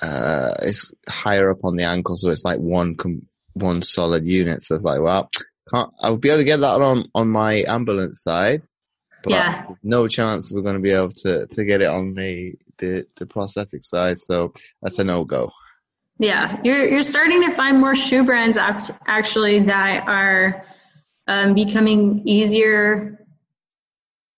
uh, 0.00 0.54
it's 0.62 0.92
higher 1.08 1.50
up 1.50 1.64
on 1.64 1.76
the 1.76 1.84
ankle, 1.84 2.16
so 2.16 2.30
it's 2.30 2.44
like 2.44 2.60
one 2.60 2.94
com- 2.94 3.26
one 3.52 3.82
solid 3.82 4.24
unit. 4.24 4.62
So 4.62 4.76
it's 4.76 4.84
like, 4.84 5.00
well, 5.00 5.28
can't 5.70 5.92
I 6.00 6.10
will 6.10 6.18
be 6.18 6.30
able 6.30 6.38
to 6.38 6.44
get 6.44 6.60
that 6.60 6.80
on 6.80 7.10
on 7.14 7.28
my 7.28 7.64
ambulance 7.66 8.22
side, 8.22 8.62
but 9.22 9.32
yeah. 9.32 9.66
no 9.82 10.08
chance 10.08 10.52
we're 10.52 10.62
going 10.62 10.74
to 10.74 10.80
be 10.80 10.92
able 10.92 11.10
to 11.10 11.46
to 11.46 11.64
get 11.64 11.82
it 11.82 11.88
on 11.88 12.14
the 12.14 12.54
the 12.78 13.06
the 13.16 13.26
prosthetic 13.26 13.84
side. 13.84 14.18
So 14.18 14.52
that's 14.82 14.98
a 14.98 15.04
no 15.04 15.24
go. 15.24 15.50
Yeah, 16.18 16.60
you're 16.64 16.88
you're 16.88 17.02
starting 17.02 17.42
to 17.42 17.50
find 17.52 17.78
more 17.78 17.94
shoe 17.94 18.24
brands 18.24 18.56
actually 18.56 19.60
that 19.60 20.08
are 20.08 20.64
um, 21.28 21.54
becoming 21.54 22.22
easier 22.26 23.18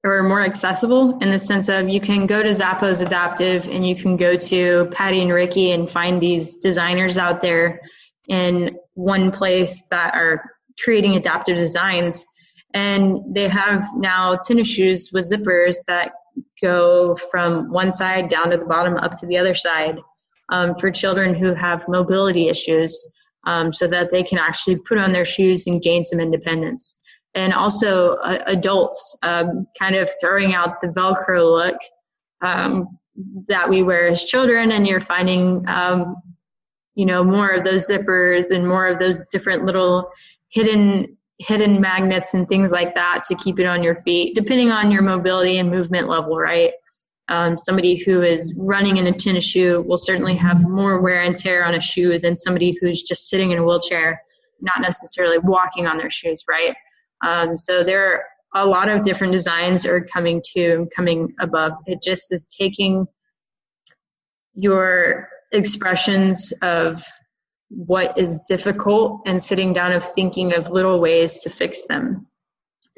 or 0.03 0.23
more 0.23 0.43
accessible 0.43 1.19
in 1.21 1.31
the 1.31 1.39
sense 1.39 1.69
of 1.69 1.89
you 1.89 2.01
can 2.01 2.27
go 2.27 2.43
to 2.43 2.49
Zappos 2.51 3.05
Adaptive 3.05 3.69
and 3.69 3.87
you 3.87 3.95
can 3.95 4.17
go 4.17 4.37
to 4.37 4.89
Patti 4.93 5.21
and 5.21 5.33
Ricky 5.33 5.73
and 5.73 5.91
find 5.91 6.21
these 6.21 6.57
designers 6.57 7.19
out 7.19 7.41
there 7.41 7.81
in 8.29 8.79
one 8.95 9.31
place 9.31 9.83
that 9.91 10.15
are 10.15 10.43
creating 10.83 11.17
adaptive 11.17 11.57
designs. 11.57 12.25
And 12.73 13.35
they 13.35 13.49
have 13.49 13.85
now 13.97 14.37
tennis 14.37 14.69
shoes 14.69 15.11
with 15.13 15.31
zippers 15.31 15.77
that 15.87 16.13
go 16.61 17.17
from 17.31 17.71
one 17.71 17.93
side 17.93 18.29
down 18.29 18.51
to 18.51 18.57
the 18.57 18.67
bottom 18.67 18.97
up 18.97 19.15
to 19.21 19.27
the 19.27 19.37
other 19.37 19.55
side 19.55 19.99
um, 20.51 20.75
for 20.75 20.91
children 20.91 21.35
who 21.35 21.55
have 21.55 21.87
mobility 21.89 22.49
issues 22.49 23.13
um, 23.47 23.73
so 23.73 23.87
that 23.87 24.11
they 24.11 24.23
can 24.23 24.39
actually 24.39 24.77
put 24.77 24.99
on 24.99 25.13
their 25.13 25.25
shoes 25.25 25.67
and 25.67 25.83
gain 25.83 26.05
some 26.05 26.21
independence. 26.21 27.01
And 27.35 27.53
also 27.53 28.15
uh, 28.17 28.43
adults 28.47 29.17
um, 29.23 29.67
kind 29.79 29.95
of 29.95 30.11
throwing 30.21 30.53
out 30.53 30.81
the 30.81 30.89
Velcro 30.89 31.51
look 31.51 31.77
um, 32.43 32.99
that 33.49 33.69
we 33.69 33.83
wear 33.83 34.09
as 34.09 34.25
children, 34.25 34.73
and 34.73 34.87
you're 34.87 35.01
finding, 35.01 35.65
um, 35.69 36.17
you 36.95 37.07
know, 37.07 37.23
more 37.23 37.51
of 37.51 37.65
those 37.65 37.89
zippers 37.89 38.51
and 38.55 38.67
more 38.67 38.87
of 38.87 38.99
those 38.99 39.27
different 39.27 39.65
little 39.65 40.11
hidden 40.49 41.17
hidden 41.41 41.81
magnets 41.81 42.35
and 42.35 42.47
things 42.49 42.71
like 42.71 42.95
that 42.95 43.25
to 43.25 43.35
keep 43.37 43.59
it 43.59 43.65
on 43.65 43.83
your 43.83 43.97
feet, 43.97 44.35
depending 44.35 44.71
on 44.71 44.91
your 44.91 45.01
mobility 45.01 45.59
and 45.59 45.71
movement 45.71 46.07
level, 46.07 46.37
right? 46.37 46.73
Um, 47.29 47.57
somebody 47.57 47.97
who 47.97 48.23
is 48.23 48.55
running 48.59 48.99
in 48.99 49.07
a 49.07 49.13
tennis 49.13 49.45
shoe 49.45 49.83
will 49.89 49.99
certainly 49.99 50.37
have 50.37 50.61
more 50.61 51.01
wear 51.01 51.23
and 51.23 51.35
tear 51.35 51.65
on 51.65 51.75
a 51.75 51.81
shoe 51.81 52.19
than 52.19 52.37
somebody 52.37 52.77
who's 52.81 53.03
just 53.03 53.29
sitting 53.29 53.53
in 53.53 53.59
a 53.59 53.65
wheelchair, 53.65 54.21
not 54.61 54.83
necessarily 54.83 55.39
walking 55.39 55.87
on 55.87 55.97
their 55.97 56.11
shoes, 56.11 56.45
right? 56.49 56.75
Um, 57.25 57.57
so 57.57 57.83
there 57.83 58.25
are 58.55 58.63
a 58.63 58.67
lot 58.67 58.89
of 58.89 59.03
different 59.03 59.33
designs 59.33 59.87
are 59.87 60.01
coming 60.01 60.43
to 60.55 60.73
and 60.75 60.91
coming 60.95 61.33
above. 61.41 61.73
It 61.87 62.03
just 62.03 62.33
is 62.33 62.45
taking 62.45 63.07
your 64.55 65.29
expressions 65.53 66.53
of 66.61 67.03
what 67.71 68.19
is 68.19 68.41
difficult 68.49 69.23
and 69.27 69.43
sitting 69.43 69.73
down 69.73 69.93
of 69.93 70.05
thinking 70.05 70.53
of 70.55 70.71
little 70.71 71.01
ways 71.01 71.39
to 71.39 71.51
fix 71.51 71.87
them. 71.87 72.27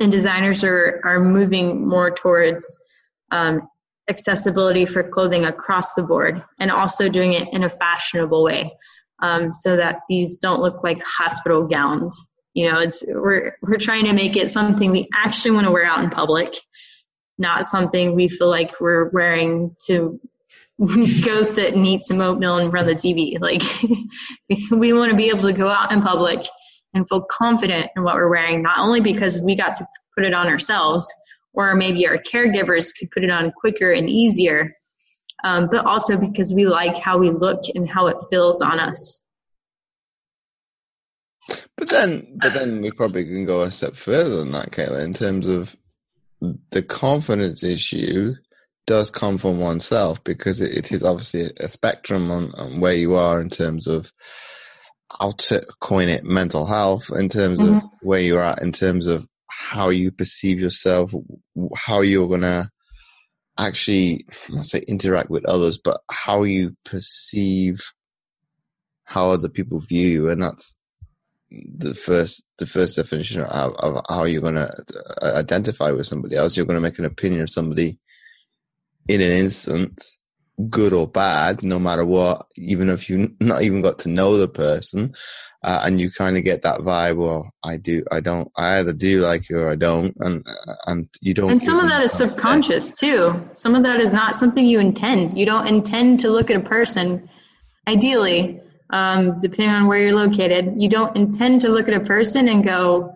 And 0.01 0.11
designers 0.11 0.65
are, 0.65 1.01
are 1.05 1.21
moving 1.21 1.87
more 1.87 2.11
towards 2.11 2.77
um, 3.31 3.69
accessibility 4.09 4.85
for 4.85 5.09
clothing 5.09 5.45
across 5.45 5.95
the 5.95 6.03
board 6.03 6.43
and 6.59 6.71
also 6.71 7.09
doing 7.09 7.35
it 7.35 7.49
in 7.53 7.65
a 7.65 7.69
fashionable 7.69 8.43
way 8.43 8.73
um, 9.23 9.53
so 9.53 9.77
that 9.77 10.01
these 10.09 10.39
don't 10.39 10.61
look 10.61 10.83
like 10.83 11.01
hospital 11.03 11.67
gowns 11.67 12.29
you 12.55 12.71
know 12.71 12.79
it's 12.81 13.03
we're 13.09 13.57
we're 13.63 13.79
trying 13.79 14.05
to 14.05 14.13
make 14.13 14.37
it 14.37 14.51
something 14.51 14.91
we 14.91 15.09
actually 15.15 15.53
want 15.53 15.67
to 15.67 15.71
wear 15.71 15.85
out 15.85 16.03
in 16.03 16.11
public 16.11 16.55
not 17.39 17.65
something 17.65 18.15
we 18.15 18.29
feel 18.29 18.51
like 18.51 18.81
we're 18.81 19.09
wearing 19.11 19.75
to 19.87 20.21
go 21.23 21.43
sit 21.43 21.75
and 21.75 21.87
eat 21.87 22.05
some 22.05 22.21
oatmeal 22.21 22.59
in 22.59 22.71
front 22.71 22.89
of 22.89 22.97
the 22.97 23.09
tv 23.09 23.41
like 23.41 23.63
we 24.71 24.93
want 24.93 25.11
to 25.11 25.17
be 25.17 25.29
able 25.29 25.41
to 25.41 25.53
go 25.53 25.69
out 25.69 25.93
in 25.93 26.01
public 26.01 26.43
and 26.95 27.09
feel 27.09 27.23
confident 27.31 27.91
in 27.97 28.03
what 28.03 28.15
we're 28.15 28.31
wearing 28.31 28.63
not 28.63 28.79
only 28.79 29.01
because 29.01 29.41
we 29.41 29.57
got 29.57 29.75
to 29.75 29.87
put 30.15 30.25
it 30.25 30.35
on 30.35 30.47
ourselves 30.47 31.13
or 31.55 31.75
maybe 31.75 32.07
our 32.07 32.19
caregivers 32.19 32.91
could 32.99 33.11
put 33.11 33.25
it 33.25 33.31
on 33.31 33.53
quicker 33.53 33.93
and 33.93 34.09
easier, 34.09 34.75
um, 35.45 35.69
but 35.71 35.85
also 35.85 36.17
because 36.17 36.55
we 36.55 36.67
like 36.67 36.97
how 36.97 37.19
we 37.19 37.31
look 37.31 37.63
and 37.75 37.89
how 37.89 38.07
it 38.07 38.17
feels 38.31 38.63
on 38.63 38.81
us. 38.81 39.25
But 41.77 41.89
then, 41.89 42.39
but 42.41 42.55
then 42.55 42.81
we 42.81 42.91
probably 42.93 43.25
can 43.25 43.45
go 43.45 43.63
a 43.63 43.71
step 43.71 43.97
further 43.97 44.37
than 44.37 44.53
that, 44.53 44.71
Kayla, 44.71 45.03
in 45.03 45.13
terms 45.13 45.49
of 45.49 45.77
the 46.71 46.83
confidence 46.83 47.65
issue 47.65 48.35
does 48.87 49.11
come 49.11 49.39
from 49.39 49.59
oneself 49.59 50.23
because 50.25 50.61
it, 50.61 50.77
it 50.77 50.93
is 50.93 51.03
obviously 51.03 51.51
a 51.59 51.69
spectrum 51.69 52.31
on, 52.31 52.53
on, 52.57 52.81
where 52.81 52.95
you 52.95 53.15
are 53.15 53.41
in 53.41 53.51
terms 53.51 53.87
of 53.87 54.13
I'll 55.21 55.33
t- 55.33 55.59
coin 55.81 56.09
it 56.09 56.25
mental 56.25 56.67
health 56.67 57.11
in 57.15 57.29
terms 57.29 57.61
mm-hmm. 57.61 57.77
of 57.77 57.83
where 58.01 58.21
you're 58.21 58.41
at 58.41 58.63
in 58.63 58.73
terms 58.73 59.07
of 59.07 59.27
how 59.49 59.91
you 59.91 60.11
perceive 60.11 60.59
yourself, 60.59 61.13
how 61.77 62.01
you're 62.01 62.29
gonna 62.29 62.71
actually 63.59 64.27
not 64.49 64.65
say 64.65 64.81
interact 64.89 65.31
with 65.31 65.45
others, 65.45 65.79
but 65.79 66.01
how 66.11 66.43
you 66.43 66.75
perceive 66.85 67.81
how 69.05 69.31
other 69.31 69.49
people 69.49 69.79
view 69.79 70.09
you, 70.09 70.31
and 70.31 70.43
that's 70.43 70.79
the 71.51 71.95
first 71.95 72.45
the 72.59 72.67
first 72.67 72.97
definition 72.97 73.43
of, 73.43 73.75
of 73.75 74.05
how 74.09 74.25
you're 74.25 74.41
gonna 74.41 74.71
uh, 75.21 75.33
identify 75.35 75.91
with 75.91 76.07
somebody 76.07 76.35
else. 76.35 76.57
You're 76.57 76.67
gonna 76.67 76.81
make 76.81 76.99
an 76.99 77.05
opinion 77.05 77.43
of 77.43 77.51
somebody 77.51 77.99
in 79.09 79.21
an 79.21 79.33
instant, 79.33 80.03
good 80.71 80.93
or 80.93 81.07
bad, 81.07 81.63
no 81.63 81.79
matter 81.79 82.05
what, 82.05 82.47
even 82.57 82.89
if 82.89 83.09
you 83.09 83.35
not 83.41 83.63
even 83.63 83.83
got 83.83 83.99
to 84.01 84.09
know 84.09 84.37
the 84.37 84.49
person 84.49 85.15
uh, 85.65 85.83
and 85.85 86.01
you 86.01 86.11
kind 86.11 86.37
of 86.37 86.45
get 86.45 86.63
that 86.63 86.81
vibe. 86.81 87.17
Well, 87.17 87.51
I 87.63 87.77
do, 87.77 88.05
I 88.11 88.21
don't, 88.21 88.51
I 88.57 88.79
either 88.79 88.93
do 88.93 89.21
like 89.21 89.49
you 89.49 89.61
or 89.61 89.71
I 89.71 89.77
don't, 89.77 90.15
and 90.21 90.45
and 90.87 91.09
you 91.21 91.35
don't. 91.35 91.53
And 91.53 91.63
some 91.63 91.79
of 91.79 91.89
that 91.89 92.03
is 92.03 92.13
subconscious 92.13 92.99
too. 92.99 93.49
Some 93.55 93.75
of 93.75 93.83
that 93.85 94.01
is 94.01 94.13
not 94.13 94.35
something 94.35 94.65
you 94.67 94.81
intend. 94.81 95.39
You 95.39 95.47
don't 95.47 95.67
intend 95.67 96.21
to 96.21 96.31
look 96.31 96.51
at 96.51 96.57
a 96.57 96.61
person. 96.61 97.29
Ideally, 97.89 98.61
um, 98.91 99.39
depending 99.41 99.75
on 99.75 99.87
where 99.87 99.99
you're 99.99 100.17
located, 100.17 100.75
you 100.77 100.89
don't 100.89 101.17
intend 101.17 101.61
to 101.63 101.69
look 101.69 101.89
at 101.89 101.95
a 101.95 102.05
person 102.05 102.49
and 102.49 102.65
go 102.65 103.15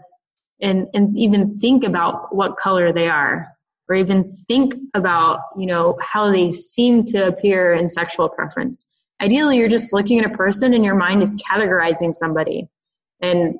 and 0.60 0.86
and 0.94 1.16
even 1.18 1.58
think 1.58 1.84
about 1.84 2.34
what 2.34 2.56
color 2.56 2.92
they 2.92 3.08
are 3.08 3.55
or 3.88 3.94
even 3.94 4.28
think 4.48 4.74
about 4.94 5.40
you 5.56 5.66
know 5.66 5.96
how 6.00 6.30
they 6.30 6.50
seem 6.50 7.04
to 7.06 7.26
appear 7.26 7.74
in 7.74 7.88
sexual 7.88 8.28
preference. 8.28 8.86
Ideally 9.20 9.58
you're 9.58 9.68
just 9.68 9.92
looking 9.92 10.18
at 10.18 10.30
a 10.30 10.36
person 10.36 10.74
and 10.74 10.84
your 10.84 10.94
mind 10.94 11.22
is 11.22 11.36
categorizing 11.36 12.14
somebody. 12.14 12.68
And 13.20 13.56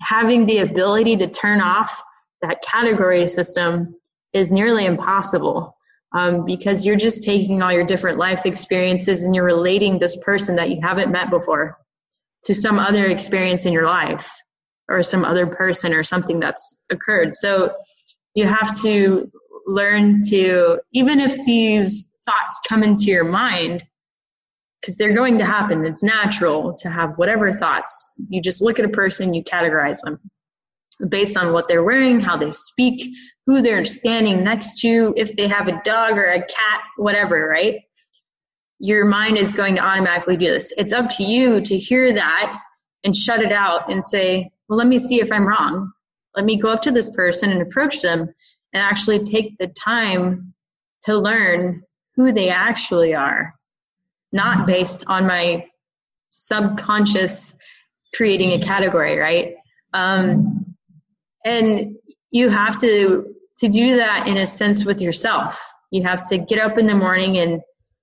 having 0.00 0.46
the 0.46 0.58
ability 0.58 1.16
to 1.16 1.26
turn 1.26 1.60
off 1.60 2.02
that 2.42 2.62
category 2.62 3.26
system 3.26 3.94
is 4.32 4.52
nearly 4.52 4.84
impossible 4.84 5.76
um, 6.12 6.44
because 6.44 6.84
you're 6.84 6.96
just 6.96 7.24
taking 7.24 7.62
all 7.62 7.72
your 7.72 7.84
different 7.84 8.18
life 8.18 8.46
experiences 8.46 9.24
and 9.24 9.34
you're 9.34 9.44
relating 9.44 9.98
this 9.98 10.16
person 10.24 10.56
that 10.56 10.70
you 10.70 10.78
haven't 10.80 11.10
met 11.10 11.30
before 11.30 11.78
to 12.44 12.54
some 12.54 12.78
other 12.78 13.06
experience 13.06 13.66
in 13.66 13.72
your 13.72 13.86
life 13.86 14.30
or 14.88 15.02
some 15.02 15.24
other 15.24 15.46
person 15.46 15.92
or 15.92 16.04
something 16.04 16.38
that's 16.38 16.82
occurred. 16.90 17.34
So 17.34 17.74
you 18.36 18.46
have 18.46 18.80
to 18.82 19.30
learn 19.66 20.20
to 20.28 20.78
even 20.92 21.18
if 21.18 21.34
these 21.44 22.08
thoughts 22.24 22.60
come 22.68 22.84
into 22.84 23.04
your 23.04 23.24
mind 23.24 23.82
because 24.80 24.96
they're 24.96 25.14
going 25.14 25.38
to 25.38 25.44
happen. 25.44 25.84
It's 25.84 26.04
natural 26.04 26.74
to 26.74 26.90
have 26.90 27.18
whatever 27.18 27.52
thoughts. 27.52 28.12
You 28.28 28.40
just 28.40 28.62
look 28.62 28.78
at 28.78 28.84
a 28.84 28.90
person, 28.90 29.34
you 29.34 29.42
categorize 29.42 30.00
them 30.02 30.20
based 31.08 31.36
on 31.36 31.52
what 31.52 31.66
they're 31.66 31.82
wearing, 31.82 32.20
how 32.20 32.36
they 32.36 32.52
speak, 32.52 33.10
who 33.46 33.62
they're 33.62 33.84
standing 33.84 34.44
next 34.44 34.80
to, 34.80 35.12
if 35.16 35.34
they 35.36 35.48
have 35.48 35.66
a 35.66 35.80
dog 35.82 36.16
or 36.16 36.30
a 36.30 36.38
cat, 36.40 36.80
whatever, 36.98 37.48
right? 37.48 37.80
Your 38.78 39.06
mind 39.06 39.38
is 39.38 39.52
going 39.52 39.74
to 39.76 39.82
automatically 39.82 40.36
do 40.36 40.52
this. 40.52 40.72
It's 40.76 40.92
up 40.92 41.10
to 41.16 41.24
you 41.24 41.60
to 41.62 41.78
hear 41.78 42.14
that 42.14 42.60
and 43.02 43.16
shut 43.16 43.42
it 43.42 43.52
out 43.52 43.90
and 43.90 44.04
say, 44.04 44.50
well, 44.68 44.78
let 44.78 44.86
me 44.86 44.98
see 44.98 45.20
if 45.20 45.32
I'm 45.32 45.46
wrong. 45.46 45.92
Let 46.36 46.44
me 46.44 46.58
go 46.58 46.70
up 46.70 46.82
to 46.82 46.90
this 46.90 47.08
person 47.14 47.50
and 47.50 47.62
approach 47.62 48.00
them 48.00 48.20
and 48.72 48.82
actually 48.82 49.24
take 49.24 49.56
the 49.58 49.68
time 49.68 50.54
to 51.04 51.16
learn 51.16 51.82
who 52.14 52.32
they 52.32 52.50
actually 52.50 53.14
are 53.14 53.54
not 54.32 54.66
based 54.66 55.04
on 55.06 55.26
my 55.26 55.66
subconscious 56.30 57.56
creating 58.14 58.52
a 58.52 58.60
category, 58.60 59.18
right? 59.18 59.54
Um, 59.92 60.76
and 61.44 61.96
you 62.30 62.48
have 62.50 62.78
to 62.80 63.32
to 63.58 63.68
do 63.68 63.96
that 63.96 64.28
in 64.28 64.36
a 64.36 64.44
sense 64.44 64.84
with 64.84 65.00
yourself. 65.00 65.58
You 65.90 66.02
have 66.02 66.28
to 66.28 66.36
get 66.36 66.58
up 66.58 66.76
in 66.76 66.86
the 66.86 66.94
morning 66.94 67.38
and 67.38 67.62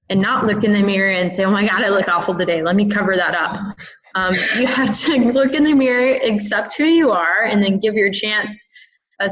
and 0.09 0.21
not 0.21 0.45
look 0.45 0.63
in 0.63 0.73
the 0.73 0.81
mirror 0.81 1.11
and 1.11 1.31
say, 1.31 1.45
"Oh 1.45 1.51
my 1.51 1.67
God, 1.67 1.84
I 1.84 1.89
look 1.89 2.07
awful 2.07 2.36
today. 2.36 2.63
Let 2.63 2.75
me 2.75 2.89
cover 2.89 3.15
that 3.15 3.36
up." 3.36 3.77
Um, 4.16 4.36
you 4.57 4.68
have 4.68 4.97
to 5.01 5.18
look 5.34 5.53
in 5.53 5.64
the 5.64 5.74
mirror, 5.74 6.16
accept 6.24 6.76
who 6.78 6.86
you 6.86 7.11
are, 7.11 7.43
and 7.45 7.64
then 7.64 7.80
give 7.80 7.95
your 7.95 8.11
chance, 8.11 8.66
a, 9.20 9.30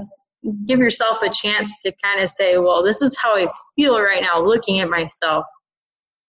give 0.66 0.80
yourself 0.80 1.22
a 1.22 1.30
chance 1.30 1.82
to 1.82 1.92
kind 2.04 2.22
of 2.22 2.30
say, 2.30 2.58
"Well, 2.58 2.84
this 2.84 3.02
is 3.02 3.16
how 3.22 3.36
I 3.36 3.48
feel 3.76 4.00
right 4.02 4.22
now, 4.22 4.44
looking 4.44 4.80
at 4.80 4.90
myself." 4.90 5.46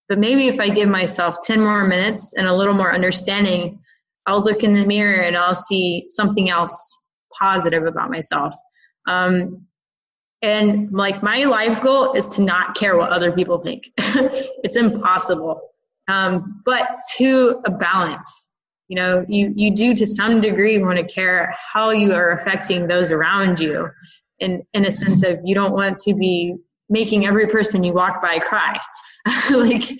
But 0.09 0.18
maybe 0.18 0.48
if 0.48 0.61
I 0.61 0.68
give 0.68 0.88
myself 0.88 1.36
10 1.42 1.61
more 1.61 1.84
minutes 1.86 2.34
and 2.36 2.46
a 2.46 2.55
little 2.55 2.74
more 2.74 2.92
understanding, 2.94 3.80
I'll 4.26 4.42
look 4.42 4.62
in 4.62 4.74
the 4.74 4.84
mirror 4.84 5.22
and 5.22 5.36
I'll 5.36 5.55
see 5.55 6.05
something 6.09 6.50
else 6.50 6.76
positive 7.38 7.84
about 7.86 8.11
myself. 8.11 8.55
Um, 9.09 9.66
And 10.42 10.92
like 10.92 11.22
my 11.22 11.44
life 11.44 11.80
goal 11.82 12.14
is 12.14 12.26
to 12.30 12.42
not 12.42 12.74
care 12.74 12.96
what 12.98 13.11
other 13.12 13.32
people 13.32 13.59
think. 13.59 13.84
it's 13.98 14.76
impossible. 14.76 15.61
Um, 16.12 16.60
but 16.66 16.98
to 17.16 17.62
a 17.64 17.70
balance, 17.70 18.50
you 18.88 18.96
know, 18.96 19.24
you, 19.28 19.50
you 19.56 19.74
do 19.74 19.94
to 19.94 20.04
some 20.04 20.42
degree 20.42 20.82
want 20.82 20.98
to 20.98 21.14
care 21.14 21.56
how 21.72 21.88
you 21.88 22.12
are 22.12 22.32
affecting 22.32 22.86
those 22.86 23.10
around 23.10 23.58
you 23.58 23.88
in, 24.38 24.62
in 24.74 24.84
a 24.84 24.92
sense 24.92 25.22
of 25.22 25.38
you 25.42 25.54
don't 25.54 25.72
want 25.72 25.96
to 25.98 26.14
be 26.14 26.54
making 26.90 27.24
every 27.24 27.46
person 27.46 27.82
you 27.82 27.94
walk 27.94 28.20
by 28.20 28.38
cry. 28.38 28.78
like, 29.52 29.90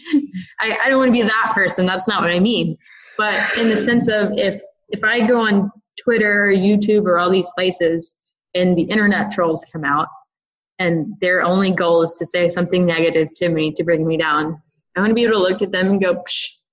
I, 0.61 0.79
I 0.85 0.91
don't 0.91 0.99
want 0.99 1.09
to 1.09 1.13
be 1.13 1.23
that 1.23 1.53
person. 1.55 1.87
That's 1.87 2.07
not 2.07 2.21
what 2.21 2.31
I 2.31 2.41
mean. 2.41 2.77
But 3.17 3.57
in 3.57 3.71
the 3.71 3.77
sense 3.77 4.09
of 4.09 4.33
if, 4.37 4.61
if 4.91 5.03
I 5.05 5.27
go 5.27 5.41
on 5.41 5.71
Twitter 6.05 6.45
or 6.45 6.53
YouTube 6.53 7.07
or 7.07 7.19
all 7.19 7.31
these 7.31 7.51
places 7.55 8.13
and 8.55 8.77
the 8.77 8.83
internet 8.83 9.33
trolls 9.33 9.65
come 9.73 9.85
out 9.85 10.09
and 10.79 11.15
their 11.23 11.43
only 11.43 11.71
goal 11.71 12.03
is 12.03 12.17
to 12.19 12.27
say 12.27 12.49
something 12.49 12.85
negative 12.85 13.29
to 13.37 13.49
me 13.49 13.73
to 13.73 13.83
bring 13.83 14.07
me 14.07 14.19
down. 14.19 14.61
I 14.97 15.01
want 15.01 15.11
to 15.11 15.15
be 15.15 15.25
able 15.25 15.35
to 15.35 15.39
look 15.39 15.63
at 15.63 15.73
them 15.73 15.91
and 15.91 16.01
go, 16.01 16.23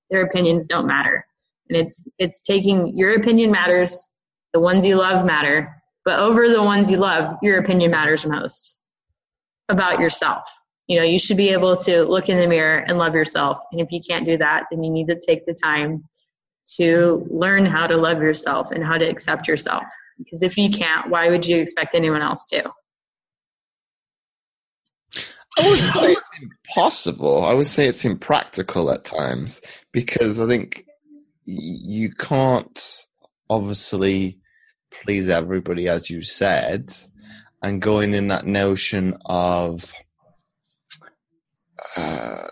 their 0.09 0.23
opinions 0.23 0.67
don't 0.67 0.87
matter. 0.87 1.25
And 1.69 1.77
it's 1.77 2.07
it's 2.17 2.41
taking 2.41 2.97
your 2.97 3.13
opinion 3.15 3.51
matters, 3.51 4.09
the 4.53 4.59
ones 4.59 4.85
you 4.85 4.95
love 4.95 5.25
matter, 5.25 5.81
but 6.05 6.19
over 6.19 6.49
the 6.49 6.63
ones 6.63 6.89
you 6.89 6.97
love, 6.97 7.37
your 7.41 7.59
opinion 7.59 7.91
matters 7.91 8.25
most 8.25 8.77
about 9.69 9.99
yourself. 9.99 10.43
You 10.87 10.97
know, 10.97 11.05
you 11.05 11.19
should 11.19 11.37
be 11.37 11.49
able 11.49 11.75
to 11.77 12.03
look 12.03 12.29
in 12.29 12.39
the 12.39 12.47
mirror 12.47 12.79
and 12.87 12.97
love 12.97 13.13
yourself. 13.13 13.59
And 13.71 13.79
if 13.79 13.91
you 13.91 14.01
can't 14.01 14.25
do 14.25 14.37
that, 14.37 14.63
then 14.71 14.83
you 14.83 14.89
need 14.89 15.07
to 15.07 15.19
take 15.19 15.45
the 15.45 15.53
time 15.53 16.03
to 16.77 17.27
learn 17.29 17.65
how 17.65 17.85
to 17.85 17.95
love 17.95 18.21
yourself 18.21 18.71
and 18.71 18.83
how 18.83 18.97
to 18.97 19.05
accept 19.05 19.47
yourself. 19.47 19.83
Because 20.17 20.41
if 20.41 20.57
you 20.57 20.69
can't, 20.71 21.09
why 21.09 21.29
would 21.29 21.45
you 21.45 21.57
expect 21.57 21.93
anyone 21.93 22.21
else 22.21 22.45
to? 22.45 22.63
I 25.57 25.69
wouldn't 25.69 25.91
say 25.91 26.15
it's 26.41 26.51
impossible. 26.67 27.43
I 27.43 27.53
would 27.53 27.67
say 27.67 27.87
it's 27.87 28.05
impractical 28.05 28.91
at 28.91 29.03
times 29.03 29.61
because 29.91 30.39
I 30.39 30.47
think 30.47 30.85
you 31.45 32.11
can't 32.11 33.05
obviously 33.49 34.39
please 34.91 35.29
everybody, 35.29 35.87
as 35.87 36.09
you 36.09 36.21
said, 36.21 36.93
and 37.61 37.81
going 37.81 38.13
in 38.13 38.27
that 38.29 38.45
notion 38.45 39.17
of, 39.25 39.93
uh, 41.97 42.47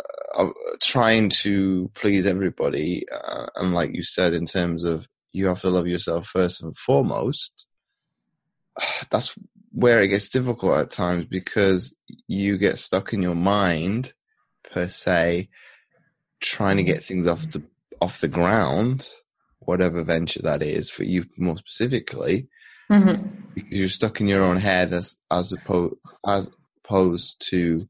trying 0.81 1.29
to 1.29 1.89
please 1.93 2.25
everybody, 2.25 3.05
uh, 3.09 3.47
and 3.55 3.73
like 3.73 3.93
you 3.93 4.03
said, 4.03 4.33
in 4.33 4.45
terms 4.45 4.83
of 4.83 5.07
you 5.33 5.47
have 5.47 5.61
to 5.61 5.69
love 5.69 5.88
yourself 5.88 6.27
first 6.27 6.61
and 6.61 6.75
foremost. 6.75 7.67
That's 9.09 9.35
where 9.78 10.01
it 10.01 10.07
gets 10.07 10.30
difficult 10.30 10.75
at 10.75 10.89
times 10.89 11.25
because 11.25 11.95
you 12.28 12.57
get 12.57 12.80
stuck 12.80 13.13
in 13.13 13.21
your 13.21 13.36
mind 13.36 14.11
per 14.73 14.88
se 14.88 15.47
trying 16.39 16.78
to 16.78 16.84
get 16.84 17.03
things 17.03 17.28
off 17.28 17.43
the 17.51 17.61
off 18.01 18.19
the 18.19 18.28
ground 18.28 19.07
whatever 19.59 20.03
venture 20.03 20.41
that 20.41 20.63
is 20.63 20.89
for 20.89 21.03
you 21.03 21.25
more 21.38 21.57
specifically 21.57 22.47
mm-hmm. 22.89 23.23
because 23.53 23.71
you're 23.71 23.88
stuck 23.88 24.19
in 24.19 24.28
your 24.28 24.41
own 24.41 24.57
head 24.57 24.93
as 24.93 25.19
as 25.30 25.53
opposed 25.53 25.93
as 26.25 26.49
opposed 26.84 27.39
to 27.39 27.88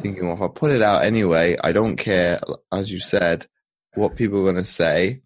thinking 0.00 0.26
well 0.26 0.36
if 0.36 0.40
i 0.40 0.48
put 0.48 0.70
it 0.70 0.80
out 0.80 1.04
anyway 1.04 1.54
i 1.62 1.72
don't 1.72 1.96
care 1.96 2.40
as 2.72 2.90
you 2.90 2.98
said 2.98 3.46
what 3.94 4.16
people 4.16 4.40
are 4.40 4.50
going 4.50 4.54
to 4.54 4.64
say 4.64 5.20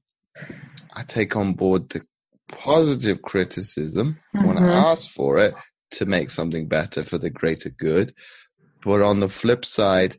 i 0.94 1.04
take 1.04 1.36
on 1.36 1.52
board 1.52 1.88
the 1.90 2.00
positive 2.48 3.22
criticism 3.22 4.18
mm-hmm. 4.34 4.48
when 4.48 4.58
i 4.58 4.62
mm-hmm. 4.62 4.90
ask 4.90 5.08
for 5.08 5.38
it 5.38 5.54
to 5.92 6.06
make 6.06 6.30
something 6.30 6.66
better 6.68 7.04
for 7.04 7.18
the 7.18 7.30
greater 7.30 7.70
good. 7.70 8.12
But 8.84 9.02
on 9.02 9.20
the 9.20 9.28
flip 9.28 9.64
side, 9.64 10.16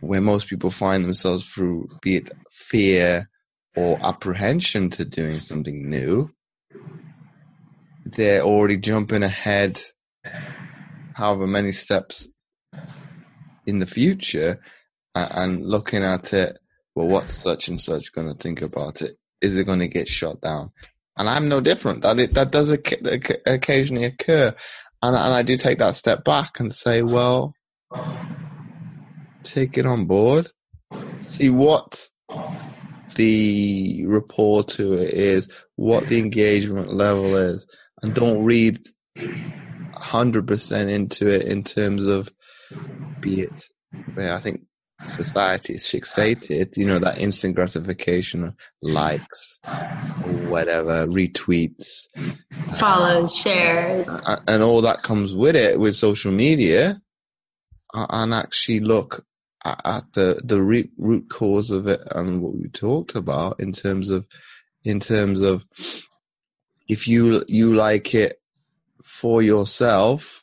where 0.00 0.20
most 0.20 0.48
people 0.48 0.70
find 0.70 1.04
themselves 1.04 1.46
through, 1.46 1.88
be 2.02 2.16
it 2.16 2.30
fear 2.50 3.28
or 3.76 3.98
apprehension 4.02 4.90
to 4.90 5.04
doing 5.04 5.40
something 5.40 5.88
new, 5.88 6.30
they're 8.04 8.42
already 8.42 8.76
jumping 8.76 9.22
ahead 9.22 9.80
however 11.14 11.46
many 11.46 11.72
steps 11.72 12.28
in 13.66 13.78
the 13.78 13.86
future 13.86 14.60
and 15.14 15.64
looking 15.64 16.02
at 16.02 16.32
it 16.32 16.58
well 16.94 17.06
what's 17.06 17.34
such 17.34 17.68
and 17.68 17.80
such 17.80 18.12
going 18.12 18.28
to 18.28 18.34
think 18.34 18.62
about 18.62 19.00
it 19.00 19.16
is 19.40 19.56
it 19.56 19.66
going 19.66 19.78
to 19.78 19.88
get 19.88 20.08
shot 20.08 20.40
down 20.40 20.70
and 21.16 21.28
I'm 21.28 21.48
no 21.48 21.60
different. 21.60 22.02
That 22.02 22.18
it, 22.18 22.34
that 22.34 22.50
does 22.50 22.70
occasionally 22.70 24.04
occur, 24.04 24.54
and 25.02 25.16
and 25.16 25.34
I 25.34 25.42
do 25.42 25.56
take 25.56 25.78
that 25.78 25.94
step 25.94 26.24
back 26.24 26.60
and 26.60 26.72
say, 26.72 27.02
well, 27.02 27.54
take 29.42 29.78
it 29.78 29.86
on 29.86 30.06
board, 30.06 30.50
see 31.20 31.50
what 31.50 32.08
the 33.16 34.04
rapport 34.06 34.64
to 34.64 34.94
it 34.94 35.14
is, 35.14 35.48
what 35.76 36.08
the 36.08 36.18
engagement 36.18 36.92
level 36.92 37.36
is, 37.36 37.66
and 38.02 38.14
don't 38.14 38.44
read 38.44 38.80
hundred 39.94 40.46
percent 40.46 40.90
into 40.90 41.28
it 41.28 41.44
in 41.44 41.62
terms 41.62 42.06
of 42.06 42.30
be 43.20 43.42
it. 43.42 43.68
I 44.16 44.40
think 44.40 44.62
society 45.08 45.74
is 45.74 45.84
fixated, 45.84 46.76
you 46.76 46.86
know, 46.86 46.98
that 46.98 47.18
instant 47.18 47.54
gratification, 47.54 48.54
likes, 48.82 49.60
whatever, 50.48 51.06
retweets, 51.06 52.08
follows, 52.78 53.36
shares, 53.36 54.08
uh, 54.08 54.32
uh, 54.32 54.40
and 54.48 54.62
all 54.62 54.82
that 54.82 55.02
comes 55.02 55.34
with 55.34 55.56
it 55.56 55.78
with 55.78 55.94
social 55.94 56.32
media, 56.32 57.00
and 57.92 58.34
actually 58.34 58.80
look 58.80 59.24
at 59.64 60.04
the 60.12 60.40
the 60.44 60.62
root 60.62 61.28
cause 61.30 61.70
of 61.70 61.86
it 61.86 62.00
and 62.10 62.42
what 62.42 62.54
we 62.54 62.68
talked 62.68 63.14
about 63.14 63.58
in 63.60 63.72
terms 63.72 64.10
of 64.10 64.26
in 64.84 65.00
terms 65.00 65.40
of 65.40 65.64
if 66.88 67.08
you 67.08 67.42
you 67.48 67.74
like 67.74 68.14
it 68.14 68.40
for 69.02 69.42
yourself. 69.42 70.42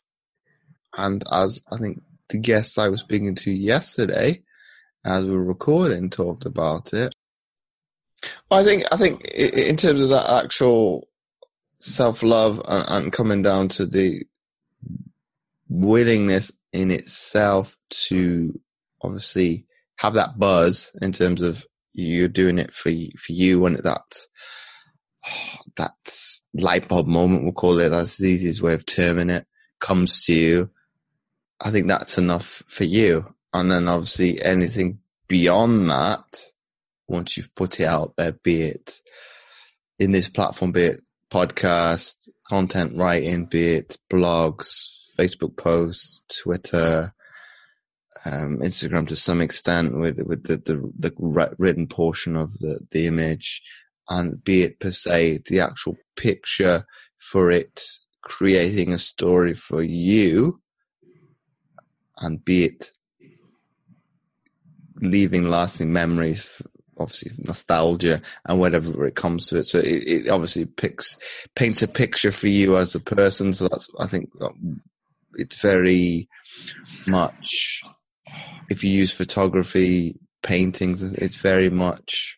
And 0.98 1.24
as 1.32 1.64
i 1.72 1.78
think 1.78 2.02
the 2.32 2.38
guest 2.38 2.80
I 2.80 2.90
was 2.90 3.02
speaking 3.02 3.36
to 3.36 3.52
yesterday, 3.52 4.42
as 5.06 5.26
we 5.26 5.32
were 5.32 5.44
recording, 5.44 6.10
talked 6.10 6.46
about 6.46 6.94
it. 6.94 7.14
Well, 8.50 8.60
I 8.60 8.64
think 8.64 8.84
I 8.92 8.98
think 8.98 9.26
in 9.30 9.78
terms 9.78 10.02
of 10.02 10.10
that 10.10 10.30
actual 10.44 11.08
self 11.80 12.22
love 12.22 12.62
and, 12.68 13.12
coming 13.12 13.42
down 13.42 13.68
to 13.70 13.86
the 13.86 14.24
willingness 15.70 16.52
in 16.74 16.92
itself 16.92 17.78
to 17.90 18.60
obviously 19.02 19.66
have 19.96 20.14
that 20.14 20.38
buzz 20.38 20.92
in 21.02 21.12
terms 21.12 21.42
of 21.42 21.66
you're 21.94 22.28
doing 22.28 22.60
it 22.60 22.74
for 22.74 22.92
for 23.18 23.32
you 23.32 23.66
and 23.66 23.78
that 23.78 24.26
that 25.78 25.94
light 26.54 26.88
bulb 26.88 27.08
moment 27.08 27.44
we'll 27.44 27.54
call 27.54 27.80
it 27.80 27.90
that's 27.90 28.18
the 28.18 28.30
easiest 28.30 28.62
way 28.62 28.74
of 28.74 28.86
terming 28.86 29.30
it 29.30 29.48
comes 29.80 30.24
to 30.26 30.34
you 30.34 30.70
I 31.64 31.70
think 31.70 31.88
that's 31.88 32.18
enough 32.18 32.64
for 32.68 32.84
you. 32.84 33.36
And 33.54 33.70
then 33.70 33.88
obviously 33.88 34.42
anything 34.42 35.00
beyond 35.28 35.90
that, 35.90 36.44
once 37.08 37.36
you've 37.36 37.54
put 37.56 37.80
it 37.80 37.86
out 37.86 38.14
there, 38.16 38.32
be 38.32 38.62
it 38.62 39.02
in 40.00 40.12
this 40.12 40.30
platform, 40.30 40.72
be 40.72 40.84
it 40.84 41.02
podcast, 41.30 42.30
content 42.48 42.96
writing, 42.96 43.46
be 43.46 43.74
it 43.74 43.98
blogs, 44.12 44.88
Facebook 45.18 45.58
posts, 45.58 46.22
Twitter, 46.42 47.14
um, 48.26 48.60
Instagram 48.60 49.08
to 49.08 49.16
some 49.16 49.42
extent 49.42 49.98
with 49.98 50.20
with 50.22 50.44
the, 50.44 50.58
the, 50.58 50.92
the 51.00 51.54
written 51.58 51.88
portion 51.88 52.36
of 52.36 52.58
the 52.60 52.80
the 52.92 53.08
image, 53.08 53.62
and 54.10 54.44
be 54.44 54.64
it 54.64 54.80
per 54.80 54.92
se 54.92 55.40
the 55.46 55.60
actual 55.60 55.98
picture 56.16 56.86
for 57.20 57.52
it 57.52 57.82
creating 58.22 58.92
a 58.92 58.98
story 58.98 59.54
for 59.54 59.82
you. 59.82 60.62
And 62.18 62.44
be 62.44 62.66
it 62.66 62.92
leaving 65.02 65.50
lasting 65.50 65.92
memories 65.92 66.62
obviously 66.98 67.32
nostalgia 67.40 68.22
and 68.46 68.60
whatever 68.60 69.06
it 69.08 69.16
comes 69.16 69.48
to 69.48 69.58
it. 69.58 69.66
So 69.66 69.80
it, 69.80 70.08
it, 70.08 70.30
obviously 70.30 70.66
picks 70.66 71.18
paints 71.56 71.82
a 71.82 71.88
picture 71.88 72.32
for 72.32 72.48
you 72.48 72.78
as 72.78 72.96
a 72.96 73.00
person. 73.00 73.54
So 73.54 73.68
that's 73.68 73.90
i 74.00 74.08
think 74.08 74.30
uh, 74.40 74.50
it's 75.36 75.62
very 75.62 76.30
much 77.08 77.82
if 78.70 78.84
you 78.84 78.92
use 78.92 79.12
photography 79.12 80.20
paintings 80.44 81.02
it's 81.02 81.38
very 81.38 81.70
much 81.70 82.38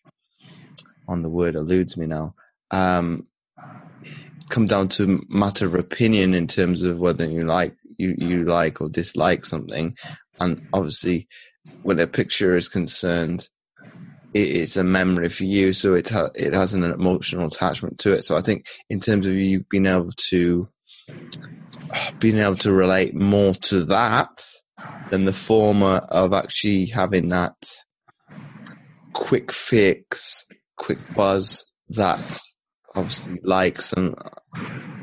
on 1.08 1.22
the 1.22 1.30
word 1.30 1.54
eludes 1.54 1.96
me 1.96 2.06
now. 2.06 2.34
Um 2.70 3.26
come 4.50 4.66
down 4.66 4.88
to 4.88 5.24
matter 5.28 5.66
of 5.66 5.74
opinion 5.74 6.34
in 6.34 6.46
terms 6.46 6.82
of 6.82 6.98
whether 7.00 7.28
you 7.28 7.44
like 7.44 7.74
you, 7.96 8.14
you 8.18 8.44
like 8.44 8.80
or 8.80 8.88
dislike 8.88 9.44
something. 9.44 9.96
And 10.40 10.66
obviously, 10.72 11.28
when 11.82 12.00
a 12.00 12.06
picture 12.06 12.56
is 12.56 12.68
concerned, 12.68 13.48
it's 14.32 14.76
a 14.76 14.84
memory 14.84 15.28
for 15.28 15.44
you, 15.44 15.72
so 15.72 15.94
it 15.94 16.08
ha- 16.08 16.30
it 16.34 16.52
has 16.52 16.74
an 16.74 16.82
emotional 16.82 17.46
attachment 17.46 17.98
to 18.00 18.12
it. 18.12 18.24
So 18.24 18.36
I 18.36 18.42
think 18.42 18.66
in 18.90 19.00
terms 19.00 19.26
of 19.26 19.34
you 19.34 19.64
being 19.70 19.86
able 19.86 20.10
to 20.30 20.68
being 22.18 22.38
able 22.38 22.56
to 22.56 22.72
relate 22.72 23.14
more 23.14 23.54
to 23.54 23.84
that 23.84 24.44
than 25.10 25.24
the 25.24 25.32
former 25.32 26.02
of 26.08 26.32
actually 26.32 26.86
having 26.86 27.28
that 27.28 27.54
quick 29.12 29.52
fix, 29.52 30.46
quick 30.76 30.98
buzz 31.14 31.64
that 31.90 32.40
obviously 32.96 33.40
likes 33.44 33.92
and 33.92 34.14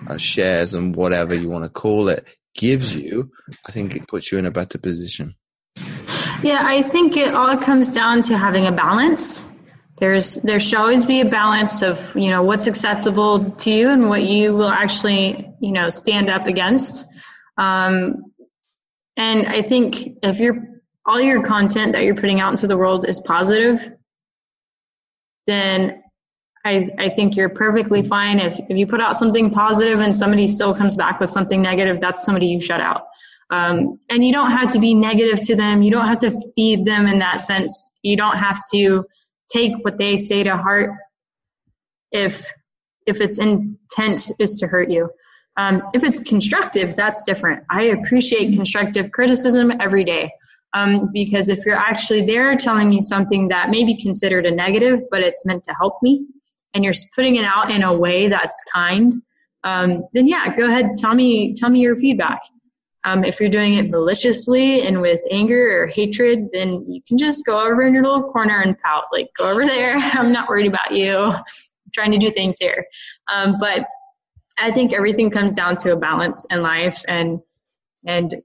uh, 0.07 0.17
shares 0.17 0.73
and 0.73 0.95
whatever 0.95 1.33
you 1.33 1.49
want 1.49 1.63
to 1.63 1.69
call 1.69 2.09
it 2.09 2.25
gives 2.55 2.93
you, 2.93 3.31
I 3.65 3.71
think 3.71 3.95
it 3.95 4.07
puts 4.07 4.31
you 4.31 4.37
in 4.37 4.45
a 4.45 4.51
better 4.51 4.77
position. 4.77 5.35
Yeah, 6.43 6.61
I 6.65 6.81
think 6.81 7.17
it 7.17 7.35
all 7.35 7.55
comes 7.57 7.91
down 7.91 8.23
to 8.23 8.37
having 8.37 8.65
a 8.65 8.71
balance. 8.71 9.47
There's 9.97 10.35
there 10.35 10.59
should 10.59 10.79
always 10.79 11.05
be 11.05 11.21
a 11.21 11.25
balance 11.25 11.83
of 11.83 12.15
you 12.15 12.31
know 12.31 12.41
what's 12.41 12.65
acceptable 12.65 13.51
to 13.51 13.69
you 13.69 13.89
and 13.89 14.09
what 14.09 14.23
you 14.23 14.55
will 14.55 14.69
actually 14.69 15.47
you 15.59 15.71
know 15.71 15.89
stand 15.89 16.29
up 16.29 16.47
against. 16.47 17.05
Um, 17.57 18.33
and 19.17 19.45
I 19.45 19.61
think 19.61 20.17
if 20.23 20.39
you're 20.39 20.81
all 21.05 21.21
your 21.21 21.43
content 21.43 21.93
that 21.93 22.03
you're 22.03 22.15
putting 22.15 22.39
out 22.39 22.51
into 22.51 22.65
the 22.65 22.77
world 22.77 23.07
is 23.07 23.19
positive, 23.19 23.91
then 25.45 26.01
I, 26.65 26.89
I 26.97 27.09
think 27.09 27.35
you're 27.35 27.49
perfectly 27.49 28.03
fine. 28.03 28.39
If, 28.39 28.59
if 28.69 28.77
you 28.77 28.85
put 28.85 29.01
out 29.01 29.15
something 29.15 29.49
positive 29.49 29.99
and 29.99 30.15
somebody 30.15 30.47
still 30.47 30.73
comes 30.73 30.95
back 30.95 31.19
with 31.19 31.29
something 31.29 31.61
negative, 31.61 31.99
that's 31.99 32.23
somebody 32.23 32.47
you 32.47 32.61
shut 32.61 32.81
out. 32.81 33.07
Um, 33.51 33.99
and 34.09 34.25
you 34.25 34.31
don't 34.31 34.51
have 34.51 34.71
to 34.71 34.79
be 34.79 34.93
negative 34.93 35.41
to 35.41 35.55
them. 35.55 35.83
You 35.83 35.91
don't 35.91 36.07
have 36.07 36.19
to 36.19 36.31
feed 36.55 36.85
them 36.85 37.05
in 37.05 37.19
that 37.19 37.41
sense. 37.41 37.89
You 38.01 38.15
don't 38.15 38.37
have 38.37 38.61
to 38.73 39.03
take 39.53 39.73
what 39.81 39.97
they 39.97 40.15
say 40.15 40.43
to 40.43 40.55
heart 40.55 40.91
if 42.11 42.49
if 43.07 43.19
its 43.19 43.39
intent 43.39 44.31
is 44.39 44.55
to 44.57 44.67
hurt 44.67 44.89
you. 44.89 45.09
Um, 45.57 45.81
if 45.93 46.03
it's 46.03 46.19
constructive, 46.19 46.95
that's 46.95 47.23
different. 47.23 47.63
I 47.69 47.83
appreciate 47.83 48.53
constructive 48.53 49.11
criticism 49.11 49.71
every 49.81 50.03
day. 50.03 50.31
Um, 50.73 51.09
because 51.11 51.49
if 51.49 51.65
you're 51.65 51.75
actually 51.75 52.25
there 52.25 52.55
telling 52.55 52.89
me 52.89 53.01
something 53.01 53.49
that 53.49 53.69
may 53.69 53.83
be 53.83 53.97
considered 53.97 54.45
a 54.45 54.51
negative, 54.51 55.01
but 55.11 55.21
it's 55.21 55.45
meant 55.45 55.65
to 55.65 55.73
help 55.73 55.95
me, 56.01 56.25
and 56.73 56.85
you're 56.85 56.93
putting 57.13 57.35
it 57.35 57.43
out 57.43 57.69
in 57.69 57.83
a 57.83 57.93
way 57.93 58.29
that's 58.29 58.57
kind, 58.73 59.13
um, 59.65 60.03
then 60.13 60.27
yeah, 60.27 60.55
go 60.55 60.67
ahead, 60.67 60.91
tell 60.95 61.13
me, 61.13 61.53
tell 61.53 61.69
me 61.69 61.79
your 61.79 61.97
feedback. 61.97 62.39
Um, 63.03 63.23
if 63.23 63.39
you're 63.39 63.49
doing 63.49 63.75
it 63.75 63.89
maliciously 63.89 64.81
and 64.85 65.01
with 65.01 65.21
anger 65.31 65.83
or 65.83 65.87
hatred, 65.87 66.49
then 66.53 66.85
you 66.87 67.01
can 67.07 67.17
just 67.17 67.45
go 67.45 67.59
over 67.59 67.81
in 67.81 67.93
your 67.93 68.03
little 68.03 68.23
corner 68.23 68.61
and 68.61 68.77
pout. 68.79 69.05
Like, 69.11 69.29
go 69.37 69.49
over 69.49 69.65
there. 69.65 69.95
I'm 69.97 70.31
not 70.31 70.49
worried 70.49 70.67
about 70.67 70.91
you. 70.91 71.17
I'm 71.17 71.43
trying 71.93 72.11
to 72.11 72.17
do 72.17 72.29
things 72.29 72.57
here. 72.59 72.85
Um, 73.27 73.57
but 73.59 73.87
I 74.59 74.71
think 74.71 74.93
everything 74.93 75.29
comes 75.29 75.53
down 75.53 75.75
to 75.77 75.93
a 75.93 75.95
balance 75.97 76.45
in 76.51 76.61
life, 76.61 77.03
and 77.07 77.39
and 78.05 78.35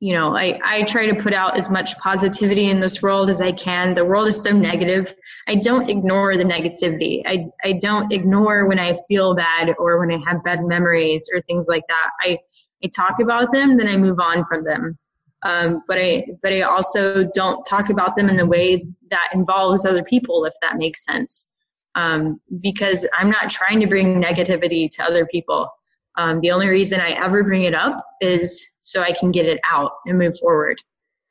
you 0.00 0.14
know, 0.14 0.34
I, 0.34 0.58
I 0.64 0.82
try 0.84 1.06
to 1.06 1.14
put 1.14 1.34
out 1.34 1.58
as 1.58 1.68
much 1.68 1.96
positivity 1.98 2.70
in 2.70 2.80
this 2.80 3.02
world 3.02 3.28
as 3.28 3.42
I 3.42 3.52
can. 3.52 3.92
The 3.92 4.04
world 4.04 4.28
is 4.28 4.42
so 4.42 4.50
negative. 4.50 5.14
I 5.46 5.56
don't 5.56 5.90
ignore 5.90 6.38
the 6.38 6.44
negativity. 6.44 7.22
I, 7.26 7.44
I 7.62 7.74
don't 7.74 8.10
ignore 8.10 8.66
when 8.66 8.78
I 8.78 8.96
feel 9.08 9.34
bad 9.34 9.74
or 9.78 10.00
when 10.00 10.10
I 10.10 10.18
have 10.26 10.42
bad 10.42 10.64
memories 10.64 11.28
or 11.32 11.40
things 11.42 11.66
like 11.68 11.82
that. 11.88 12.10
I, 12.22 12.38
I 12.84 12.88
talk 12.88 13.20
about 13.20 13.52
them, 13.52 13.76
then 13.76 13.88
I 13.88 13.96
move 13.96 14.18
on 14.20 14.44
from 14.46 14.64
them. 14.64 14.98
Um, 15.42 15.82
but 15.88 15.98
I, 15.98 16.26
but 16.42 16.52
I 16.52 16.62
also 16.62 17.24
don't 17.34 17.64
talk 17.64 17.88
about 17.90 18.14
them 18.14 18.28
in 18.28 18.36
the 18.36 18.46
way 18.46 18.84
that 19.10 19.30
involves 19.32 19.86
other 19.86 20.02
people, 20.02 20.44
if 20.44 20.54
that 20.60 20.76
makes 20.76 21.04
sense. 21.04 21.48
Um, 21.94 22.40
because 22.60 23.06
I'm 23.18 23.30
not 23.30 23.50
trying 23.50 23.80
to 23.80 23.86
bring 23.86 24.20
negativity 24.20 24.88
to 24.92 25.02
other 25.02 25.26
people. 25.26 25.68
Um, 26.16 26.40
the 26.40 26.50
only 26.50 26.68
reason 26.68 27.00
I 27.00 27.12
ever 27.12 27.42
bring 27.42 27.62
it 27.62 27.74
up 27.74 27.96
is 28.20 28.76
so 28.80 29.02
I 29.02 29.12
can 29.12 29.30
get 29.30 29.46
it 29.46 29.60
out 29.70 29.92
and 30.06 30.18
move 30.18 30.38
forward. 30.38 30.76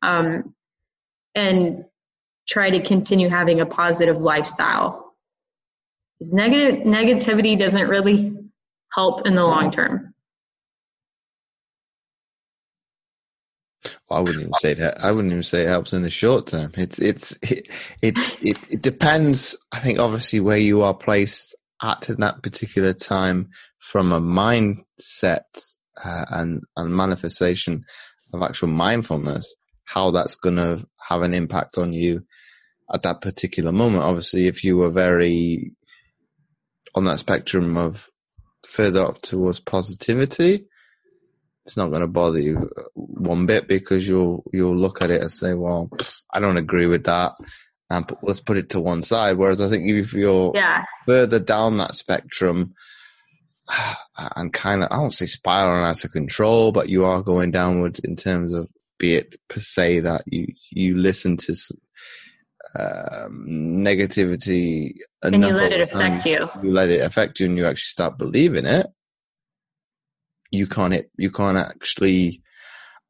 Um, 0.01 0.55
and 1.35 1.85
try 2.47 2.69
to 2.69 2.81
continue 2.81 3.29
having 3.29 3.61
a 3.61 3.65
positive 3.65 4.17
lifestyle. 4.17 5.13
Because 6.19 6.33
negative 6.33 6.85
negativity 6.85 7.57
doesn't 7.57 7.87
really 7.87 8.35
help 8.91 9.27
in 9.27 9.35
the 9.35 9.43
long 9.43 9.71
term. 9.71 10.08
I 14.11 14.21
wouldn't 14.21 14.41
even 14.41 14.53
say 14.55 14.73
that. 14.75 15.03
I 15.03 15.11
wouldn't 15.11 15.31
even 15.31 15.43
say 15.43 15.63
it 15.63 15.67
helps 15.67 15.93
in 15.93 16.01
the 16.01 16.09
short 16.09 16.47
term. 16.47 16.71
It's 16.75 16.99
it's 16.99 17.37
it 17.43 17.69
it 18.01 18.17
it, 18.41 18.71
it 18.71 18.81
depends. 18.81 19.57
I 19.71 19.79
think 19.79 19.99
obviously 19.99 20.39
where 20.39 20.57
you 20.57 20.81
are 20.81 20.93
placed 20.93 21.55
at 21.81 22.07
that 22.07 22.43
particular 22.43 22.93
time 22.93 23.49
from 23.79 24.11
a 24.11 24.19
mindset 24.19 25.41
uh, 26.03 26.25
and 26.29 26.63
and 26.75 26.95
manifestation 26.95 27.83
of 28.33 28.41
actual 28.41 28.69
mindfulness, 28.69 29.55
how 29.85 30.11
that's 30.11 30.35
going 30.35 30.57
to 30.57 30.85
have 31.07 31.21
an 31.21 31.33
impact 31.33 31.77
on 31.77 31.93
you 31.93 32.23
at 32.93 33.03
that 33.03 33.21
particular 33.21 33.71
moment. 33.71 34.03
Obviously, 34.03 34.47
if 34.47 34.63
you 34.63 34.77
were 34.77 34.89
very 34.89 35.71
on 36.95 37.05
that 37.05 37.19
spectrum 37.19 37.77
of 37.77 38.09
further 38.65 39.01
up 39.01 39.21
towards 39.21 39.59
positivity, 39.59 40.65
it's 41.69 41.77
not 41.77 41.89
going 41.89 42.01
to 42.01 42.07
bother 42.07 42.39
you 42.39 42.67
one 42.95 43.45
bit 43.45 43.67
because 43.67 44.07
you'll 44.07 44.43
you'll 44.51 44.75
look 44.75 45.03
at 45.03 45.11
it 45.11 45.21
and 45.21 45.31
say, 45.31 45.53
"Well, 45.53 45.91
I 46.33 46.39
don't 46.39 46.57
agree 46.57 46.87
with 46.87 47.03
that," 47.03 47.33
and 47.91 48.11
let's 48.23 48.39
put 48.39 48.57
it 48.57 48.69
to 48.71 48.79
one 48.79 49.03
side. 49.03 49.37
Whereas 49.37 49.61
I 49.61 49.69
think 49.69 49.87
if 49.87 50.13
you're 50.13 50.51
yeah. 50.55 50.83
further 51.05 51.37
down 51.37 51.77
that 51.77 51.93
spectrum 51.93 52.73
and 54.35 54.51
kind 54.51 54.81
of, 54.81 54.87
I 54.89 54.95
don't 54.95 55.13
say 55.13 55.27
spiraling 55.27 55.85
out 55.85 56.03
of 56.03 56.11
control, 56.11 56.71
but 56.71 56.89
you 56.89 57.05
are 57.05 57.21
going 57.21 57.51
downwards 57.51 57.99
in 57.99 58.15
terms 58.15 58.51
of, 58.51 58.67
be 58.97 59.13
it 59.13 59.35
per 59.47 59.59
se 59.59 59.99
that 59.99 60.23
you, 60.25 60.47
you 60.71 60.97
listen 60.97 61.37
to 61.37 61.55
um, 62.79 63.45
negativity 63.47 64.95
and 65.21 65.35
you 65.35 65.51
let 65.51 65.71
it 65.71 65.81
affect 65.81 66.25
you. 66.25 66.49
You 66.63 66.71
let 66.71 66.89
it 66.89 67.01
affect 67.01 67.39
you 67.39 67.45
and 67.45 67.57
you 67.59 67.67
actually 67.67 67.81
start 67.81 68.17
believing 68.17 68.65
it. 68.65 68.87
You 70.51 70.67
can't, 70.67 71.05
you 71.17 71.31
can't 71.31 71.57
actually, 71.57 72.41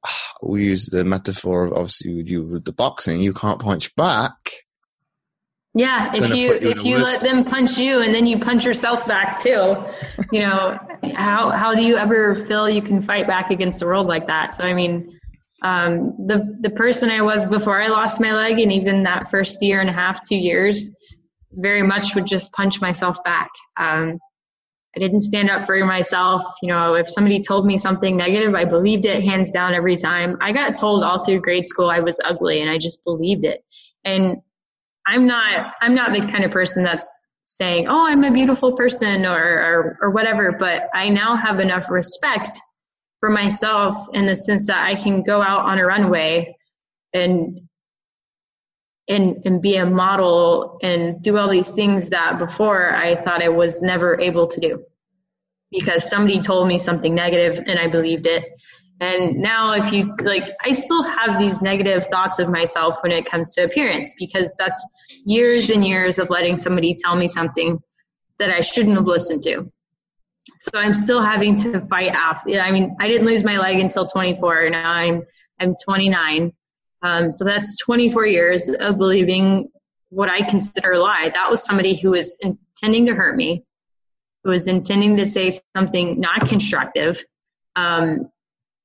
we 0.43 0.65
use 0.65 0.87
the 0.87 1.03
metaphor 1.03 1.65
of 1.65 1.73
obviously 1.73 2.11
you 2.11 2.43
with 2.43 2.65
the 2.65 2.73
boxing, 2.73 3.21
you 3.21 3.33
can't 3.33 3.59
punch 3.61 3.95
back 3.95 4.35
yeah, 5.75 6.09
if 6.13 6.29
you, 6.29 6.35
you 6.35 6.69
if 6.71 6.83
you 6.83 6.97
let 6.97 7.21
them 7.21 7.45
punch 7.45 7.77
you 7.77 7.99
and 7.99 8.13
then 8.13 8.25
you 8.25 8.39
punch 8.39 8.65
yourself 8.65 9.07
back 9.07 9.39
too, 9.39 9.75
you 10.31 10.39
know, 10.39 10.77
how 11.13 11.51
how 11.51 11.75
do 11.75 11.83
you 11.83 11.95
ever 11.95 12.35
feel 12.35 12.67
you 12.67 12.81
can 12.81 13.01
fight 13.01 13.27
back 13.27 13.51
against 13.51 13.79
the 13.79 13.85
world 13.85 14.07
like 14.07 14.27
that? 14.27 14.55
So 14.55 14.63
I 14.63 14.73
mean, 14.73 15.19
um, 15.61 16.15
the 16.25 16.57
the 16.59 16.71
person 16.71 17.11
I 17.11 17.21
was 17.21 17.47
before 17.47 17.79
I 17.79 17.87
lost 17.87 18.19
my 18.19 18.33
leg, 18.33 18.59
and 18.59 18.73
even 18.73 19.03
that 19.03 19.29
first 19.29 19.61
year 19.61 19.79
and 19.79 19.89
a 19.89 19.93
half, 19.93 20.27
two 20.27 20.37
years, 20.37 20.97
very 21.51 21.83
much 21.83 22.15
would 22.15 22.25
just 22.25 22.51
punch 22.51 22.81
myself 22.81 23.23
back. 23.23 23.51
Um, 23.77 24.17
I 24.95 24.99
didn't 24.99 25.19
stand 25.19 25.49
up 25.49 25.65
for 25.65 25.83
myself. 25.85 26.41
You 26.61 26.69
know, 26.69 26.95
if 26.95 27.07
somebody 27.07 27.39
told 27.41 27.65
me 27.65 27.77
something 27.77 28.17
negative, 28.17 28.55
I 28.55 28.65
believed 28.65 29.05
it 29.05 29.23
hands 29.23 29.51
down 29.51 29.73
every 29.73 29.95
time. 29.95 30.37
I 30.41 30.51
got 30.51 30.75
told 30.75 31.03
all 31.03 31.23
through 31.23 31.41
grade 31.41 31.67
school 31.67 31.89
I 31.89 31.99
was 31.99 32.19
ugly, 32.25 32.61
and 32.61 32.69
I 32.69 32.77
just 32.77 33.03
believed 33.03 33.43
it. 33.43 33.63
And 34.03 34.37
I'm 35.07 35.27
not 35.27 35.73
I'm 35.81 35.95
not 35.95 36.13
the 36.13 36.21
kind 36.21 36.43
of 36.43 36.51
person 36.51 36.83
that's 36.83 37.11
saying, 37.45 37.87
"Oh, 37.87 38.05
I'm 38.07 38.23
a 38.23 38.31
beautiful 38.31 38.75
person" 38.75 39.25
or, 39.25 39.37
or 39.37 39.97
or 40.01 40.11
whatever, 40.11 40.55
but 40.59 40.89
I 40.93 41.09
now 41.09 41.35
have 41.35 41.59
enough 41.59 41.89
respect 41.89 42.59
for 43.19 43.29
myself 43.29 43.95
in 44.13 44.25
the 44.25 44.35
sense 44.35 44.67
that 44.67 44.83
I 44.83 44.95
can 44.95 45.23
go 45.23 45.41
out 45.41 45.65
on 45.65 45.77
a 45.77 45.85
runway 45.85 46.55
and 47.13 47.59
and 49.09 49.41
and 49.45 49.61
be 49.61 49.75
a 49.75 49.85
model 49.85 50.77
and 50.81 51.21
do 51.21 51.37
all 51.37 51.49
these 51.49 51.71
things 51.71 52.09
that 52.09 52.39
before 52.39 52.95
I 52.95 53.15
thought 53.15 53.43
I 53.43 53.49
was 53.49 53.81
never 53.81 54.19
able 54.19 54.47
to 54.47 54.59
do 54.61 54.85
because 55.71 56.09
somebody 56.09 56.39
told 56.39 56.67
me 56.67 56.79
something 56.79 57.13
negative 57.13 57.63
and 57.67 57.77
I 57.77 57.87
believed 57.87 58.27
it 58.27 58.45
and 59.01 59.37
now, 59.37 59.73
if 59.73 59.93
you 59.93 60.13
like, 60.23 60.51
I 60.63 60.73
still 60.73 61.03
have 61.03 61.39
these 61.39 61.61
negative 61.61 62.05
thoughts 62.07 62.39
of 62.39 62.49
myself 62.49 63.01
when 63.01 63.13
it 63.13 63.25
comes 63.25 63.53
to 63.53 63.63
appearance 63.63 64.13
because 64.17 64.55
that's 64.59 64.85
years 65.25 65.69
and 65.69 65.87
years 65.87 66.19
of 66.19 66.29
letting 66.29 66.57
somebody 66.57 66.95
tell 66.95 67.15
me 67.15 67.27
something 67.27 67.79
that 68.39 68.49
I 68.49 68.59
shouldn't 68.59 68.95
have 68.95 69.05
listened 69.05 69.41
to. 69.43 69.71
So 70.59 70.71
I'm 70.75 70.93
still 70.93 71.21
having 71.21 71.55
to 71.55 71.79
fight 71.79 72.13
off. 72.13 72.43
I 72.45 72.71
mean, 72.71 72.95
I 72.99 73.07
didn't 73.07 73.25
lose 73.25 73.45
my 73.45 73.57
leg 73.57 73.79
until 73.79 74.05
24. 74.05 74.69
Now 74.69 74.91
I'm 74.91 75.23
I'm 75.61 75.75
29. 75.81 76.51
Um, 77.01 77.31
so 77.31 77.45
that's 77.45 77.77
24 77.79 78.27
years 78.27 78.69
of 78.69 78.97
believing 78.97 79.69
what 80.09 80.29
I 80.29 80.41
consider 80.41 80.93
a 80.93 80.99
lie. 80.99 81.31
That 81.33 81.49
was 81.49 81.63
somebody 81.63 81.95
who 81.95 82.11
was 82.11 82.37
intending 82.41 83.05
to 83.05 83.13
hurt 83.13 83.35
me, 83.35 83.63
who 84.43 84.51
was 84.51 84.67
intending 84.67 85.15
to 85.17 85.25
say 85.25 85.51
something 85.75 86.19
not 86.19 86.47
constructive. 86.47 87.23
Um, 87.75 88.29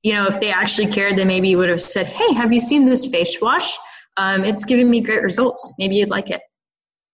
you 0.02 0.12
know, 0.12 0.26
if 0.26 0.38
they 0.38 0.52
actually 0.52 0.88
cared, 0.88 1.16
they 1.16 1.24
maybe 1.24 1.56
would 1.56 1.70
have 1.70 1.82
said, 1.82 2.06
Hey, 2.06 2.32
have 2.34 2.52
you 2.52 2.60
seen 2.60 2.84
this 2.84 3.06
face 3.06 3.40
wash? 3.40 3.76
Um, 4.16 4.44
it's 4.44 4.64
giving 4.64 4.90
me 4.90 5.00
great 5.00 5.22
results. 5.22 5.74
Maybe 5.78 5.96
you'd 5.96 6.10
like 6.10 6.30
it. 6.30 6.40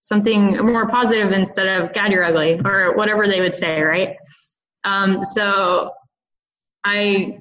Something 0.03 0.57
more 0.59 0.89
positive 0.89 1.33
instead 1.33 1.69
of, 1.69 1.93
God, 1.93 2.11
you're 2.11 2.25
ugly, 2.25 2.61
or 2.65 2.97
whatever 2.97 3.29
they 3.29 3.41
would 3.41 3.55
say, 3.55 3.81
right? 3.83 4.17
Um, 4.85 5.23
so 5.23 5.93
I 6.85 7.41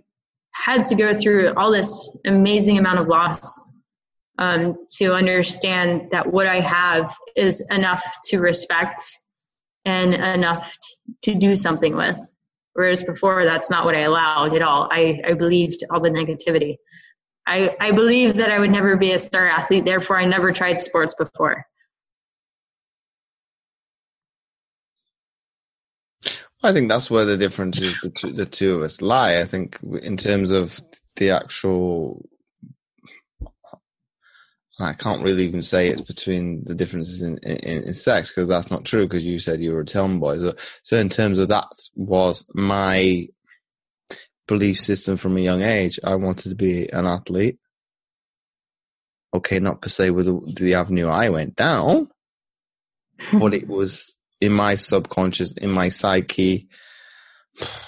had 0.60 0.84
to 0.84 0.96
go 0.96 1.14
through 1.14 1.54
all 1.56 1.72
this 1.72 2.18
amazing 2.26 2.78
amount 2.78 3.00
of 3.00 3.08
loss 3.08 3.74
um, 4.40 4.86
to 4.98 5.14
understand 5.14 6.10
that 6.12 6.28
what 6.32 6.48
I 6.48 6.60
have 6.60 7.16
is 7.36 7.66
enough 7.72 8.04
to 8.26 8.40
respect 8.40 9.02
and 9.86 10.14
enough 10.14 10.76
to 11.24 11.34
do 11.34 11.56
something 11.56 11.96
with. 11.96 12.18
Whereas 12.74 13.04
before, 13.04 13.46
that's 13.46 13.70
not 13.70 13.86
what 13.86 13.96
I 13.96 14.02
allowed 14.02 14.54
at 14.54 14.62
all. 14.62 14.90
I, 14.92 15.22
I 15.26 15.34
believed 15.34 15.84
all 15.90 16.02
the 16.02 16.10
negativity. 16.10 16.78
I, 17.48 17.76
I 17.80 17.92
believed 17.92 18.38
that 18.38 18.52
I 18.52 18.60
would 18.60 18.70
never 18.70 18.98
be 18.98 19.14
a 19.14 19.18
star 19.18 19.48
athlete, 19.48 19.86
therefore, 19.86 20.20
I 20.20 20.26
never 20.26 20.52
tried 20.52 20.80
sports 20.80 21.16
before. 21.16 21.66
I 26.62 26.74
think 26.74 26.90
that's 26.90 27.10
where 27.10 27.26
the 27.26 27.38
differences 27.38 27.96
between 28.02 28.36
the 28.36 28.46
two 28.46 28.76
of 28.76 28.82
us 28.82 29.02
lie. 29.02 29.40
I 29.40 29.46
think 29.46 29.80
in 30.02 30.18
terms 30.18 30.52
of 30.52 30.82
the 31.16 31.32
actual, 31.32 32.28
I 34.80 34.94
can't 34.94 35.24
really 35.24 35.46
even 35.46 35.62
say 35.62 35.88
it's 35.88 36.02
between 36.02 36.64
the 36.66 36.76
differences 36.76 37.22
in, 37.22 37.38
in, 37.40 37.84
in 37.84 37.94
sex 37.94 38.30
because 38.30 38.50
that's 38.50 38.70
not 38.70 38.84
true 38.84 39.08
because 39.08 39.26
you 39.26 39.40
said 39.40 39.62
you 39.62 39.72
were 39.72 39.82
a 39.82 39.86
tomboy. 39.86 40.38
So, 40.38 40.54
so 40.84 40.98
in 40.98 41.08
terms 41.08 41.40
of 41.40 41.48
that 41.48 41.68
was 41.96 42.46
my 42.54 43.30
belief 44.50 44.80
system 44.80 45.16
from 45.16 45.38
a 45.38 45.42
young 45.42 45.62
age. 45.62 46.00
I 46.04 46.16
wanted 46.16 46.50
to 46.50 46.56
be 46.56 46.92
an 46.92 47.06
athlete. 47.06 47.58
Okay, 49.34 49.60
not 49.60 49.82
per 49.82 49.90
se 49.90 50.10
with 50.10 50.26
the, 50.26 50.54
the 50.60 50.74
avenue 50.74 51.08
I 51.08 51.30
went 51.30 51.56
down, 51.56 52.10
but 53.32 53.54
it 53.54 53.68
was 53.68 54.19
in 54.42 54.52
my 54.52 54.76
subconscious, 54.76 55.54
in 55.54 55.72
my 55.72 55.90
psyche, 55.90 56.68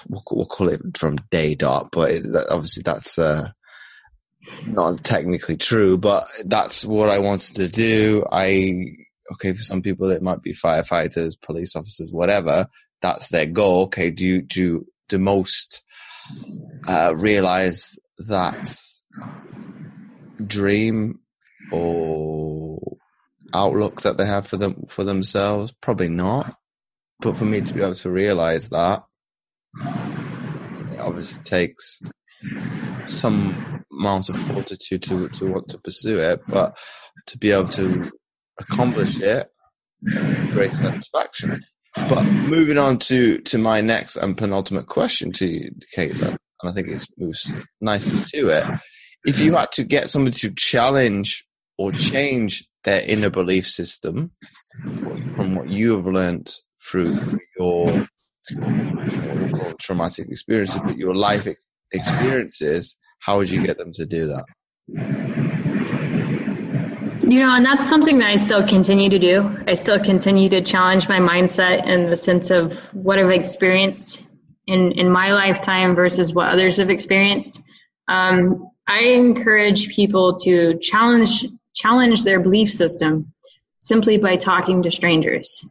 we'll, 0.10 0.24
we'll 0.32 0.46
call 0.46 0.70
it 0.70 0.82
from 0.98 1.18
day 1.30 1.56
dot, 1.56 1.90
but 1.92 2.12
it, 2.12 2.26
obviously 2.50 2.84
that's 2.84 3.18
uh, 3.18 3.50
not 4.66 5.04
technically 5.04 5.58
true, 5.58 5.98
but 5.98 6.26
that's 6.46 6.84
what 6.84 7.10
I 7.10 7.20
wanted 7.20 7.56
to 7.58 7.68
do. 7.68 8.26
I, 8.32 8.96
okay, 9.34 9.54
for 9.54 9.64
some 9.64 9.82
people, 9.82 10.10
it 10.10 10.22
might 10.22 10.42
be 10.42 10.54
firefighters, 10.54 11.40
police 11.42 11.76
officers, 11.76 12.10
whatever. 12.12 12.68
That's 13.02 13.30
their 13.30 13.48
goal. 13.48 13.84
Okay, 13.84 14.12
do 14.12 14.42
do, 14.42 14.86
do 15.10 15.20
most 15.20 15.84
uh, 16.88 17.14
realize 17.16 17.98
that 18.28 18.78
dream 20.46 21.20
or 21.72 22.61
outlook 23.54 24.02
that 24.02 24.18
they 24.18 24.26
have 24.26 24.48
for 24.48 24.58
them 24.58 24.86
for 24.90 25.04
themselves? 25.04 25.74
Probably 25.82 26.10
not. 26.10 26.56
But 27.20 27.38
for 27.38 27.46
me 27.46 27.62
to 27.62 27.74
be 27.74 27.82
able 27.82 27.96
to 27.96 28.10
realize 28.10 28.70
that, 28.70 29.04
it 29.76 31.00
obviously 31.00 31.44
takes 31.44 32.02
some 33.08 33.84
amount 33.92 34.30
of 34.30 34.38
fortitude 34.38 35.04
to 35.04 35.30
to 35.30 35.52
want 35.52 35.70
to 35.70 35.78
pursue 35.78 36.20
it, 36.20 36.42
but 36.48 36.76
to 37.28 37.38
be 37.38 37.52
able 37.52 37.68
to 37.70 38.12
accomplish 38.60 39.20
it, 39.20 39.48
great 40.52 40.74
satisfaction. 40.74 41.64
But 41.96 42.24
moving 42.24 42.78
on 42.78 43.00
to 43.00 43.40
to 43.40 43.58
my 43.58 43.82
next 43.82 44.16
and 44.16 44.38
penultimate 44.38 44.88
question 44.88 45.32
to 45.34 45.48
you, 45.48 45.72
Caitlin, 45.96 46.38
and 46.62 46.70
I 46.70 46.72
think 46.72 46.88
it 46.88 47.06
moves 47.18 47.54
nicely 47.80 48.22
to 48.40 48.50
it. 48.50 48.64
If 49.26 49.40
you 49.40 49.54
had 49.54 49.72
to 49.74 49.84
get 49.84 50.10
somebody 50.10 50.38
to 50.40 50.54
challenge 50.56 51.46
or 51.78 51.92
change 51.92 52.66
their 52.84 53.02
inner 53.02 53.30
belief 53.30 53.68
system 53.68 54.32
from 55.36 55.56
what 55.56 55.70
you 55.70 55.96
have 55.96 56.06
learned 56.06 56.54
through 56.82 57.16
your 57.58 58.08
call 58.50 59.74
traumatic 59.80 60.28
experiences, 60.30 60.82
but 60.84 60.98
your 60.98 61.16
life 61.16 61.48
experiences, 61.92 62.98
how 63.20 63.38
would 63.38 63.50
you 63.50 63.66
get 63.66 63.78
them 63.78 63.92
to 63.94 64.06
do 64.06 64.28
that? 64.28 64.46
You 67.32 67.40
know, 67.40 67.56
and 67.56 67.66
that's 67.66 67.88
something 67.88 68.18
that 68.18 68.30
I 68.30 68.36
still 68.36 68.68
continue 68.68 69.10
to 69.10 69.20
do. 69.20 69.58
I 69.68 69.74
still 69.76 70.00
continue 70.00 70.50
to 70.50 70.62
challenge 70.62 71.08
my 71.08 71.20
mindset 71.20 71.88
in 71.88 72.10
the 72.10 72.16
sense 72.16 72.50
of 72.50 72.78
what 72.94 73.20
I've 73.20 73.30
experienced 73.30 74.26
in, 74.68 74.92
in 74.94 75.10
my 75.10 75.32
lifetime 75.32 75.96
versus 75.96 76.34
what 76.34 76.50
others 76.50 76.78
have 76.78 76.90
experienced. 76.90 77.62
Um, 78.08 78.70
I 78.88 79.02
encourage 79.04 79.96
people 79.96 80.36
to 80.40 80.78
challenge 80.80 81.46
challenge 81.74 82.24
their 82.24 82.40
belief 82.40 82.72
system 82.72 83.32
simply 83.80 84.18
by 84.18 84.36
talking 84.36 84.84
to 84.84 84.92
strangers, 84.92 85.66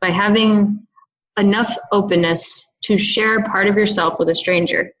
by 0.00 0.10
having 0.10 0.86
enough 1.38 1.76
openness 1.92 2.66
to 2.82 2.96
share 2.96 3.42
part 3.42 3.66
of 3.66 3.76
yourself 3.76 4.18
with 4.18 4.28
a 4.28 4.34
stranger. 4.34 4.92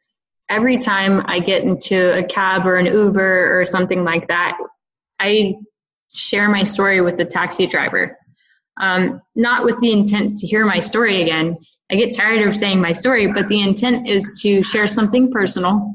Every 0.48 0.78
time 0.78 1.22
I 1.26 1.40
get 1.40 1.62
into 1.62 2.16
a 2.18 2.24
cab 2.24 2.66
or 2.66 2.76
an 2.76 2.86
Uber 2.86 3.60
or 3.60 3.64
something 3.64 4.04
like 4.04 4.28
that, 4.28 4.58
I 5.20 5.54
share 6.12 6.48
my 6.48 6.64
story 6.64 7.00
with 7.00 7.16
the 7.16 7.24
taxi 7.24 7.66
driver. 7.66 8.16
Um, 8.80 9.20
not 9.34 9.64
with 9.64 9.78
the 9.80 9.92
intent 9.92 10.38
to 10.38 10.46
hear 10.46 10.64
my 10.64 10.78
story 10.78 11.22
again. 11.22 11.56
I 11.90 11.96
get 11.96 12.16
tired 12.16 12.46
of 12.46 12.56
saying 12.56 12.80
my 12.80 12.92
story, 12.92 13.30
but 13.32 13.48
the 13.48 13.62
intent 13.62 14.08
is 14.08 14.40
to 14.42 14.62
share 14.62 14.86
something 14.86 15.30
personal 15.30 15.92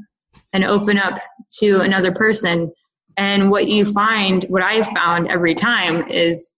and 0.52 0.64
open 0.64 0.98
up 0.98 1.18
to 1.58 1.80
another 1.80 2.12
person 2.12 2.72
and 3.16 3.50
what 3.50 3.66
you 3.66 3.84
find, 3.84 4.44
what 4.44 4.62
I've 4.62 4.88
found 4.88 5.28
every 5.28 5.54
time 5.54 6.10
is 6.10 6.52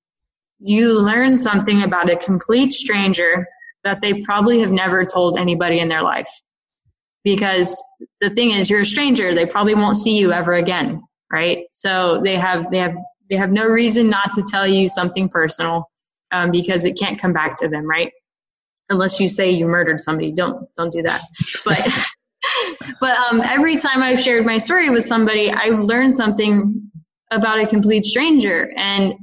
you 0.58 0.98
learn 0.98 1.38
something 1.38 1.82
about 1.82 2.10
a 2.10 2.16
complete 2.16 2.72
stranger 2.72 3.46
that 3.84 4.00
they 4.00 4.22
probably 4.22 4.60
have 4.60 4.72
never 4.72 5.04
told 5.04 5.38
anybody 5.38 5.78
in 5.78 5.88
their 5.88 6.02
life. 6.02 6.28
Because 7.22 7.80
the 8.20 8.30
thing 8.30 8.50
is, 8.50 8.70
you're 8.70 8.80
a 8.80 8.86
stranger, 8.86 9.34
they 9.34 9.46
probably 9.46 9.74
won't 9.74 9.96
see 9.96 10.16
you 10.16 10.32
ever 10.32 10.54
again, 10.54 11.02
right? 11.32 11.64
So 11.72 12.20
they 12.24 12.36
have, 12.36 12.70
they 12.70 12.78
have, 12.78 12.94
they 13.30 13.36
have 13.36 13.50
no 13.50 13.66
reason 13.66 14.08
not 14.08 14.32
to 14.32 14.42
tell 14.42 14.66
you 14.66 14.88
something 14.88 15.28
personal 15.28 15.88
um, 16.32 16.50
because 16.50 16.84
it 16.84 16.98
can't 16.98 17.20
come 17.20 17.32
back 17.32 17.56
to 17.58 17.68
them, 17.68 17.88
right? 17.88 18.12
Unless 18.90 19.20
you 19.20 19.28
say 19.28 19.50
you 19.50 19.66
murdered 19.66 20.02
somebody, 20.02 20.32
don't 20.32 20.66
don't 20.74 20.90
do 20.90 21.02
that. 21.02 21.22
But 21.64 21.86
but 23.00 23.16
um, 23.18 23.40
every 23.40 23.76
time 23.76 24.02
I've 24.02 24.20
shared 24.20 24.44
my 24.44 24.58
story 24.58 24.90
with 24.90 25.04
somebody, 25.04 25.50
I've 25.50 25.78
learned 25.78 26.14
something 26.14 26.90
about 27.30 27.60
a 27.60 27.66
complete 27.66 28.04
stranger. 28.04 28.72
And 28.76 29.14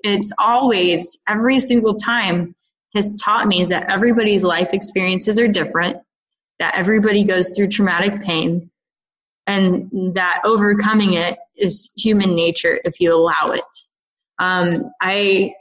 it's 0.00 0.32
always, 0.38 1.16
every 1.28 1.58
single 1.58 1.94
time, 1.94 2.54
has 2.94 3.18
taught 3.24 3.46
me 3.46 3.64
that 3.64 3.88
everybody's 3.90 4.44
life 4.44 4.74
experiences 4.74 5.38
are 5.38 5.48
different, 5.48 5.96
that 6.58 6.74
everybody 6.76 7.24
goes 7.24 7.56
through 7.56 7.68
traumatic 7.68 8.20
pain, 8.20 8.70
and 9.46 10.14
that 10.14 10.42
overcoming 10.44 11.14
it 11.14 11.38
is 11.56 11.90
human 11.96 12.34
nature 12.34 12.80
if 12.84 13.00
you 13.00 13.14
allow 13.14 13.52
it. 13.52 13.64
Um, 14.38 14.90
I 15.00 15.54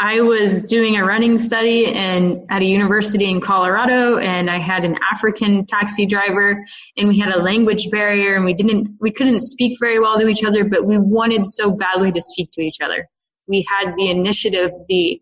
I 0.00 0.22
was 0.22 0.62
doing 0.62 0.96
a 0.96 1.04
running 1.04 1.38
study 1.38 1.88
and 1.88 2.42
at 2.48 2.62
a 2.62 2.64
university 2.64 3.28
in 3.28 3.38
Colorado 3.38 4.16
and 4.16 4.50
I 4.50 4.58
had 4.58 4.86
an 4.86 4.96
African 5.12 5.66
taxi 5.66 6.06
driver 6.06 6.64
and 6.96 7.06
we 7.06 7.18
had 7.18 7.34
a 7.34 7.42
language 7.42 7.90
barrier 7.90 8.34
and 8.34 8.46
we 8.46 8.54
didn't 8.54 8.96
we 8.98 9.12
couldn't 9.12 9.40
speak 9.40 9.78
very 9.78 10.00
well 10.00 10.18
to 10.18 10.26
each 10.26 10.42
other 10.42 10.64
but 10.64 10.86
we 10.86 10.96
wanted 10.96 11.44
so 11.44 11.76
badly 11.76 12.10
to 12.12 12.20
speak 12.20 12.48
to 12.52 12.62
each 12.62 12.80
other. 12.80 13.06
We 13.46 13.66
had 13.68 13.94
the 13.96 14.08
initiative, 14.10 14.70
the 14.88 15.20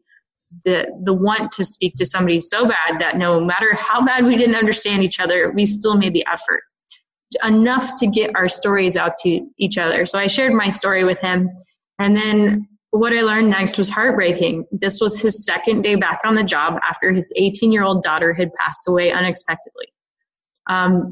the 0.64 0.87
the 1.03 1.12
want 1.12 1.51
to 1.53 1.64
speak 1.64 1.95
to 1.97 2.07
somebody 2.07 2.39
so 2.39 2.68
bad 2.68 3.01
that 3.01 3.16
no 3.16 3.41
matter 3.41 3.74
how 3.74 4.07
bad 4.07 4.24
we 4.24 4.37
didn't 4.37 4.55
understand 4.55 5.03
each 5.03 5.18
other, 5.18 5.51
we 5.51 5.66
still 5.66 5.97
made 5.97 6.12
the 6.12 6.24
effort 6.33 6.62
enough 7.43 7.99
to 7.99 8.07
get 8.07 8.31
our 8.37 8.47
stories 8.47 8.97
out 8.97 9.16
to 9.24 9.45
each 9.59 9.76
other. 9.76 10.07
So 10.07 10.20
I 10.20 10.29
shared 10.29 10.55
my 10.55 10.68
story 10.68 11.03
with 11.03 11.20
him 11.20 11.51
and 11.99 12.16
then 12.16 12.68
what 12.99 13.12
I 13.12 13.22
learned 13.22 13.51
next 13.51 13.78
was 13.78 13.88
heartbreaking. 13.88 14.66
This 14.72 15.01
was 15.01 15.20
his 15.20 15.44
second 15.44 15.82
day 15.82 15.94
back 15.94 16.20
on 16.24 16.34
the 16.34 16.44
job 16.44 16.78
after 16.88 17.12
his 17.12 17.32
18 17.36 17.72
year 17.72 17.82
old 17.82 18.03
daughter 18.03 18.32
had 18.32 18.53
passed 18.55 18.88
away 18.88 19.12
unexpectedly. 19.12 19.86
Um, 20.68 21.11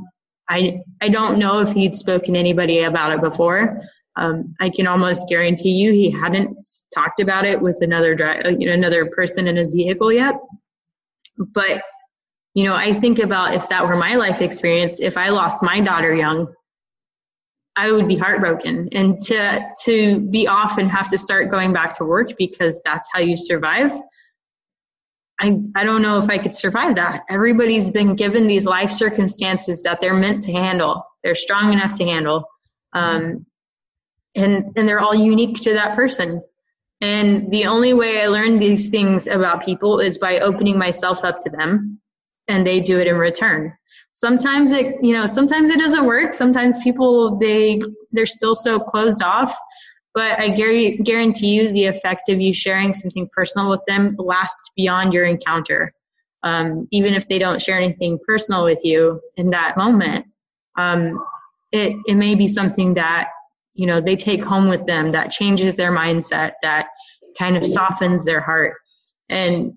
I, 0.48 0.80
I 1.00 1.08
don't 1.08 1.38
know 1.38 1.60
if 1.60 1.72
he'd 1.72 1.96
spoken 1.96 2.34
to 2.34 2.40
anybody 2.40 2.82
about 2.82 3.12
it 3.12 3.20
before. 3.20 3.80
Um, 4.16 4.54
I 4.60 4.70
can 4.70 4.86
almost 4.86 5.28
guarantee 5.28 5.70
you 5.70 5.92
he 5.92 6.10
hadn't 6.10 6.56
talked 6.94 7.20
about 7.20 7.44
it 7.44 7.60
with 7.60 7.78
another 7.82 8.14
dri- 8.14 8.42
uh, 8.42 8.50
you 8.50 8.66
know, 8.66 8.72
another 8.72 9.06
person 9.06 9.46
in 9.46 9.56
his 9.56 9.70
vehicle 9.70 10.12
yet. 10.12 10.34
But 11.38 11.82
you 12.54 12.64
know, 12.64 12.74
I 12.74 12.94
think 12.94 13.18
about 13.18 13.54
if 13.54 13.68
that 13.68 13.86
were 13.86 13.96
my 13.96 14.14
life 14.14 14.40
experience, 14.40 14.98
if 14.98 15.18
I 15.18 15.28
lost 15.28 15.62
my 15.62 15.80
daughter 15.80 16.14
young, 16.14 16.50
I 17.76 17.92
would 17.92 18.08
be 18.08 18.16
heartbroken. 18.16 18.88
And 18.92 19.20
to 19.22 19.66
to 19.84 20.20
be 20.20 20.46
off 20.46 20.78
and 20.78 20.90
have 20.90 21.08
to 21.08 21.18
start 21.18 21.50
going 21.50 21.72
back 21.72 21.92
to 21.98 22.04
work 22.04 22.28
because 22.38 22.80
that's 22.84 23.08
how 23.12 23.20
you 23.20 23.36
survive. 23.36 23.92
I, 25.38 25.60
I 25.74 25.84
don't 25.84 26.00
know 26.00 26.18
if 26.18 26.30
I 26.30 26.38
could 26.38 26.54
survive 26.54 26.96
that. 26.96 27.24
Everybody's 27.28 27.90
been 27.90 28.16
given 28.16 28.46
these 28.46 28.64
life 28.64 28.90
circumstances 28.90 29.82
that 29.82 30.00
they're 30.00 30.14
meant 30.14 30.42
to 30.44 30.52
handle. 30.52 31.04
They're 31.22 31.34
strong 31.34 31.74
enough 31.74 31.92
to 31.98 32.04
handle. 32.04 32.44
Um, 32.94 33.44
and, 34.34 34.72
and 34.76 34.88
they're 34.88 35.00
all 35.00 35.14
unique 35.14 35.60
to 35.62 35.74
that 35.74 35.94
person. 35.94 36.42
And 37.02 37.50
the 37.50 37.66
only 37.66 37.92
way 37.92 38.22
I 38.22 38.28
learn 38.28 38.58
these 38.58 38.88
things 38.88 39.26
about 39.26 39.64
people 39.64 40.00
is 40.00 40.16
by 40.16 40.38
opening 40.38 40.78
myself 40.78 41.24
up 41.24 41.38
to 41.40 41.50
them, 41.50 42.00
and 42.48 42.66
they 42.66 42.80
do 42.80 42.98
it 42.98 43.06
in 43.06 43.16
return. 43.16 43.74
Sometimes 44.16 44.72
it 44.72 44.96
you 45.02 45.12
know 45.12 45.26
sometimes 45.26 45.70
it 45.70 45.78
doesn't 45.78 46.04
work. 46.04 46.32
Sometimes 46.32 46.78
people 46.82 47.38
they 47.38 47.80
they're 48.12 48.26
still 48.26 48.54
so 48.54 48.80
closed 48.80 49.22
off. 49.22 49.56
But 50.14 50.40
i 50.40 50.48
guarantee 50.48 51.48
you 51.48 51.72
the 51.72 51.84
effect 51.86 52.30
of 52.30 52.40
you 52.40 52.52
sharing 52.54 52.94
something 52.94 53.28
personal 53.36 53.70
with 53.70 53.82
them 53.86 54.16
lasts 54.18 54.70
beyond 54.76 55.12
your 55.12 55.26
encounter. 55.26 55.92
Um, 56.42 56.86
even 56.90 57.14
if 57.14 57.28
they 57.28 57.38
don't 57.38 57.60
share 57.60 57.78
anything 57.78 58.18
personal 58.26 58.64
with 58.64 58.84
you 58.84 59.20
in 59.36 59.50
that 59.50 59.76
moment 59.76 60.26
um, 60.76 61.24
it, 61.72 61.96
it 62.06 62.14
may 62.14 62.34
be 62.34 62.46
something 62.46 62.94
that 62.94 63.28
you 63.74 63.86
know 63.86 64.00
they 64.00 64.16
take 64.16 64.42
home 64.42 64.68
with 64.68 64.86
them 64.86 65.12
that 65.12 65.30
changes 65.30 65.74
their 65.74 65.92
mindset 65.92 66.52
that 66.62 66.86
kind 67.38 67.56
of 67.56 67.66
softens 67.66 68.24
their 68.24 68.40
heart. 68.40 68.74
And 69.28 69.74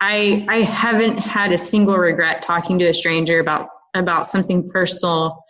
I 0.00 0.46
I 0.48 0.62
haven't 0.62 1.18
had 1.18 1.52
a 1.52 1.58
single 1.58 1.96
regret 1.96 2.40
talking 2.40 2.78
to 2.78 2.88
a 2.88 2.94
stranger 2.94 3.40
about 3.40 3.68
about 3.94 4.26
something 4.26 4.68
personal 4.70 5.42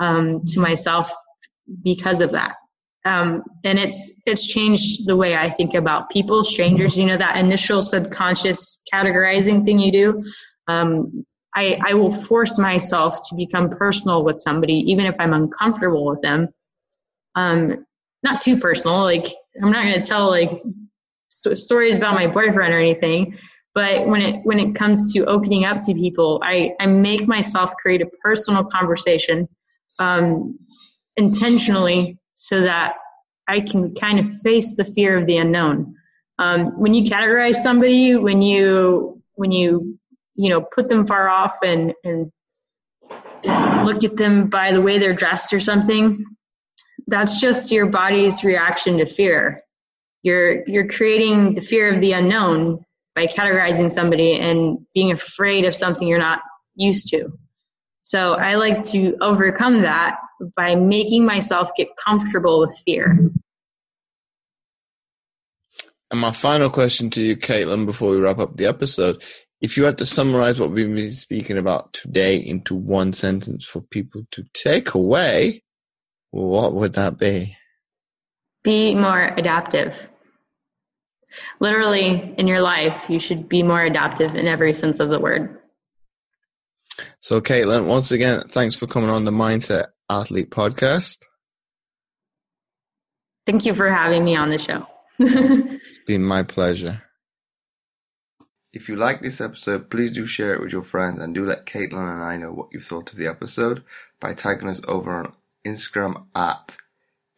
um, 0.00 0.44
to 0.46 0.60
myself 0.60 1.10
because 1.82 2.20
of 2.20 2.30
that. 2.32 2.56
Um, 3.06 3.42
and 3.64 3.78
it's 3.78 4.20
it's 4.26 4.46
changed 4.46 5.06
the 5.06 5.16
way 5.16 5.36
I 5.36 5.50
think 5.50 5.74
about 5.74 6.10
people, 6.10 6.44
strangers. 6.44 6.96
You 6.98 7.06
know 7.06 7.16
that 7.16 7.36
initial 7.36 7.82
subconscious 7.82 8.82
categorizing 8.92 9.64
thing 9.64 9.78
you 9.78 9.92
do. 9.92 10.24
Um, 10.68 11.24
I 11.54 11.78
I 11.86 11.94
will 11.94 12.10
force 12.10 12.58
myself 12.58 13.18
to 13.28 13.36
become 13.36 13.70
personal 13.70 14.24
with 14.24 14.40
somebody, 14.40 14.74
even 14.86 15.06
if 15.06 15.14
I'm 15.18 15.32
uncomfortable 15.32 16.06
with 16.06 16.20
them. 16.22 16.48
Um, 17.36 17.86
not 18.22 18.40
too 18.40 18.58
personal. 18.58 19.02
Like 19.02 19.26
I'm 19.62 19.70
not 19.70 19.84
going 19.84 20.00
to 20.00 20.06
tell 20.06 20.28
like 20.28 20.50
st- 21.28 21.58
stories 21.58 21.96
about 21.98 22.14
my 22.14 22.26
boyfriend 22.26 22.72
or 22.72 22.78
anything 22.78 23.38
but 23.74 24.06
when 24.06 24.20
it 24.22 24.40
when 24.44 24.58
it 24.58 24.74
comes 24.74 25.12
to 25.12 25.24
opening 25.26 25.64
up 25.64 25.80
to 25.80 25.94
people 25.94 26.40
i 26.44 26.70
i 26.80 26.86
make 26.86 27.26
myself 27.26 27.72
create 27.76 28.02
a 28.02 28.06
personal 28.22 28.64
conversation 28.64 29.48
um, 29.98 30.58
intentionally 31.16 32.18
so 32.34 32.60
that 32.60 32.94
i 33.48 33.60
can 33.60 33.94
kind 33.94 34.18
of 34.18 34.32
face 34.40 34.74
the 34.74 34.84
fear 34.84 35.16
of 35.18 35.26
the 35.26 35.36
unknown. 35.36 35.94
Um, 36.38 36.80
when 36.80 36.94
you 36.94 37.04
categorize 37.04 37.56
somebody 37.56 38.16
when 38.16 38.42
you 38.42 39.22
when 39.34 39.52
you 39.52 39.98
you 40.34 40.50
know 40.50 40.60
put 40.60 40.88
them 40.88 41.06
far 41.06 41.28
off 41.28 41.56
and 41.62 41.92
and 42.02 42.32
look 43.86 44.02
at 44.02 44.16
them 44.16 44.48
by 44.48 44.72
the 44.72 44.82
way 44.82 44.98
they're 44.98 45.14
dressed 45.14 45.52
or 45.52 45.60
something 45.60 46.24
that's 47.06 47.40
just 47.40 47.70
your 47.70 47.86
body's 47.86 48.44
reaction 48.44 48.98
to 48.98 49.06
fear. 49.06 49.60
You're 50.22 50.66
you're 50.66 50.88
creating 50.88 51.54
the 51.54 51.60
fear 51.60 51.92
of 51.94 52.00
the 52.00 52.12
unknown 52.12 52.84
by 53.14 53.26
categorizing 53.26 53.90
somebody 53.90 54.38
and 54.38 54.78
being 54.94 55.12
afraid 55.12 55.64
of 55.64 55.74
something 55.74 56.06
you're 56.08 56.18
not 56.18 56.40
used 56.74 57.08
to. 57.08 57.28
So 58.02 58.34
I 58.34 58.56
like 58.56 58.82
to 58.88 59.16
overcome 59.20 59.82
that 59.82 60.18
by 60.56 60.74
making 60.74 61.24
myself 61.24 61.70
get 61.76 61.88
comfortable 61.96 62.60
with 62.60 62.76
fear. 62.84 63.30
And 66.10 66.20
my 66.20 66.32
final 66.32 66.70
question 66.70 67.08
to 67.10 67.22
you, 67.22 67.36
Caitlin, 67.36 67.86
before 67.86 68.10
we 68.10 68.20
wrap 68.20 68.38
up 68.38 68.56
the 68.56 68.66
episode, 68.66 69.22
if 69.60 69.76
you 69.76 69.84
had 69.84 69.98
to 69.98 70.06
summarize 70.06 70.60
what 70.60 70.70
we've 70.70 70.92
been 70.94 71.10
speaking 71.10 71.56
about 71.56 71.92
today 71.94 72.36
into 72.36 72.74
one 72.74 73.12
sentence 73.12 73.64
for 73.64 73.80
people 73.80 74.26
to 74.32 74.44
take 74.52 74.94
away, 74.94 75.62
what 76.30 76.74
would 76.74 76.92
that 76.94 77.18
be? 77.18 77.56
Be 78.64 78.94
more 78.94 79.32
adaptive 79.36 80.10
literally 81.60 82.34
in 82.38 82.46
your 82.46 82.60
life, 82.60 83.08
you 83.08 83.18
should 83.18 83.48
be 83.48 83.62
more 83.62 83.82
adaptive 83.82 84.34
in 84.34 84.46
every 84.46 84.72
sense 84.72 85.00
of 85.00 85.08
the 85.08 85.18
word. 85.18 85.60
So, 87.20 87.40
Caitlin, 87.40 87.86
once 87.86 88.12
again, 88.12 88.40
thanks 88.48 88.76
for 88.76 88.86
coming 88.86 89.10
on 89.10 89.24
the 89.24 89.30
Mindset 89.30 89.86
Athlete 90.10 90.50
podcast. 90.50 91.18
Thank 93.46 93.66
you 93.66 93.74
for 93.74 93.88
having 93.88 94.24
me 94.24 94.36
on 94.36 94.50
the 94.50 94.58
show. 94.58 94.86
it's 95.18 95.98
been 96.06 96.24
my 96.24 96.42
pleasure. 96.42 97.02
If 98.72 98.88
you 98.88 98.96
like 98.96 99.20
this 99.20 99.40
episode, 99.40 99.88
please 99.88 100.10
do 100.10 100.26
share 100.26 100.54
it 100.54 100.60
with 100.60 100.72
your 100.72 100.82
friends 100.82 101.20
and 101.20 101.34
do 101.34 101.46
let 101.46 101.64
Caitlin 101.64 102.12
and 102.12 102.22
I 102.22 102.36
know 102.36 102.52
what 102.52 102.72
you 102.72 102.80
thought 102.80 103.12
of 103.12 103.18
the 103.18 103.28
episode 103.28 103.84
by 104.18 104.34
tagging 104.34 104.68
us 104.68 104.80
over 104.88 105.14
on 105.14 105.32
Instagram 105.64 106.26
at 106.34 106.76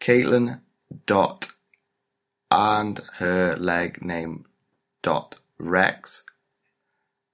Caitlin 0.01 0.61
dot 1.05 1.53
and 2.51 3.01
her 3.15 3.57
leg 3.57 4.05
name 4.05 4.45
dot 5.03 5.39
rex 5.59 6.23